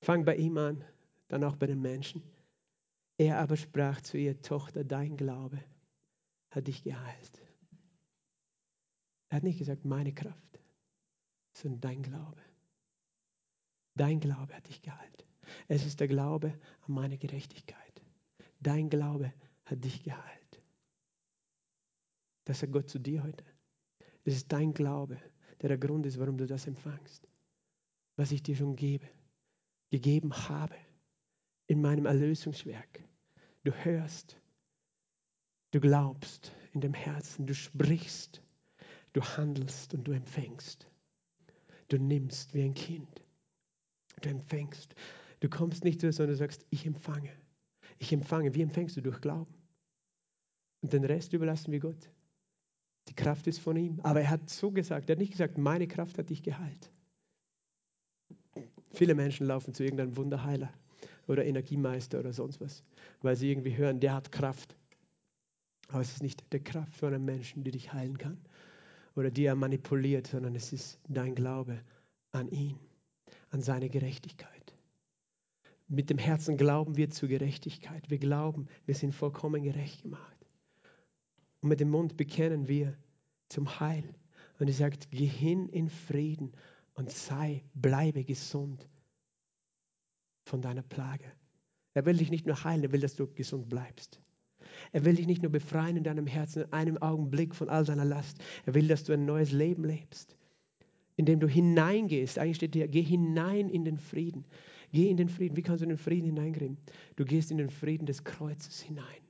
Fang 0.00 0.24
bei 0.24 0.36
ihm 0.36 0.58
an, 0.58 0.84
dann 1.28 1.44
auch 1.44 1.56
bei 1.56 1.66
den 1.66 1.80
Menschen. 1.80 2.22
Er 3.16 3.38
aber 3.38 3.56
sprach 3.56 4.00
zu 4.00 4.18
ihr, 4.18 4.40
Tochter, 4.42 4.84
dein 4.84 5.16
Glaube 5.16 5.58
hat 6.50 6.66
dich 6.66 6.82
geheilt. 6.82 7.40
Er 9.28 9.36
hat 9.36 9.44
nicht 9.44 9.58
gesagt, 9.58 9.84
meine 9.84 10.12
Kraft, 10.12 10.60
sondern 11.52 11.80
dein 11.80 12.02
Glaube. 12.02 12.42
Dein 13.94 14.20
Glaube 14.20 14.54
hat 14.54 14.68
dich 14.68 14.82
geheilt. 14.82 15.24
Es 15.68 15.84
ist 15.84 16.00
der 16.00 16.08
Glaube 16.08 16.58
an 16.86 16.94
meine 16.94 17.18
Gerechtigkeit. 17.18 18.02
Dein 18.60 18.88
Glaube 18.88 19.32
hat 19.64 19.84
dich 19.84 20.02
geheilt. 20.02 20.62
Das 22.44 22.60
sagt 22.60 22.72
Gott 22.72 22.88
zu 22.88 22.98
dir 22.98 23.22
heute. 23.22 23.44
Es 24.24 24.34
ist 24.34 24.52
dein 24.52 24.72
Glaube, 24.72 25.18
der 25.60 25.68
der 25.68 25.78
Grund 25.78 26.06
ist, 26.06 26.18
warum 26.18 26.36
du 26.36 26.46
das 26.46 26.66
empfangst. 26.66 27.28
Was 28.16 28.32
ich 28.32 28.42
dir 28.42 28.56
schon 28.56 28.76
gebe, 28.76 29.08
gegeben 29.90 30.32
habe 30.48 30.74
in 31.66 31.80
meinem 31.80 32.06
Erlösungswerk. 32.06 33.04
Du 33.64 33.72
hörst, 33.72 34.36
du 35.70 35.80
glaubst 35.80 36.52
in 36.72 36.80
dem 36.80 36.94
Herzen, 36.94 37.46
du 37.46 37.54
sprichst, 37.54 38.42
du 39.12 39.22
handelst 39.22 39.94
und 39.94 40.04
du 40.04 40.12
empfängst. 40.12 40.88
Du 41.88 41.98
nimmst 41.98 42.54
wie 42.54 42.62
ein 42.62 42.74
Kind. 42.74 43.22
Du 44.20 44.28
empfängst. 44.28 44.94
Du 45.42 45.48
kommst 45.48 45.82
nicht 45.82 46.00
zu, 46.00 46.12
sondern 46.12 46.34
du 46.34 46.38
sagst, 46.38 46.64
ich 46.70 46.86
empfange. 46.86 47.32
Ich 47.98 48.12
empfange. 48.12 48.54
Wie 48.54 48.62
empfängst 48.62 48.96
du? 48.96 49.00
Durch 49.00 49.20
Glauben. 49.20 49.52
Und 50.82 50.92
den 50.92 51.02
Rest 51.02 51.32
überlassen 51.32 51.72
wir 51.72 51.80
Gott. 51.80 52.12
Die 53.08 53.14
Kraft 53.14 53.48
ist 53.48 53.58
von 53.58 53.76
ihm. 53.76 53.98
Aber 54.04 54.20
er 54.20 54.30
hat 54.30 54.48
so 54.48 54.70
gesagt, 54.70 55.10
er 55.10 55.14
hat 55.14 55.18
nicht 55.18 55.32
gesagt, 55.32 55.58
meine 55.58 55.88
Kraft 55.88 56.16
hat 56.16 56.30
dich 56.30 56.44
geheilt. 56.44 56.92
Viele 58.92 59.16
Menschen 59.16 59.48
laufen 59.48 59.74
zu 59.74 59.82
irgendeinem 59.82 60.16
Wunderheiler 60.16 60.72
oder 61.26 61.44
Energiemeister 61.44 62.20
oder 62.20 62.32
sonst 62.32 62.60
was, 62.60 62.84
weil 63.20 63.34
sie 63.34 63.50
irgendwie 63.50 63.76
hören, 63.76 63.98
der 63.98 64.14
hat 64.14 64.30
Kraft. 64.30 64.76
Aber 65.88 66.02
es 66.02 66.12
ist 66.12 66.22
nicht 66.22 66.52
der 66.52 66.60
Kraft 66.60 66.94
von 66.94 67.12
einem 67.12 67.24
Menschen, 67.24 67.64
die 67.64 67.72
dich 67.72 67.92
heilen 67.92 68.16
kann 68.16 68.38
oder 69.16 69.32
die 69.32 69.46
er 69.46 69.56
manipuliert, 69.56 70.28
sondern 70.28 70.54
es 70.54 70.72
ist 70.72 71.00
dein 71.08 71.34
Glaube 71.34 71.80
an 72.30 72.48
ihn, 72.48 72.78
an 73.50 73.60
seine 73.60 73.88
Gerechtigkeit. 73.88 74.71
Mit 75.94 76.08
dem 76.08 76.16
Herzen 76.16 76.56
glauben 76.56 76.96
wir 76.96 77.10
zur 77.10 77.28
Gerechtigkeit. 77.28 78.08
Wir 78.08 78.16
glauben, 78.16 78.66
wir 78.86 78.94
sind 78.94 79.14
vollkommen 79.14 79.62
gerecht 79.62 80.00
gemacht. 80.00 80.46
Und 81.60 81.68
mit 81.68 81.80
dem 81.80 81.90
Mund 81.90 82.16
bekennen 82.16 82.66
wir 82.66 82.96
zum 83.50 83.78
Heil. 83.78 84.14
Und 84.58 84.68
er 84.68 84.72
sagt, 84.72 85.10
geh 85.10 85.26
hin 85.26 85.68
in 85.68 85.90
Frieden 85.90 86.52
und 86.94 87.10
sei, 87.10 87.62
bleibe 87.74 88.24
gesund 88.24 88.88
von 90.46 90.62
deiner 90.62 90.80
Plage. 90.80 91.30
Er 91.92 92.06
will 92.06 92.16
dich 92.16 92.30
nicht 92.30 92.46
nur 92.46 92.64
heilen, 92.64 92.84
er 92.84 92.92
will, 92.92 93.00
dass 93.00 93.16
du 93.16 93.26
gesund 93.26 93.68
bleibst. 93.68 94.18
Er 94.92 95.04
will 95.04 95.16
dich 95.16 95.26
nicht 95.26 95.42
nur 95.42 95.52
befreien 95.52 95.98
in 95.98 96.04
deinem 96.04 96.26
Herzen, 96.26 96.62
in 96.62 96.72
einem 96.72 96.96
Augenblick 96.96 97.54
von 97.54 97.68
all 97.68 97.84
deiner 97.84 98.06
Last. 98.06 98.42
Er 98.64 98.72
will, 98.72 98.88
dass 98.88 99.04
du 99.04 99.12
ein 99.12 99.26
neues 99.26 99.52
Leben 99.52 99.84
lebst, 99.84 100.38
indem 101.16 101.38
du 101.38 101.48
hineingehst. 101.48 102.38
Eigentlich 102.38 102.56
steht 102.56 102.74
hier, 102.74 102.88
geh 102.88 103.02
hinein 103.02 103.68
in 103.68 103.84
den 103.84 103.98
Frieden. 103.98 104.46
Geh 104.92 105.08
in 105.08 105.16
den 105.16 105.28
Frieden. 105.28 105.56
Wie 105.56 105.62
kannst 105.62 105.80
du 105.80 105.84
in 105.84 105.90
den 105.90 105.98
Frieden 105.98 106.26
hineingehen? 106.26 106.76
Du 107.16 107.24
gehst 107.24 107.50
in 107.50 107.58
den 107.58 107.70
Frieden 107.70 108.06
des 108.06 108.24
Kreuzes 108.24 108.80
hinein. 108.80 109.22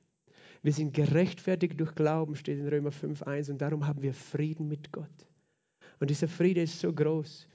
Wir 0.61 0.73
sind 0.73 0.93
gerechtfertigt 0.93 1.79
durch 1.79 1.95
Glauben, 1.95 2.35
steht 2.35 2.59
in 2.59 2.67
Römer 2.67 2.91
5.1 2.91 3.51
und 3.51 3.61
darum 3.61 3.85
haben 3.87 4.01
wir 4.01 4.13
Frieden 4.13 4.67
mit 4.67 4.91
Gott. 4.91 5.27
Und 5.99 6.09
dieser 6.09 6.27
Friede 6.27 6.61
ist 6.61 6.79
so 6.79 6.91
groß, 6.91 7.47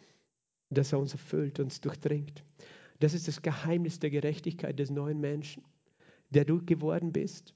dass 0.71 0.93
er 0.93 0.99
uns 0.99 1.13
erfüllt, 1.13 1.61
uns 1.61 1.81
durchdringt. 1.81 2.45
Das 3.01 3.15
ist 3.15 3.29
das 3.29 3.41
Geheimnis 3.41 3.99
der 3.99 4.11
Gerechtigkeit 4.11 4.79
des 4.79 4.91
neuen 4.91 5.21
Menschen, 5.21 5.63
der 6.31 6.45
du 6.45 6.65
geworden 6.65 7.13
bist. 7.13 7.55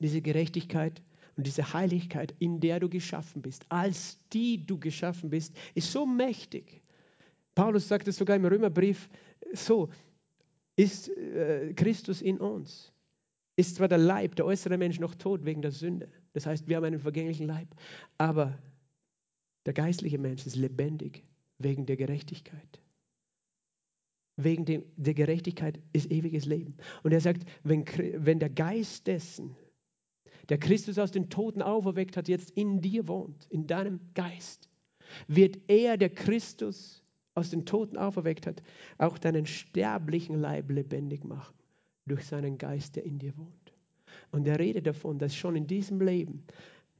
Diese 0.00 0.20
Gerechtigkeit 0.20 1.02
und 1.36 1.46
diese 1.46 1.72
Heiligkeit, 1.72 2.34
in 2.38 2.60
der 2.60 2.80
du 2.80 2.88
geschaffen 2.88 3.42
bist, 3.42 3.64
als 3.68 4.18
die 4.32 4.64
du 4.64 4.78
geschaffen 4.78 5.30
bist, 5.30 5.56
ist 5.74 5.92
so 5.92 6.06
mächtig. 6.06 6.82
Paulus 7.54 7.88
sagt 7.88 8.08
es 8.08 8.16
sogar 8.16 8.36
im 8.36 8.44
Römerbrief 8.44 9.08
so, 9.52 9.90
ist 10.76 11.08
äh, 11.08 11.72
Christus 11.74 12.22
in 12.22 12.38
uns. 12.38 12.92
Ist 13.56 13.76
zwar 13.76 13.88
der 13.88 13.98
Leib, 13.98 14.36
der 14.36 14.44
äußere 14.44 14.76
Mensch 14.76 15.00
noch 15.00 15.14
tot 15.14 15.44
wegen 15.44 15.62
der 15.62 15.70
Sünde. 15.70 16.08
Das 16.34 16.44
heißt, 16.44 16.68
wir 16.68 16.76
haben 16.76 16.84
einen 16.84 17.00
vergänglichen 17.00 17.46
Leib. 17.46 17.68
Aber 18.18 18.58
der 19.64 19.72
geistliche 19.72 20.18
Mensch 20.18 20.46
ist 20.46 20.56
lebendig 20.56 21.24
wegen 21.58 21.86
der 21.86 21.96
Gerechtigkeit. 21.96 22.80
Wegen 24.36 24.66
dem, 24.66 24.84
der 24.96 25.14
Gerechtigkeit 25.14 25.80
ist 25.94 26.10
ewiges 26.10 26.44
Leben. 26.44 26.76
Und 27.02 27.12
er 27.12 27.22
sagt, 27.22 27.46
wenn, 27.62 27.86
wenn 28.16 28.38
der 28.38 28.50
Geist 28.50 29.06
dessen, 29.06 29.56
der 30.50 30.58
Christus 30.58 30.98
aus 30.98 31.10
den 31.10 31.30
Toten 31.30 31.62
auferweckt 31.62 32.18
hat, 32.18 32.28
jetzt 32.28 32.50
in 32.50 32.82
dir 32.82 33.08
wohnt, 33.08 33.46
in 33.48 33.66
deinem 33.66 34.00
Geist, 34.12 34.68
wird 35.26 35.58
er, 35.68 35.96
der 35.96 36.10
Christus 36.10 37.02
aus 37.36 37.50
den 37.50 37.64
Toten 37.64 37.96
auferweckt 37.96 38.46
hat, 38.46 38.62
auch 38.98 39.18
deinen 39.18 39.46
sterblichen 39.46 40.40
Leib 40.40 40.70
lebendig 40.70 41.24
machen 41.24 41.54
durch 42.06 42.24
seinen 42.24 42.58
Geist, 42.58 42.96
der 42.96 43.04
in 43.04 43.18
dir 43.18 43.36
wohnt. 43.36 43.74
Und 44.32 44.48
er 44.48 44.58
redet 44.58 44.86
davon, 44.86 45.18
dass 45.18 45.36
schon 45.36 45.54
in 45.54 45.66
diesem 45.66 46.00
Leben 46.00 46.44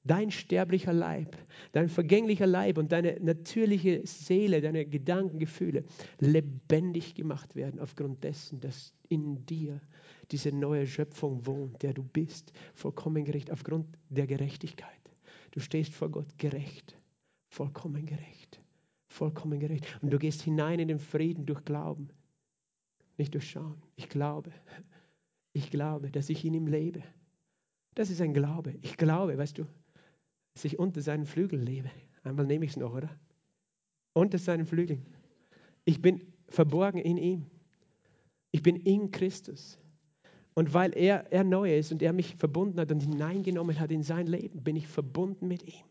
dein 0.04 0.30
sterblicher 0.30 0.92
Leib, 0.92 1.36
dein 1.72 1.88
vergänglicher 1.88 2.46
Leib 2.46 2.78
und 2.78 2.92
deine 2.92 3.18
natürliche 3.20 4.06
Seele, 4.06 4.60
deine 4.60 4.86
Gedanken, 4.86 5.38
Gefühle 5.38 5.84
lebendig 6.20 7.14
gemacht 7.14 7.56
werden 7.56 7.80
aufgrund 7.80 8.22
dessen, 8.22 8.60
dass 8.60 8.92
in 9.08 9.44
dir 9.46 9.80
diese 10.30 10.52
neue 10.52 10.86
Schöpfung 10.86 11.46
wohnt, 11.46 11.82
der 11.82 11.92
du 11.92 12.02
bist, 12.02 12.52
vollkommen 12.74 13.24
gerecht, 13.24 13.50
aufgrund 13.50 13.86
der 14.08 14.26
Gerechtigkeit. 14.26 14.90
Du 15.52 15.60
stehst 15.60 15.94
vor 15.94 16.10
Gott 16.10 16.38
gerecht, 16.38 16.96
vollkommen 17.48 18.06
gerecht, 18.06 18.60
vollkommen 19.16 19.58
gerecht. 19.58 19.86
Und 20.02 20.12
du 20.12 20.18
gehst 20.18 20.42
hinein 20.42 20.78
in 20.78 20.88
den 20.88 20.98
Frieden 20.98 21.46
durch 21.46 21.64
Glauben, 21.64 22.10
nicht 23.16 23.34
durch 23.34 23.50
Schauen. 23.50 23.82
Ich 23.96 24.08
glaube, 24.08 24.52
ich 25.52 25.70
glaube, 25.70 26.10
dass 26.10 26.28
ich 26.28 26.44
in 26.44 26.54
ihm 26.54 26.66
lebe. 26.66 27.02
Das 27.94 28.10
ist 28.10 28.20
ein 28.20 28.34
Glaube. 28.34 28.74
Ich 28.82 28.96
glaube, 28.96 29.38
weißt 29.38 29.58
du, 29.58 29.66
dass 30.52 30.64
ich 30.64 30.78
unter 30.78 31.00
seinen 31.00 31.24
Flügeln 31.24 31.62
lebe. 31.62 31.90
Einmal 32.22 32.46
nehme 32.46 32.66
ich 32.66 32.72
es 32.72 32.76
noch, 32.76 32.94
oder? 32.94 33.10
Unter 34.12 34.38
seinen 34.38 34.66
Flügeln. 34.66 35.06
Ich 35.84 36.02
bin 36.02 36.20
verborgen 36.48 37.00
in 37.00 37.16
ihm. 37.16 37.46
Ich 38.50 38.62
bin 38.62 38.76
in 38.76 39.10
Christus. 39.10 39.78
Und 40.54 40.74
weil 40.74 40.96
er, 40.96 41.30
er 41.32 41.44
neu 41.44 41.76
ist 41.76 41.92
und 41.92 42.02
er 42.02 42.12
mich 42.12 42.36
verbunden 42.36 42.80
hat 42.80 42.90
und 42.90 43.00
hineingenommen 43.00 43.78
hat 43.78 43.90
in 43.90 44.02
sein 44.02 44.26
Leben, 44.26 44.62
bin 44.62 44.76
ich 44.76 44.86
verbunden 44.86 45.48
mit 45.48 45.62
ihm. 45.62 45.84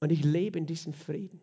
Und 0.00 0.12
ich 0.12 0.24
lebe 0.24 0.58
in 0.58 0.66
diesem 0.66 0.92
Frieden. 0.92 1.40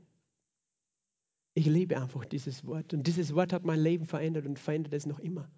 Ich 1.58 1.66
liebe 1.66 2.00
einfach 2.00 2.24
dieses 2.24 2.68
Wort. 2.68 2.94
Und 2.94 3.08
dieses 3.08 3.34
Wort 3.34 3.52
hat 3.52 3.66
mein 3.66 3.80
Leben 3.80 4.06
verändert 4.06 4.46
und 4.46 4.60
verändert 4.60 4.94
es 4.94 5.08
noch 5.08 5.18
immer. 5.18 5.50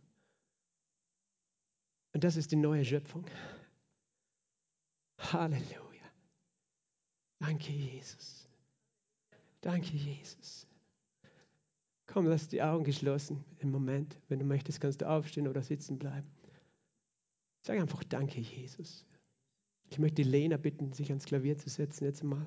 Und 2.13 2.23
das 2.23 2.37
ist 2.37 2.53
die 2.53 2.55
neue 2.55 2.85
Schöpfung. 2.85 3.25
Halleluja. 5.17 6.09
Danke, 7.39 7.73
Jesus. 7.73 8.47
Danke, 9.59 9.97
Jesus. 9.97 10.65
Komm, 12.07 12.27
lass 12.27 12.47
die 12.47 12.61
Augen 12.61 12.85
geschlossen 12.85 13.43
im 13.57 13.69
Moment. 13.69 14.17
Wenn 14.29 14.39
du 14.39 14.45
möchtest, 14.45 14.79
kannst 14.79 15.01
du 15.01 15.09
aufstehen 15.09 15.49
oder 15.49 15.61
sitzen 15.61 15.99
bleiben. 15.99 16.31
Sag 17.65 17.77
einfach 17.77 18.05
Danke, 18.05 18.39
Jesus. 18.39 19.05
Ich 19.89 19.99
möchte 19.99 20.21
Lena 20.21 20.55
bitten, 20.55 20.93
sich 20.93 21.09
ans 21.09 21.25
Klavier 21.25 21.57
zu 21.57 21.67
setzen 21.67 22.05
jetzt 22.05 22.23
mal. 22.23 22.45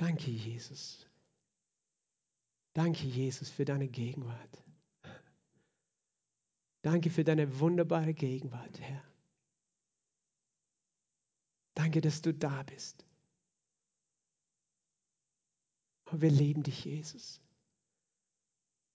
Danke, 0.00 0.30
Jesus. 0.30 1.06
Danke, 2.72 3.06
Jesus, 3.06 3.50
für 3.50 3.66
deine 3.66 3.86
Gegenwart. 3.86 4.64
Danke 6.80 7.10
für 7.10 7.22
deine 7.22 7.60
wunderbare 7.60 8.14
Gegenwart, 8.14 8.80
Herr. 8.80 9.04
Danke, 11.74 12.00
dass 12.00 12.22
du 12.22 12.32
da 12.32 12.62
bist. 12.62 13.04
Und 16.06 16.22
wir 16.22 16.30
lieben 16.30 16.62
dich, 16.62 16.86
Jesus. 16.86 17.42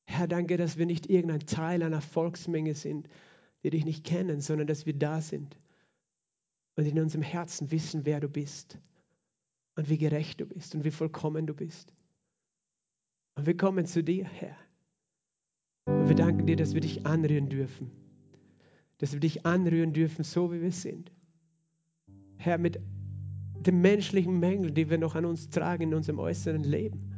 Herr, 0.06 0.28
danke, 0.28 0.58
dass 0.58 0.78
wir 0.78 0.88
nicht 0.88 1.08
irgendein 1.08 1.46
Teil 1.46 1.84
einer 1.84 2.02
Volksmenge 2.02 2.74
sind, 2.74 3.08
die 3.62 3.70
dich 3.70 3.86
nicht 3.86 4.06
kennen, 4.06 4.42
sondern 4.42 4.66
dass 4.66 4.88
wir 4.88 4.98
da 4.98 5.22
sind 5.22 5.56
und 6.76 6.86
in 6.88 7.00
unserem 7.00 7.22
Herzen 7.22 7.70
wissen, 7.70 8.06
wer 8.06 8.20
du 8.20 8.28
bist 8.28 8.80
und 9.76 9.90
wie 9.90 9.98
gerecht 9.98 10.42
du 10.42 10.46
bist 10.46 10.76
und 10.76 10.84
wie 10.84 10.92
vollkommen 10.92 11.48
du 11.48 11.54
bist. 11.54 11.94
Und 13.36 13.46
wir 13.46 13.58
kommen 13.58 13.86
zu 13.86 14.04
dir, 14.04 14.26
Herr. 14.26 14.56
Und 15.86 16.08
wir 16.08 16.16
danken 16.16 16.46
dir, 16.46 16.56
dass 16.56 16.74
wir 16.74 16.82
dich 16.82 17.06
anrühren 17.06 17.50
dürfen. 17.50 17.92
Dass 19.00 19.14
wir 19.14 19.20
dich 19.20 19.46
anrühren 19.46 19.94
dürfen, 19.94 20.24
so 20.24 20.52
wie 20.54 20.62
wir 20.62 20.72
sind. 20.72 21.12
Herr, 22.38 22.58
mit 22.58 22.80
den 23.66 23.82
menschlichen 23.82 24.40
Mängeln, 24.40 24.74
die 24.74 24.90
wir 24.90 24.98
noch 24.98 25.16
an 25.16 25.26
uns 25.26 25.50
tragen 25.50 25.84
in 25.84 25.94
unserem 25.94 26.20
äußeren 26.20 26.64
Leben. 26.64 27.12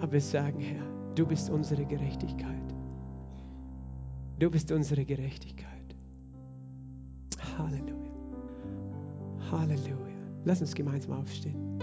Aber 0.00 0.12
wir 0.12 0.20
sagen, 0.20 0.60
Herr, 0.60 0.84
du 1.14 1.26
bist 1.26 1.50
unsere 1.50 1.84
Gerechtigkeit. 1.84 2.74
Du 4.38 4.50
bist 4.50 4.72
unsere 4.72 5.04
Gerechtigkeit. 5.04 5.68
Halleluja. 7.58 8.10
Halleluja. 9.50 10.09
Lass 10.44 10.60
uns 10.60 10.74
gemeinsam 10.74 11.12
aufstehen. 11.18 11.78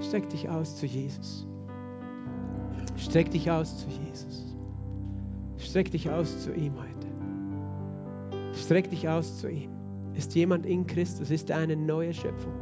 Streck 0.00 0.28
dich 0.28 0.48
aus 0.48 0.76
zu 0.76 0.86
Jesus. 0.86 1.46
Streck 2.96 3.30
dich 3.30 3.50
aus 3.50 3.78
zu 3.78 3.88
Jesus. 3.88 4.56
Streck 5.58 5.90
dich 5.90 6.10
aus 6.10 6.44
zu 6.44 6.52
ihm 6.54 6.74
heute. 6.76 7.06
Streck 8.54 8.90
dich 8.90 9.08
aus 9.08 9.38
zu 9.38 9.50
ihm. 9.50 9.70
Ist 10.14 10.34
jemand 10.34 10.64
in 10.66 10.86
Christus, 10.86 11.30
ist 11.30 11.50
eine 11.50 11.76
neue 11.76 12.12
Schöpfung. 12.12 12.52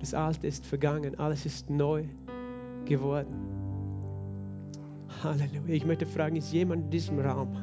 Das 0.00 0.14
Alte 0.14 0.46
ist 0.46 0.64
vergangen, 0.64 1.18
alles 1.18 1.46
ist 1.46 1.70
neu 1.70 2.04
geworden. 2.84 3.34
Halleluja. 5.22 5.74
Ich 5.74 5.86
möchte 5.86 6.06
fragen, 6.06 6.36
ist 6.36 6.52
jemand 6.52 6.84
in 6.84 6.90
diesem 6.90 7.18
Raum? 7.18 7.56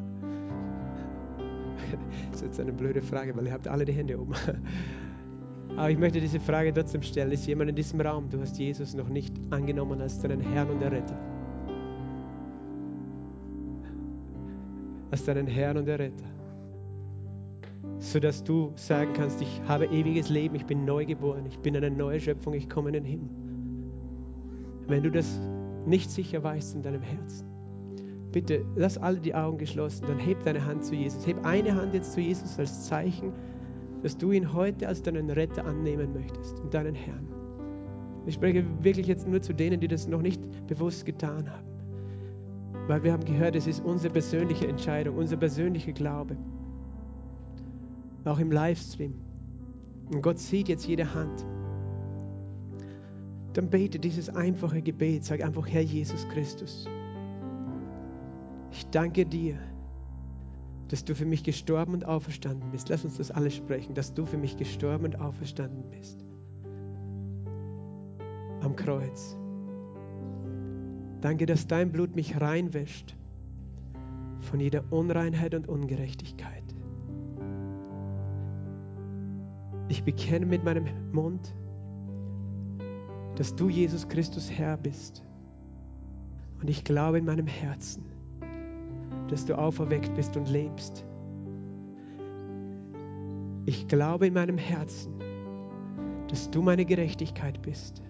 Das 2.32 2.42
ist 2.42 2.48
jetzt 2.48 2.60
eine 2.60 2.74
blöde 2.74 3.02
Frage, 3.02 3.36
weil 3.36 3.46
ihr 3.46 3.54
habt 3.54 3.68
alle 3.68 3.86
die 3.86 3.94
Hände 3.94 4.20
oben. 4.20 4.34
Aber 5.76 5.90
ich 5.90 5.98
möchte 5.98 6.22
diese 6.22 6.40
Frage 6.40 6.72
trotzdem 6.72 7.02
stellen. 7.02 7.32
Ist 7.32 7.48
jemand 7.48 7.72
in 7.72 7.76
diesem 7.76 8.00
Raum? 8.00 8.30
Du 8.30 8.40
hast 8.40 8.58
Jesus 8.60 8.94
noch 8.94 9.10
nicht 9.10 9.34
angenommen 9.50 10.00
als 10.02 10.20
deinen 10.20 10.40
Herrn 10.40 10.70
und 10.70 10.82
Erretter. 10.82 11.18
Als 15.10 15.26
deinen 15.26 15.48
Herrn 15.48 15.78
und 15.78 15.88
Erretter. 15.88 16.26
Sodass 17.98 18.44
du 18.44 18.72
sagen 18.76 19.14
kannst, 19.14 19.42
ich 19.42 19.62
habe 19.68 19.86
ewiges 19.86 20.30
Leben, 20.30 20.56
ich 20.56 20.66
bin 20.66 20.86
neu 20.86 21.06
geboren, 21.06 21.46
ich 21.48 21.58
bin 21.60 21.76
eine 21.76 21.90
neue 21.90 22.20
Schöpfung, 22.20 22.54
ich 22.54 22.70
komme 22.70 22.90
in 22.90 22.94
den 22.94 23.06
Himmel. 23.06 23.30
Wenn 24.88 25.04
du 25.04 25.10
das 25.10 25.40
nicht 25.86 26.12
sicher 26.12 26.44
weißt 26.44 26.76
in 26.76 26.82
deinem 26.82 27.02
Herzen, 27.02 27.48
bitte 28.32 28.66
lass 28.76 28.98
alle 28.98 29.20
die 29.20 29.34
Augen 29.34 29.58
geschlossen, 29.58 30.06
dann 30.08 30.20
heb 30.20 30.44
deine 30.44 30.64
Hand 30.64 30.84
zu 30.86 30.96
Jesus. 30.96 31.26
Heb 31.26 31.44
eine 31.46 31.74
Hand 31.74 31.94
jetzt 31.94 32.14
zu 32.14 32.22
Jesus 32.22 32.60
als 32.60 32.86
Zeichen, 32.86 33.32
dass 34.04 34.18
du 34.18 34.32
ihn 34.34 34.54
heute 34.54 34.88
als 34.88 35.02
deinen 35.02 35.30
Retter 35.30 35.66
annehmen 35.66 36.14
möchtest 36.14 36.60
und 36.60 36.74
deinen 36.74 36.94
Herrn. 36.94 37.26
Ich 38.26 38.36
spreche 38.36 38.66
wirklich 38.84 39.08
jetzt 39.08 39.28
nur 39.28 39.42
zu 39.42 39.54
denen, 39.54 39.80
die 39.80 39.88
das 39.88 40.08
noch 40.08 40.22
nicht 40.22 40.42
bewusst 40.68 41.06
getan 41.06 41.50
haben. 41.50 41.68
Weil 42.88 43.04
wir 43.04 43.14
haben 43.14 43.24
gehört, 43.24 43.56
es 43.56 43.66
ist 43.66 43.84
unsere 43.84 44.12
persönliche 44.12 44.68
Entscheidung, 44.68 45.18
unser 45.18 45.38
persönlicher 45.38 45.94
Glaube. 45.94 46.36
Auch 48.26 48.40
im 48.40 48.52
Livestream. 48.52 49.14
Und 50.14 50.22
Gott 50.22 50.38
sieht 50.38 50.68
jetzt 50.68 50.86
jede 50.86 51.14
Hand. 51.14 51.46
Dann 53.54 53.70
bete 53.70 54.00
dieses 54.00 54.30
einfache 54.30 54.82
Gebet. 54.82 55.24
Sag 55.24 55.42
einfach, 55.42 55.68
Herr 55.68 55.82
Jesus 55.82 56.28
Christus, 56.30 56.90
ich 58.72 58.86
danke 58.90 59.26
dir 59.26 59.56
dass 60.94 61.04
du 61.04 61.16
für 61.16 61.26
mich 61.26 61.44
gestorben 61.44 61.96
und 61.96 62.06
auferstanden 62.06 62.70
bist. 62.70 62.88
Lass 62.90 63.04
uns 63.04 63.18
das 63.18 63.32
alles 63.32 63.56
sprechen, 63.56 63.96
dass 63.96 64.14
du 64.14 64.28
für 64.28 64.38
mich 64.38 64.58
gestorben 64.58 65.06
und 65.06 65.20
auferstanden 65.20 65.90
bist. 65.90 66.24
Am 68.62 68.76
Kreuz. 68.76 69.36
Danke, 71.20 71.48
dass 71.48 71.66
dein 71.66 71.92
Blut 71.92 72.16
mich 72.16 72.40
reinwäscht 72.40 73.16
von 74.42 74.60
jeder 74.60 74.84
Unreinheit 74.92 75.56
und 75.56 75.68
Ungerechtigkeit. 75.68 76.76
Ich 79.88 80.04
bekenne 80.04 80.46
mit 80.46 80.64
meinem 80.64 80.86
Mund, 81.12 81.56
dass 83.36 83.56
du, 83.56 83.68
Jesus 83.68 84.08
Christus, 84.10 84.52
Herr 84.52 84.78
bist. 84.78 85.24
Und 86.62 86.70
ich 86.70 86.84
glaube 86.84 87.18
in 87.18 87.26
meinem 87.26 87.48
Herzen, 87.48 88.13
dass 89.28 89.46
du 89.46 89.58
auferweckt 89.58 90.14
bist 90.16 90.36
und 90.38 90.50
lebst. 90.50 91.06
Ich 93.66 93.88
glaube 93.88 94.28
in 94.28 94.34
meinem 94.34 94.58
Herzen, 94.58 95.14
dass 96.28 96.50
du 96.50 96.62
meine 96.62 96.86
Gerechtigkeit 96.86 97.62
bist. 97.62 98.02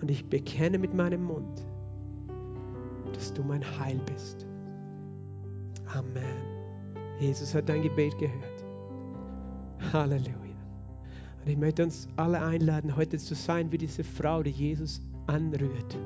Und 0.00 0.10
ich 0.10 0.24
bekenne 0.28 0.78
mit 0.78 0.94
meinem 0.94 1.24
Mund, 1.24 1.66
dass 3.12 3.32
du 3.32 3.42
mein 3.42 3.62
Heil 3.78 4.00
bist. 4.12 4.46
Amen. 5.94 6.24
Jesus 7.18 7.54
hat 7.54 7.68
dein 7.68 7.82
Gebet 7.82 8.16
gehört. 8.18 8.64
Halleluja. 9.92 10.34
Und 11.44 11.50
ich 11.50 11.56
möchte 11.56 11.84
uns 11.84 12.08
alle 12.16 12.40
einladen, 12.40 12.94
heute 12.96 13.18
zu 13.18 13.34
sein 13.34 13.70
wie 13.72 13.78
diese 13.78 14.04
Frau, 14.04 14.42
die 14.42 14.50
Jesus 14.50 15.00
anrührt. 15.26 15.98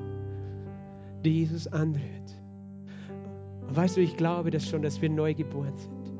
Die 1.23 1.39
Jesus 1.41 1.67
anrührt. 1.67 2.34
Und 3.67 3.75
weißt 3.75 3.97
du, 3.97 4.01
ich 4.01 4.15
glaube 4.17 4.51
das 4.51 4.67
schon, 4.67 4.81
dass 4.81 5.01
wir 5.01 5.09
neu 5.09 5.33
geboren 5.33 5.75
sind. 5.77 6.13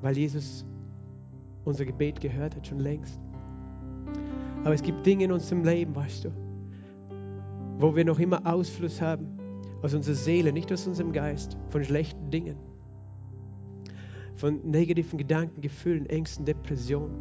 Weil 0.00 0.18
Jesus 0.18 0.64
unser 1.64 1.84
Gebet 1.84 2.20
gehört 2.20 2.56
hat, 2.56 2.66
schon 2.66 2.80
längst. 2.80 3.20
Aber 4.64 4.74
es 4.74 4.82
gibt 4.82 5.04
Dinge 5.06 5.24
in 5.24 5.32
unserem 5.32 5.64
Leben, 5.64 5.94
weißt 5.94 6.24
du, 6.24 6.30
wo 7.78 7.94
wir 7.94 8.04
noch 8.04 8.18
immer 8.18 8.44
Ausfluss 8.46 9.00
haben 9.00 9.38
aus 9.82 9.94
unserer 9.94 10.14
Seele, 10.14 10.52
nicht 10.52 10.72
aus 10.72 10.86
unserem 10.86 11.12
Geist, 11.12 11.56
von 11.70 11.82
schlechten 11.84 12.30
Dingen, 12.30 12.56
von 14.36 14.60
negativen 14.62 15.18
Gedanken, 15.18 15.60
Gefühlen, 15.60 16.06
Ängsten, 16.06 16.44
Depressionen. 16.44 17.16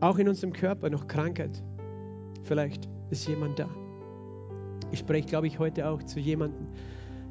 Auch 0.00 0.18
in 0.18 0.28
unserem 0.28 0.52
Körper 0.52 0.90
noch 0.90 1.06
Krankheit. 1.06 1.62
Vielleicht 2.42 2.88
ist 3.10 3.28
jemand 3.28 3.58
da. 3.58 3.68
Ich 4.90 4.98
spreche, 4.98 5.28
glaube 5.28 5.46
ich, 5.46 5.58
heute 5.58 5.88
auch 5.88 6.02
zu 6.02 6.18
jemandem, 6.18 6.66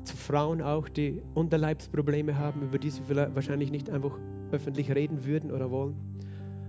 zu 0.03 0.17
Frauen 0.17 0.61
auch, 0.61 0.89
die 0.89 1.21
Unterleibsprobleme 1.35 2.37
haben, 2.37 2.61
über 2.63 2.79
die 2.79 2.89
sie 2.89 3.01
wahrscheinlich 3.09 3.71
nicht 3.71 3.89
einfach 3.89 4.17
öffentlich 4.51 4.93
reden 4.93 5.25
würden 5.25 5.51
oder 5.51 5.71
wollen. 5.71 5.95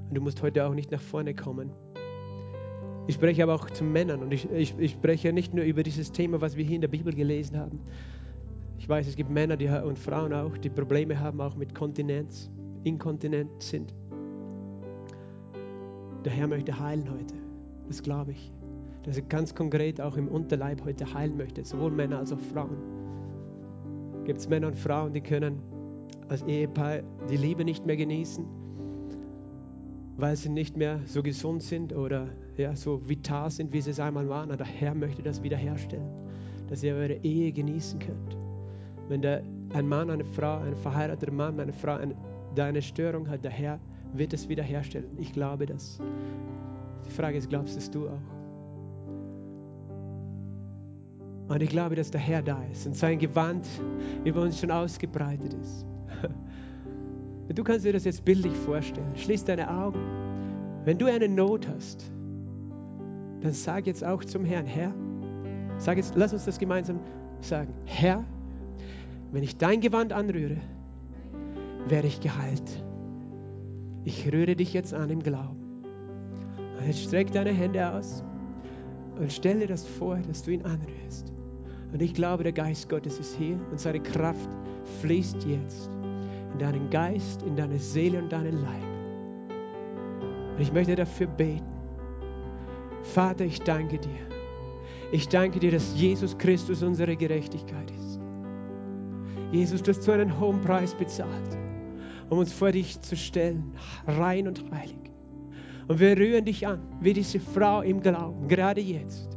Und 0.09 0.15
du 0.15 0.21
musst 0.21 0.43
heute 0.43 0.67
auch 0.67 0.75
nicht 0.75 0.91
nach 0.91 1.01
vorne 1.01 1.35
kommen. 1.35 1.71
Ich 3.07 3.17
spreche 3.17 3.43
aber 3.43 3.55
auch 3.55 3.69
zu 3.71 3.83
Männern 3.83 4.23
und 4.23 4.33
ich, 4.33 4.49
ich, 4.53 4.79
ich 4.79 4.93
spreche 4.93 5.33
nicht 5.33 5.55
nur 5.55 5.65
über 5.65 5.83
dieses 5.83 6.13
Thema, 6.13 6.41
was 6.41 6.57
wir 6.57 6.65
hier 6.65 6.77
in 6.77 6.81
der 6.81 6.89
Bibel 6.89 7.13
gelesen 7.13 7.59
haben. 7.59 7.81
Ich 8.79 8.89
weiß, 8.89 9.09
es 9.09 9.17
gibt 9.17 9.31
Männer 9.31 9.57
die, 9.57 9.69
und 9.69 9.99
Frauen 9.99 10.33
auch, 10.33 10.57
die 10.57 10.71
Probleme 10.71 11.19
haben, 11.19 11.41
auch 11.41 11.57
mit 11.57 11.75
Kontinenz, 11.75 12.51
inkontinent 12.85 13.63
sind. 13.63 13.95
Der 16.25 16.33
Herr 16.33 16.47
möchte 16.47 16.79
heilen 16.79 17.09
heute. 17.11 17.35
Das 17.89 18.03
glaube 18.03 18.33
ich. 18.33 18.53
Dass 19.03 19.17
er 19.17 19.23
ganz 19.25 19.53
konkret 19.53 20.01
auch 20.01 20.17
im 20.17 20.29
Unterleib 20.29 20.85
heute 20.85 21.13
heilen 21.13 21.37
möchte, 21.37 21.65
sowohl 21.65 21.91
Männer 21.91 22.19
als 22.19 22.33
auch 22.33 22.39
Frauen. 22.39 23.02
Gibt 24.25 24.39
es 24.39 24.49
Männer 24.49 24.69
und 24.69 24.79
Frauen, 24.79 25.13
die 25.13 25.21
können 25.21 25.61
als 26.29 26.43
Ehepaar 26.43 27.01
die 27.29 27.37
Liebe 27.37 27.65
nicht 27.65 27.85
mehr 27.85 27.97
genießen, 27.97 28.45
weil 30.17 30.37
sie 30.37 30.49
nicht 30.49 30.77
mehr 30.77 31.01
so 31.07 31.23
gesund 31.23 31.63
sind 31.63 31.93
oder 31.93 32.29
ja, 32.57 32.77
so 32.77 33.07
vital 33.09 33.51
sind, 33.51 33.73
wie 33.73 33.81
sie 33.81 33.91
es 33.91 34.01
einmal 34.01 34.29
waren. 34.29 34.51
Aber 34.51 34.59
der 34.59 34.67
Herr 34.67 34.95
möchte 34.95 35.23
das 35.23 35.43
wiederherstellen, 35.43 36.09
dass 36.69 36.83
ihr 36.83 36.95
eure 36.95 37.15
Ehe 37.23 37.53
genießen 37.53 37.99
könnt. 37.99 38.37
Wenn 39.09 39.23
der, 39.23 39.43
ein 39.75 39.89
Mann, 39.89 40.11
eine 40.11 40.25
Frau, 40.25 40.59
ein 40.59 40.77
verheirateter 40.77 41.33
Mann, 41.33 41.59
eine 41.59 41.73
Frau 41.73 41.97
eine, 41.97 42.15
da 42.55 42.67
eine 42.67 42.83
Störung 42.83 43.29
hat, 43.29 43.43
der 43.43 43.51
Herr 43.51 43.81
wird 44.15 44.33
es 44.33 44.49
wiederherstellen. 44.49 45.19
Ich 45.19 45.33
glaube 45.33 45.67
das. 45.67 45.99
Die 47.07 47.11
Frage 47.11 47.39
ist, 47.39 47.49
glaubst 47.51 47.77
es 47.77 47.91
du 47.91 48.09
auch? 48.09 48.42
Und 51.49 51.63
ich 51.63 51.69
glaube, 51.69 51.97
dass 51.97 52.11
der 52.11 52.21
Herr 52.21 52.43
da 52.43 52.63
ist 52.71 52.87
und 52.87 52.97
sein 52.97 53.19
Gewand 53.19 53.67
über 54.25 54.43
uns 54.43 54.61
schon 54.61 54.71
ausgebreitet 54.71 55.55
ist. 55.55 55.87
Du 57.49 57.65
kannst 57.65 57.85
dir 57.85 57.93
das 57.93 58.05
jetzt 58.05 58.25
bildlich 58.25 58.55
vorstellen. 58.55 59.15
Schließ 59.15 59.45
deine 59.45 59.69
Augen. 59.69 59.99
Wenn 60.87 60.97
du 60.97 61.05
eine 61.07 61.29
Not 61.29 61.69
hast, 61.69 62.11
dann 63.43 63.53
sag 63.53 63.87
jetzt 63.87 64.03
auch 64.03 64.25
zum 64.25 64.47
Herrn, 64.47 64.65
Herr, 64.65 64.95
sag 65.77 65.99
jetzt, 65.99 66.15
lass 66.15 66.33
uns 66.33 66.47
das 66.47 66.59
gemeinsam 66.59 67.01
sagen. 67.41 67.75
Herr, 67.85 68.25
wenn 69.33 69.43
ich 69.43 69.59
dein 69.59 69.83
Gewand 69.83 70.15
anrühre, 70.15 70.57
werde 71.89 72.07
ich 72.07 72.21
geheilt. 72.21 72.83
Ich 74.05 74.33
rühre 74.33 74.57
dich 74.57 74.73
jetzt 74.73 74.95
an 74.95 75.11
im 75.11 75.23
Glauben. 75.23 75.85
Und 76.79 76.87
jetzt 76.87 77.03
streck 77.03 77.33
deine 77.33 77.51
Hände 77.51 77.93
aus 77.93 78.25
und 79.23 79.33
stell 79.33 79.61
dir 79.61 79.69
das 79.69 79.87
vor, 79.87 80.19
dass 80.27 80.43
du 80.43 80.51
ihn 80.51 80.63
anrührst. 80.63 81.33
Und 81.93 82.03
ich 82.03 82.13
glaube, 82.13 82.43
der 82.43 82.53
Geist 82.53 82.89
Gottes 82.89 83.21
ist 83.21 83.37
hier 83.37 83.57
und 83.71 83.79
seine 83.79 84.01
Kraft 84.01 84.51
fließt 85.01 85.45
jetzt 85.45 85.89
in 86.53 86.59
deinen 86.59 86.91
Geist, 86.91 87.43
in 87.43 87.55
deine 87.55 87.79
Seele 87.79 88.19
und 88.19 88.33
deinen 88.33 88.61
Leib. 88.61 88.83
Und 90.57 90.61
ich 90.61 90.73
möchte 90.73 90.97
dafür 90.97 91.29
beten. 91.29 91.65
Vater, 93.15 93.45
ich 93.45 93.61
danke 93.61 93.99
dir. 93.99 94.27
Ich 95.13 95.29
danke 95.29 95.61
dir, 95.61 95.71
dass 95.71 95.95
Jesus 95.97 96.37
Christus 96.37 96.83
unsere 96.83 97.15
Gerechtigkeit 97.15 97.93
ist. 97.93 98.19
Jesus, 99.53 99.85
du 99.85 99.93
hast 99.93 100.03
so 100.03 100.11
einen 100.11 100.41
hohen 100.41 100.61
Preis 100.63 100.97
bezahlt, 100.97 101.59
um 102.29 102.39
uns 102.39 102.53
vor 102.53 102.73
dich 102.73 103.01
zu 103.03 103.17
stellen, 103.17 103.73
rein 104.09 104.49
und 104.49 104.69
heilig. 104.73 105.12
Und 105.89 106.01
wir 106.01 106.17
rühren 106.17 106.45
dich 106.45 106.67
an, 106.67 106.81
wie 107.01 107.13
diese 107.13 107.41
Frau 107.41 107.83
im 107.83 108.01
Glauben, 108.01 108.49
gerade 108.49 108.81
jetzt. 108.81 109.37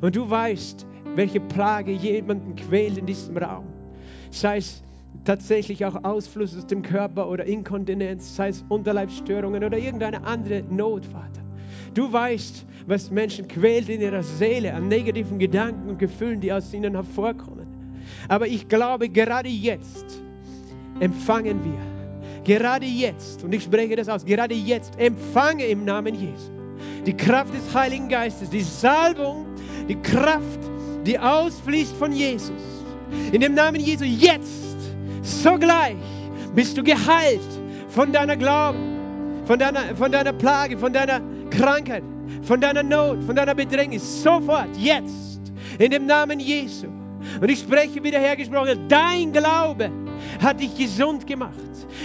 Und 0.00 0.14
du 0.16 0.28
weißt, 0.28 0.86
welche 1.14 1.40
Plage 1.40 1.92
jemanden 1.92 2.54
quält 2.54 2.98
in 2.98 3.06
diesem 3.06 3.36
Raum. 3.36 3.64
Sei 4.30 4.58
es 4.58 4.82
tatsächlich 5.24 5.84
auch 5.84 6.02
Ausfluss 6.04 6.56
aus 6.56 6.66
dem 6.66 6.82
Körper 6.82 7.28
oder 7.28 7.44
Inkontinenz, 7.44 8.36
sei 8.36 8.48
es 8.48 8.64
Unterleibsstörungen 8.68 9.64
oder 9.64 9.78
irgendeine 9.78 10.22
andere 10.24 10.62
Not, 10.70 11.06
Vater. 11.06 11.42
Du 11.94 12.12
weißt, 12.12 12.66
was 12.86 13.10
Menschen 13.10 13.48
quält 13.48 13.88
in 13.88 14.00
ihrer 14.00 14.22
Seele 14.22 14.74
an 14.74 14.88
negativen 14.88 15.38
Gedanken 15.38 15.88
und 15.88 15.98
Gefühlen, 15.98 16.40
die 16.40 16.52
aus 16.52 16.72
ihnen 16.74 16.94
hervorkommen. 16.94 17.66
Aber 18.28 18.46
ich 18.46 18.68
glaube, 18.68 19.08
gerade 19.08 19.48
jetzt 19.48 20.20
empfangen 21.00 21.64
wir, 21.64 21.95
gerade 22.46 22.86
jetzt, 22.86 23.42
und 23.42 23.52
ich 23.52 23.64
spreche 23.64 23.96
das 23.96 24.08
aus, 24.08 24.24
gerade 24.24 24.54
jetzt 24.54 24.98
empfange 24.98 25.66
im 25.66 25.84
Namen 25.84 26.14
Jesu 26.14 26.56
die 27.04 27.16
Kraft 27.16 27.54
des 27.54 27.74
Heiligen 27.74 28.08
Geistes, 28.08 28.50
die 28.50 28.62
Salbung, 28.62 29.46
die 29.88 29.96
Kraft, 29.96 30.60
die 31.04 31.18
ausfließt 31.18 31.96
von 31.96 32.12
Jesus. 32.12 32.84
In 33.32 33.40
dem 33.40 33.54
Namen 33.54 33.80
Jesu 33.80 34.04
jetzt, 34.04 34.76
sogleich 35.22 35.96
bist 36.54 36.76
du 36.76 36.82
geheilt 36.82 37.40
von 37.88 38.12
deiner 38.12 38.36
Glauben, 38.36 39.44
von 39.46 39.58
deiner, 39.58 39.94
von 39.94 40.10
deiner 40.10 40.32
Plage, 40.32 40.76
von 40.76 40.92
deiner 40.92 41.20
Krankheit, 41.50 42.02
von 42.42 42.60
deiner 42.60 42.82
Not, 42.82 43.22
von 43.24 43.36
deiner 43.36 43.54
Bedrängnis. 43.54 44.22
Sofort, 44.22 44.76
jetzt, 44.76 45.40
in 45.78 45.90
dem 45.90 46.06
Namen 46.06 46.40
Jesu. 46.40 46.88
Und 47.40 47.48
ich 47.48 47.60
spreche 47.60 48.02
wiederhergesprochen, 48.02 48.88
dein 48.88 49.32
Glaube 49.32 49.90
hat 50.42 50.60
dich 50.60 50.76
gesund 50.76 51.26
gemacht. 51.26 51.54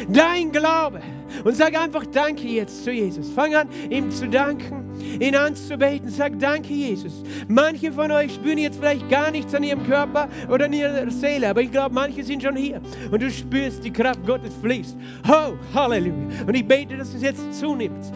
Dein 0.10 0.52
Glaube. 0.52 1.02
Und 1.44 1.56
sag 1.56 1.80
einfach 1.80 2.06
Danke 2.08 2.48
jetzt 2.48 2.84
zu 2.84 2.92
Jesus. 2.92 3.30
Fang 3.32 3.56
an, 3.56 3.70
ihm 3.90 4.12
zu 4.12 4.28
danken, 4.28 4.84
ihn 5.20 5.36
anzubeten. 5.36 6.10
Sag 6.10 6.38
Danke, 6.40 6.74
Jesus. 6.74 7.24
Manche 7.48 7.92
von 7.92 8.12
euch 8.12 8.34
spüren 8.34 8.58
jetzt 8.58 8.80
vielleicht 8.80 9.10
gar 9.10 9.32
nichts 9.32 9.54
an 9.56 9.64
ihrem 9.64 9.84
Körper 9.86 10.28
oder 10.50 10.66
an 10.66 10.74
ihrer 10.74 11.10
Seele, 11.10 11.50
aber 11.50 11.62
ich 11.62 11.72
glaube, 11.72 11.96
manche 11.96 12.24
sind 12.24 12.44
schon 12.44 12.56
hier. 12.56 12.82
Und 13.12 13.22
du 13.22 13.32
spürst, 13.32 13.84
die 13.84 13.92
Kraft 13.92 14.26
Gottes 14.26 14.54
fließt. 14.62 14.98
Oh, 15.30 15.54
Halleluja. 15.74 16.14
Und 16.46 16.54
ich 16.54 16.68
bete, 16.68 16.98
dass 16.98 17.14
es 17.14 17.22
jetzt 17.22 17.54
zunimmt. 17.54 18.12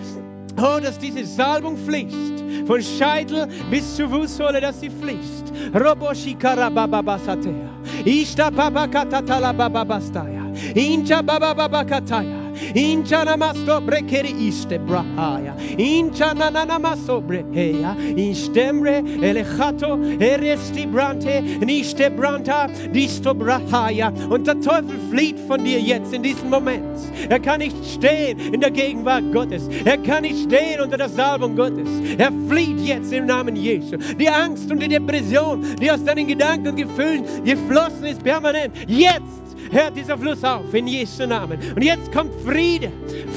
Oh, 0.58 0.80
dass 0.82 0.98
diese 0.98 1.26
Salbung 1.26 1.78
fließt. 1.78 2.68
Von 2.68 2.82
Scheitel 2.82 3.48
bis 3.70 3.96
zur 3.96 4.10
Fußsohle, 4.10 4.62
dass 4.62 4.80
sie 4.80 4.90
fließt. 4.90 5.52
Roboshikarabababasatea. 5.74 7.70
Ishta 8.06 8.50
babakatatala 8.50 9.54
bababastaya. 9.54 10.46
Incha 10.74 11.22
babababakataya. 11.22 12.45
Incha 12.76 13.26
namasto 13.26 13.82
brekeri 13.82 14.32
iste 14.48 14.80
brahaya. 14.80 15.54
Incha 15.78 16.34
nananamaso 16.34 17.22
breheya. 17.22 17.96
Instemre 18.16 19.04
elechato 19.22 19.98
eresti 20.20 20.86
brante. 20.92 21.42
Niste 21.66 22.10
branta 22.10 22.68
disto 22.92 23.34
brahaya. 23.34 24.12
Und 24.30 24.48
der 24.48 24.60
Teufel 24.62 24.98
flieht 25.12 25.40
von 25.48 25.64
dir 25.64 25.80
jetzt 25.80 26.14
in 26.14 26.24
diesem 26.24 26.50
Moment. 26.50 27.00
Er 27.30 27.40
kann 27.40 27.60
nicht 27.60 27.76
stehen 27.86 28.40
in 28.54 28.62
der 28.62 28.72
Gegenwart 28.72 29.32
Gottes. 29.34 29.68
Er 29.86 29.98
kann 29.98 30.24
nicht 30.24 30.44
stehen 30.44 30.82
unter 30.82 30.98
der 30.98 31.10
Salbung 31.10 31.56
Gottes. 31.56 31.90
Er 32.18 32.32
flieht 32.50 32.80
jetzt 32.82 33.12
im 33.14 33.26
Namen 33.26 33.56
Jesu. 33.56 33.98
Die 33.98 34.30
Angst 34.30 34.72
und 34.72 34.82
die 34.82 34.88
Depression, 34.88 35.64
die 35.82 35.92
aus 35.92 36.04
deinen 36.04 36.28
Gedanken 36.28 36.70
und 36.70 36.76
Gefühlen 36.76 37.24
geflossen 37.44 38.06
ist 38.06 38.24
permanent, 38.24 38.74
jetzt 38.88 39.45
hört 39.72 39.96
dieser 39.96 40.18
Fluss 40.18 40.44
auf 40.44 40.74
in 40.74 40.88
Jesu 40.88 41.26
Namen. 41.26 41.60
Und 41.76 41.84
jetzt 41.84 42.12
kommt 42.12 42.32
Friede, 42.44 42.92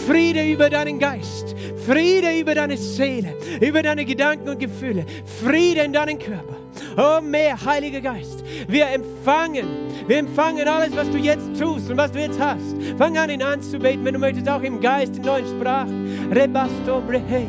Friede 0.06 0.50
über 0.50 0.70
deinen 0.70 0.98
Geist, 0.98 1.54
Friede 1.86 2.38
über 2.38 2.54
deine 2.54 2.76
Seele, 2.76 3.34
über 3.60 3.82
deine 3.82 4.04
Gedanken 4.04 4.48
und 4.48 4.58
Gefühle, 4.58 5.04
Friede 5.42 5.82
in 5.82 5.92
deinen 5.92 6.18
Körper. 6.18 6.56
Oh, 6.96 7.20
mehr 7.20 7.56
Heiliger 7.64 8.00
Geist. 8.00 8.44
Wir 8.68 8.88
empfangen, 8.88 9.66
wir 10.06 10.18
empfangen 10.18 10.66
alles, 10.66 10.94
was 10.96 11.10
du 11.10 11.18
jetzt 11.18 11.58
tust 11.58 11.90
und 11.90 11.96
was 11.96 12.12
du 12.12 12.20
jetzt 12.20 12.40
hast. 12.40 12.76
Fang 12.96 13.16
an, 13.16 13.30
ihn 13.30 13.42
anzubeten, 13.42 14.04
wenn 14.04 14.14
du 14.14 14.20
möchtest, 14.20 14.48
auch 14.48 14.62
im 14.62 14.80
Geist, 14.80 15.16
in 15.16 15.22
neuen 15.22 15.46
Sprachen. 15.46 16.32
Rebastobre 16.32 17.18
heya, 17.18 17.48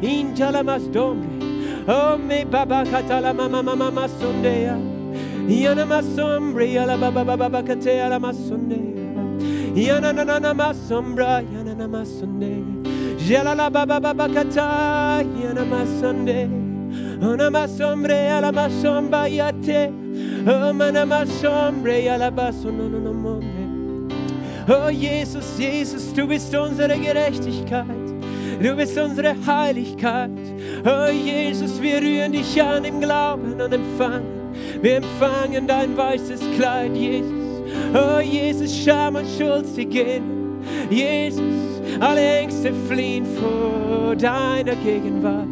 intalamastombre. 0.00 1.28
Oh, 1.86 2.18
me 2.18 2.44
baba 2.44 2.84
katala 2.84 3.32
mama 3.32 3.62
mama 3.62 3.90
masondeya. 3.90 4.99
Yana 5.50 5.84
masombre, 5.84 6.72
yala 6.72 6.96
baba 6.98 7.24
baba 7.24 7.36
baba 7.36 7.62
kate 7.62 8.00
ala 8.00 8.20
masondeya. 8.20 9.74
Yana 9.74 10.14
na 10.14 10.24
na 10.24 10.38
na 10.38 10.54
masombra, 10.54 11.42
yana 11.42 11.76
na 11.76 11.86
masondeya. 11.88 13.18
Jala 13.18 13.54
la 13.54 13.68
baba 13.68 14.00
baba 14.00 14.28
kata, 14.28 15.22
yana 15.42 15.64
masondeya. 15.64 16.70
Ona 17.22 17.50
masombre 17.50 18.30
ala 18.30 18.50
masomba 18.50 19.28
yate. 19.28 19.92
Oh, 20.48 20.72
mana 20.72 21.04
masombre 21.04 22.08
ala 22.08 22.30
baso 22.30 22.72
no 22.72 22.88
no 22.88 22.98
no 22.98 23.12
monde. 23.12 24.14
Oh 24.68 24.90
Jesus, 24.90 25.58
Jesus, 25.58 26.12
du 26.12 26.26
bist 26.26 26.54
unsere 26.54 26.96
Gerechtigkeit. 26.98 28.62
Du 28.62 28.74
bist 28.74 28.96
unsere 28.96 29.34
Heiligkeit. 29.46 30.30
Oh 30.86 31.10
Jesus, 31.10 31.80
wir 31.82 32.00
rühren 32.00 32.32
dich 32.32 32.62
an 32.62 32.84
im 32.84 33.00
Glauben 33.00 33.60
und 33.60 33.72
empfangen. 33.72 34.39
Wir 34.82 34.96
empfangen 34.96 35.66
dein 35.66 35.96
weißes 35.96 36.40
Kleid, 36.56 36.96
Jesus. 36.96 37.62
Oh 37.94 38.20
Jesus, 38.20 38.76
Scham 38.84 39.16
und 39.16 39.26
Schuld, 39.38 39.66
sie 39.66 39.84
gehen. 39.84 40.22
Jesus, 40.90 41.42
alle 42.00 42.20
Ängste 42.20 42.72
fliehen 42.88 43.26
vor 43.40 44.14
deiner 44.16 44.74
Gegenwart. 44.76 45.46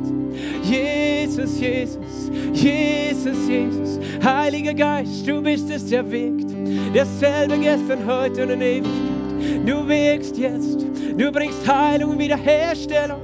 Jesus, 0.62 1.61
Jesus, 1.61 2.30
Jesus, 2.53 3.49
Jesus. 3.49 4.01
Heiliger 4.22 4.74
Geist, 4.74 5.26
du 5.26 5.40
bist 5.42 5.70
es, 5.70 5.86
der 5.86 6.11
wirkt. 6.11 6.51
Derselbe 6.94 7.59
gestern, 7.59 8.07
heute 8.07 8.42
und 8.42 8.51
in 8.51 8.61
Ewigkeit. 8.62 9.66
Du 9.66 9.86
wirkst 9.88 10.36
jetzt. 10.36 10.80
Du 11.16 11.32
bringst 11.32 11.66
Heilung 11.66 12.11
und 12.11 12.18
Wiederherstellung. 12.18 13.20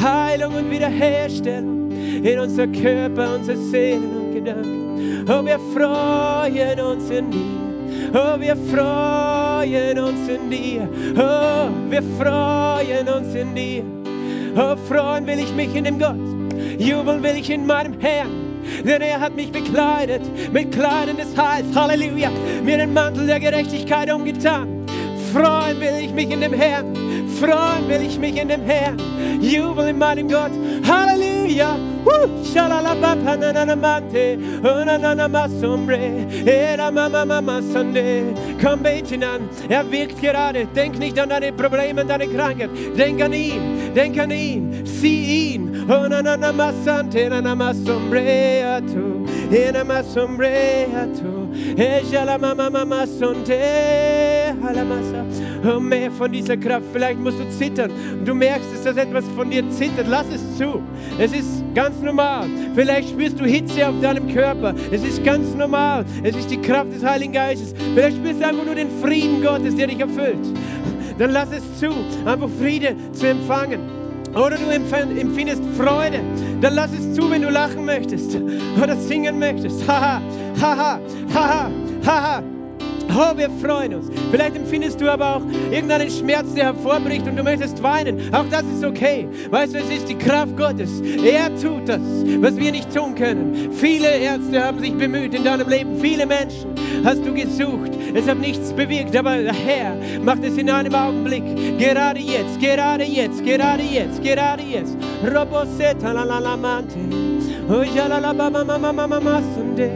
Heilung 0.00 0.54
und 0.54 0.70
Wiederherstellung 0.70 1.90
in 2.22 2.38
unser 2.38 2.66
Körper, 2.68 3.36
unsere 3.36 3.56
Seelen 3.56 4.16
und 4.16 4.34
Gedanken. 4.34 4.87
Oh, 5.28 5.44
wir 5.44 5.58
freuen 5.74 6.80
uns 6.80 7.10
in 7.10 7.30
dir. 7.30 7.68
Oh, 8.14 8.40
wir 8.40 8.56
freuen 8.56 9.98
uns 9.98 10.28
in 10.28 10.50
dir. 10.50 10.88
Oh, 11.14 11.68
wir 11.90 12.02
freuen 12.18 13.08
uns 13.08 13.34
in 13.34 13.54
dir. 13.54 13.82
Oh, 14.56 14.76
freuen 14.88 15.26
will 15.26 15.38
ich 15.38 15.52
mich 15.54 15.74
in 15.74 15.84
dem 15.84 15.98
Gott. 15.98 16.16
Jubeln 16.78 17.22
will 17.22 17.36
ich 17.36 17.50
in 17.50 17.66
meinem 17.66 17.98
Herrn. 18.00 18.30
Denn 18.84 19.02
er 19.02 19.20
hat 19.20 19.34
mich 19.34 19.52
bekleidet 19.52 20.22
mit 20.52 20.72
Kleidern 20.72 21.16
des 21.16 21.36
Heils. 21.36 21.66
Halleluja. 21.74 22.30
Mir 22.64 22.78
den 22.78 22.92
Mantel 22.92 23.26
der 23.26 23.40
Gerechtigkeit 23.40 24.12
umgetan. 24.12 24.86
Freuen 25.32 25.80
will 25.80 26.04
ich 26.04 26.12
mich 26.12 26.30
in 26.30 26.40
dem 26.40 26.52
Herrn. 26.52 26.94
Freuen 27.38 27.88
will 27.88 28.02
ich 28.06 28.18
mich 28.18 28.36
in 28.40 28.48
dem 28.48 28.62
Herrn. 28.62 28.98
Jubeln 29.40 29.88
in 29.88 29.98
meinem 29.98 30.28
Gott. 30.28 30.52
Halleluja. 30.86 31.27
Woo! 32.04 32.44
Shalalabapanamanamante. 32.44 34.38
Onananamasombre. 34.62 36.46
Era 36.46 36.90
mama 36.90 37.62
Sunday. 37.62 38.34
Komm, 38.62 38.82
bete 38.82 39.14
ihn 39.14 39.24
an. 39.24 39.48
Er 39.68 39.90
wirkt 39.90 40.20
gerade. 40.20 40.66
Denk 40.66 40.98
nicht 40.98 41.18
an 41.18 41.30
deine 41.30 41.52
Probleme, 41.52 42.02
an 42.02 42.08
deine 42.08 42.28
Krankheit. 42.28 42.70
Denk 42.96 43.22
an 43.22 43.32
ihn. 43.32 43.94
Denk 43.94 44.18
an 44.18 44.30
ihn. 44.30 44.84
Sieh 44.84 45.54
ihn. 45.54 45.68
Onananamasante. 49.48 50.88
Nanamasombreatu. 50.90 51.48
Enamasombreatu. 51.76 51.78
Ejalamamamamasonte. 51.78 53.58
Halamasa. 54.62 55.24
Oh, 55.64 55.80
mehr 55.80 56.10
von 56.10 56.32
dieser 56.32 56.56
Kraft. 56.56 56.86
Vielleicht 56.92 57.18
musst 57.18 57.38
du 57.38 57.48
zittern 57.50 57.90
und 58.12 58.26
du 58.28 58.34
merkst, 58.34 58.70
dass 58.72 58.84
das 58.84 58.96
etwas 58.96 59.24
von 59.36 59.50
dir 59.50 59.68
zittert. 59.70 60.06
Lass 60.08 60.26
es 60.32 60.58
zu. 60.58 60.82
Es 61.18 61.32
ist 61.32 61.64
ganz 61.74 62.00
normal. 62.00 62.48
Vielleicht 62.74 63.10
spürst 63.10 63.40
du 63.40 63.44
Hitze 63.44 63.88
auf 63.88 63.98
deinem 64.00 64.28
Körper. 64.32 64.74
Es 64.90 65.02
ist 65.02 65.24
ganz 65.24 65.54
normal. 65.54 66.04
Es 66.22 66.36
ist 66.36 66.50
die 66.50 66.60
Kraft 66.60 66.92
des 66.92 67.04
Heiligen 67.04 67.32
Geistes. 67.32 67.74
Vielleicht 67.94 68.18
spürst 68.18 68.40
du 68.40 68.46
einfach 68.46 68.64
nur 68.64 68.74
den 68.74 68.90
Frieden 69.02 69.42
Gottes, 69.42 69.74
der 69.76 69.86
dich 69.88 70.00
erfüllt. 70.00 70.38
Dann 71.18 71.30
lass 71.32 71.48
es 71.50 71.80
zu, 71.80 71.88
einfach 72.24 72.48
Friede 72.60 72.94
zu 73.12 73.26
empfangen. 73.28 73.80
Oder 74.38 74.56
du 74.56 74.70
empfindest 74.70 75.62
Freude, 75.76 76.20
dann 76.60 76.74
lass 76.74 76.92
es 76.92 77.14
zu, 77.14 77.28
wenn 77.28 77.42
du 77.42 77.50
lachen 77.50 77.84
möchtest 77.84 78.36
oder 78.80 78.96
singen 78.96 79.38
möchtest. 79.38 79.86
Haha, 79.88 80.22
haha, 80.60 81.00
haha, 81.34 81.70
haha. 82.06 82.57
Oh, 83.10 83.36
wir 83.36 83.50
freuen 83.62 83.94
uns. 83.94 84.10
Vielleicht 84.30 84.56
empfindest 84.56 85.00
du 85.00 85.10
aber 85.10 85.36
auch 85.36 85.42
irgendeinen 85.70 86.10
Schmerz, 86.10 86.52
der 86.54 86.66
hervorbricht 86.66 87.26
und 87.26 87.36
du 87.36 87.42
möchtest 87.42 87.82
weinen. 87.82 88.32
Auch 88.34 88.44
das 88.50 88.62
ist 88.74 88.84
okay. 88.84 89.26
Weißt 89.50 89.74
du, 89.74 89.78
es 89.78 89.90
ist 89.90 90.08
die 90.08 90.14
Kraft 90.14 90.56
Gottes. 90.56 91.00
Er 91.24 91.48
tut 91.58 91.88
das, 91.88 92.00
was 92.40 92.56
wir 92.56 92.70
nicht 92.70 92.94
tun 92.94 93.14
können. 93.14 93.72
Viele 93.72 94.08
Ärzte 94.18 94.62
haben 94.62 94.78
sich 94.78 94.94
bemüht 94.94 95.34
in 95.34 95.44
deinem 95.44 95.68
Leben. 95.68 95.98
Viele 96.00 96.26
Menschen 96.26 96.74
hast 97.04 97.24
du 97.24 97.32
gesucht. 97.32 97.92
Es 98.14 98.28
hat 98.28 98.38
nichts 98.38 98.72
bewirkt, 98.72 99.16
aber 99.16 99.38
der 99.38 99.54
Herr 99.54 99.96
macht 100.22 100.44
es 100.44 100.56
in 100.56 100.70
einem 100.70 100.94
Augenblick. 100.94 101.44
Gerade 101.78 102.20
jetzt, 102.20 102.60
gerade 102.60 103.04
jetzt, 103.04 103.44
gerade 103.44 103.82
jetzt, 103.82 104.22
gerade 104.22 104.62
jetzt. 104.62 104.96
Roboseta 105.24 106.12
la 106.12 106.24
la 106.24 106.38
la 106.38 106.56
mante. 106.56 106.98
Oh, 107.68 107.82
ja 107.82 108.06
la 108.06 108.18
la 108.18 108.32
ba 108.32 108.50
ma 108.50 108.64
ma 108.64 108.78
ma 108.78 108.92
ma 108.92 109.06
ma 109.06 109.20
ma 109.20 109.42
sunde. 109.54 109.90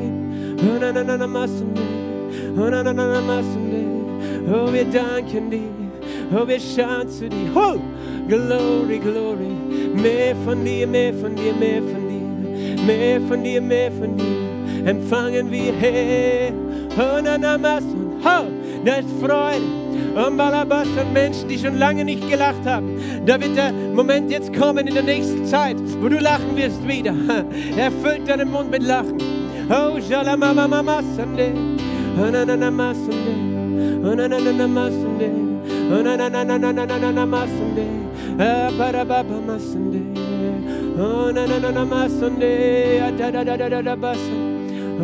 Oh, 0.61 0.79
na 0.81 0.93
na 0.93 1.03
na 1.03 1.17
na 1.17 1.27
ma 1.27 1.47
sunde. 1.47 1.82
Oh, 2.55 2.69
na, 2.69 2.83
na, 2.83 2.93
na, 2.93 3.13
na, 3.15 3.21
ma, 3.23 3.43
Sunday. 3.43 3.87
oh, 4.53 4.71
wir 4.71 4.85
danken 4.85 5.51
dir. 5.51 5.71
Oh, 6.35 6.47
wir 6.47 6.61
schauen 6.61 7.09
zu 7.09 7.29
dir. 7.31 7.51
Oh, 7.55 7.81
glory, 8.29 8.99
glory. 8.99 9.49
Mehr 9.95 10.37
von 10.45 10.63
dir, 10.63 10.87
mehr 10.87 11.15
von 11.15 11.35
dir, 11.35 11.55
mehr 11.55 11.81
von 11.83 12.09
dir. 12.09 12.83
Mehr 12.85 13.21
von 13.23 13.43
dir, 13.43 13.61
mehr 13.63 13.91
von 13.93 14.17
dir. 14.19 14.87
Empfangen 14.87 15.51
wir 15.51 15.73
her. 15.73 16.53
Oh, 16.99 17.21
na, 17.23 17.39
na, 17.39 17.57
ma, 17.57 17.81
Sun. 17.81 18.21
Oh, 18.23 18.45
da 18.85 18.97
ist 18.97 19.09
Freude. 19.19 19.83
Und 20.15 20.37
Balabas 20.37 20.89
an 20.99 21.11
Menschen, 21.15 21.49
die 21.49 21.59
schon 21.59 21.79
lange 21.79 22.05
nicht 22.05 22.29
gelacht 22.29 22.67
haben. 22.67 23.01
Da 23.25 23.41
wird 23.41 23.57
der 23.57 23.73
Moment 23.73 24.31
jetzt 24.31 24.53
kommen 24.55 24.87
in 24.87 24.93
der 24.93 25.05
nächsten 25.05 25.47
Zeit, 25.47 25.77
wo 26.03 26.09
du 26.09 26.19
lachen 26.19 26.55
wirst 26.55 26.87
wieder. 26.87 27.15
Erfüllt 27.79 28.29
deinen 28.29 28.51
Mund 28.51 28.71
mit 28.71 28.83
Lachen. 28.83 29.17
Oh, 29.71 29.99
Shalamama 30.07 30.69
Mama 30.69 31.01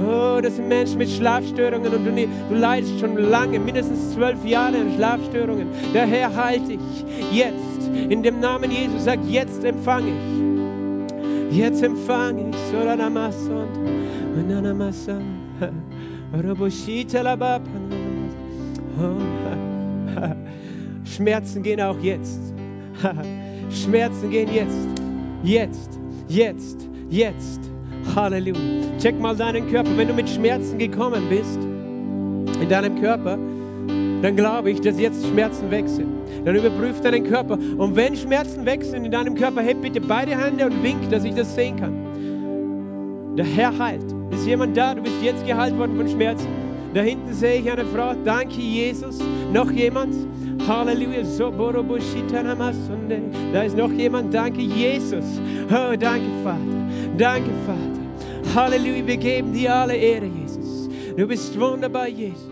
Oh, 0.06 0.40
das 0.40 0.56
sind 0.56 0.68
Menschen 0.68 0.98
mit 0.98 1.08
Schlafstörungen 1.10 1.92
und 1.92 2.04
du, 2.04 2.28
du 2.50 2.54
leidest 2.54 3.00
schon 3.00 3.16
lange, 3.16 3.58
mindestens 3.58 4.12
zwölf 4.12 4.44
Jahre 4.44 4.76
an 4.76 4.92
Schlafstörungen. 4.94 5.68
Der 5.94 6.06
Herr 6.06 6.34
heilt 6.36 6.68
dich 6.68 6.78
jetzt. 7.32 7.88
In 8.08 8.22
dem 8.22 8.38
Namen 8.40 8.70
Jesus 8.70 9.04
sagt, 9.04 9.24
jetzt 9.26 9.64
empfange 9.64 10.12
ich. 11.50 11.56
Jetzt 11.56 11.82
empfange 11.82 12.50
ich. 12.50 12.56
Solanamasun, 12.70 13.66
ananamasun. 14.36 15.22
Schmerzen 21.04 21.62
gehen 21.62 21.80
auch 21.80 21.98
jetzt. 22.00 22.40
Schmerzen 23.70 24.30
gehen 24.30 24.48
jetzt. 24.52 24.88
Jetzt, 25.42 25.98
jetzt, 26.28 26.86
jetzt. 27.08 27.60
Halleluja. 28.14 28.60
Check 28.98 29.18
mal 29.18 29.36
deinen 29.36 29.70
Körper. 29.70 29.90
Wenn 29.96 30.08
du 30.08 30.14
mit 30.14 30.28
Schmerzen 30.28 30.78
gekommen 30.78 31.22
bist 31.30 31.58
in 32.60 32.68
deinem 32.68 33.00
Körper, 33.00 33.38
dann 34.22 34.36
glaube 34.36 34.70
ich, 34.70 34.82
dass 34.82 35.00
jetzt 35.00 35.26
Schmerzen 35.26 35.70
weg 35.70 35.88
sind. 35.88 36.08
Dann 36.44 36.56
überprüf 36.56 37.00
deinen 37.00 37.24
Körper. 37.24 37.54
Und 37.54 37.96
wenn 37.96 38.14
Schmerzen 38.14 38.66
weg 38.66 38.84
sind 38.84 39.04
in 39.04 39.12
deinem 39.12 39.34
Körper, 39.34 39.62
heb 39.62 39.80
bitte 39.80 40.00
beide 40.00 40.36
Hände 40.36 40.66
und 40.66 40.82
wink, 40.82 41.08
dass 41.10 41.24
ich 41.24 41.34
das 41.34 41.54
sehen 41.54 41.76
kann. 41.76 43.36
Der 43.36 43.46
Herr 43.46 43.78
heilt. 43.78 44.17
Ist 44.30 44.46
jemand 44.46 44.76
da? 44.76 44.94
Du 44.94 45.02
bist 45.02 45.22
jetzt 45.22 45.46
geheilt 45.46 45.76
worden 45.78 45.96
von 45.96 46.08
Schmerzen. 46.08 46.48
Da 46.94 47.02
hinten 47.02 47.32
sehe 47.32 47.60
ich 47.60 47.70
eine 47.70 47.84
Frau. 47.84 48.14
Danke, 48.24 48.60
Jesus. 48.60 49.18
Noch 49.52 49.70
jemand? 49.70 50.14
Halleluja. 50.66 51.22
Da 53.52 53.62
ist 53.62 53.76
noch 53.76 53.92
jemand. 53.92 54.34
Danke, 54.34 54.60
Jesus. 54.60 55.24
Oh, 55.70 55.96
danke, 55.96 56.26
Vater. 56.42 56.58
Danke, 57.16 57.50
Vater. 57.66 58.54
Halleluja. 58.54 59.06
Wir 59.06 59.16
geben 59.16 59.52
dir 59.52 59.74
alle 59.74 59.96
Ehre, 59.96 60.26
Jesus. 60.26 60.88
Du 61.16 61.26
bist 61.26 61.58
wunderbar, 61.58 62.08
Jesus. 62.08 62.47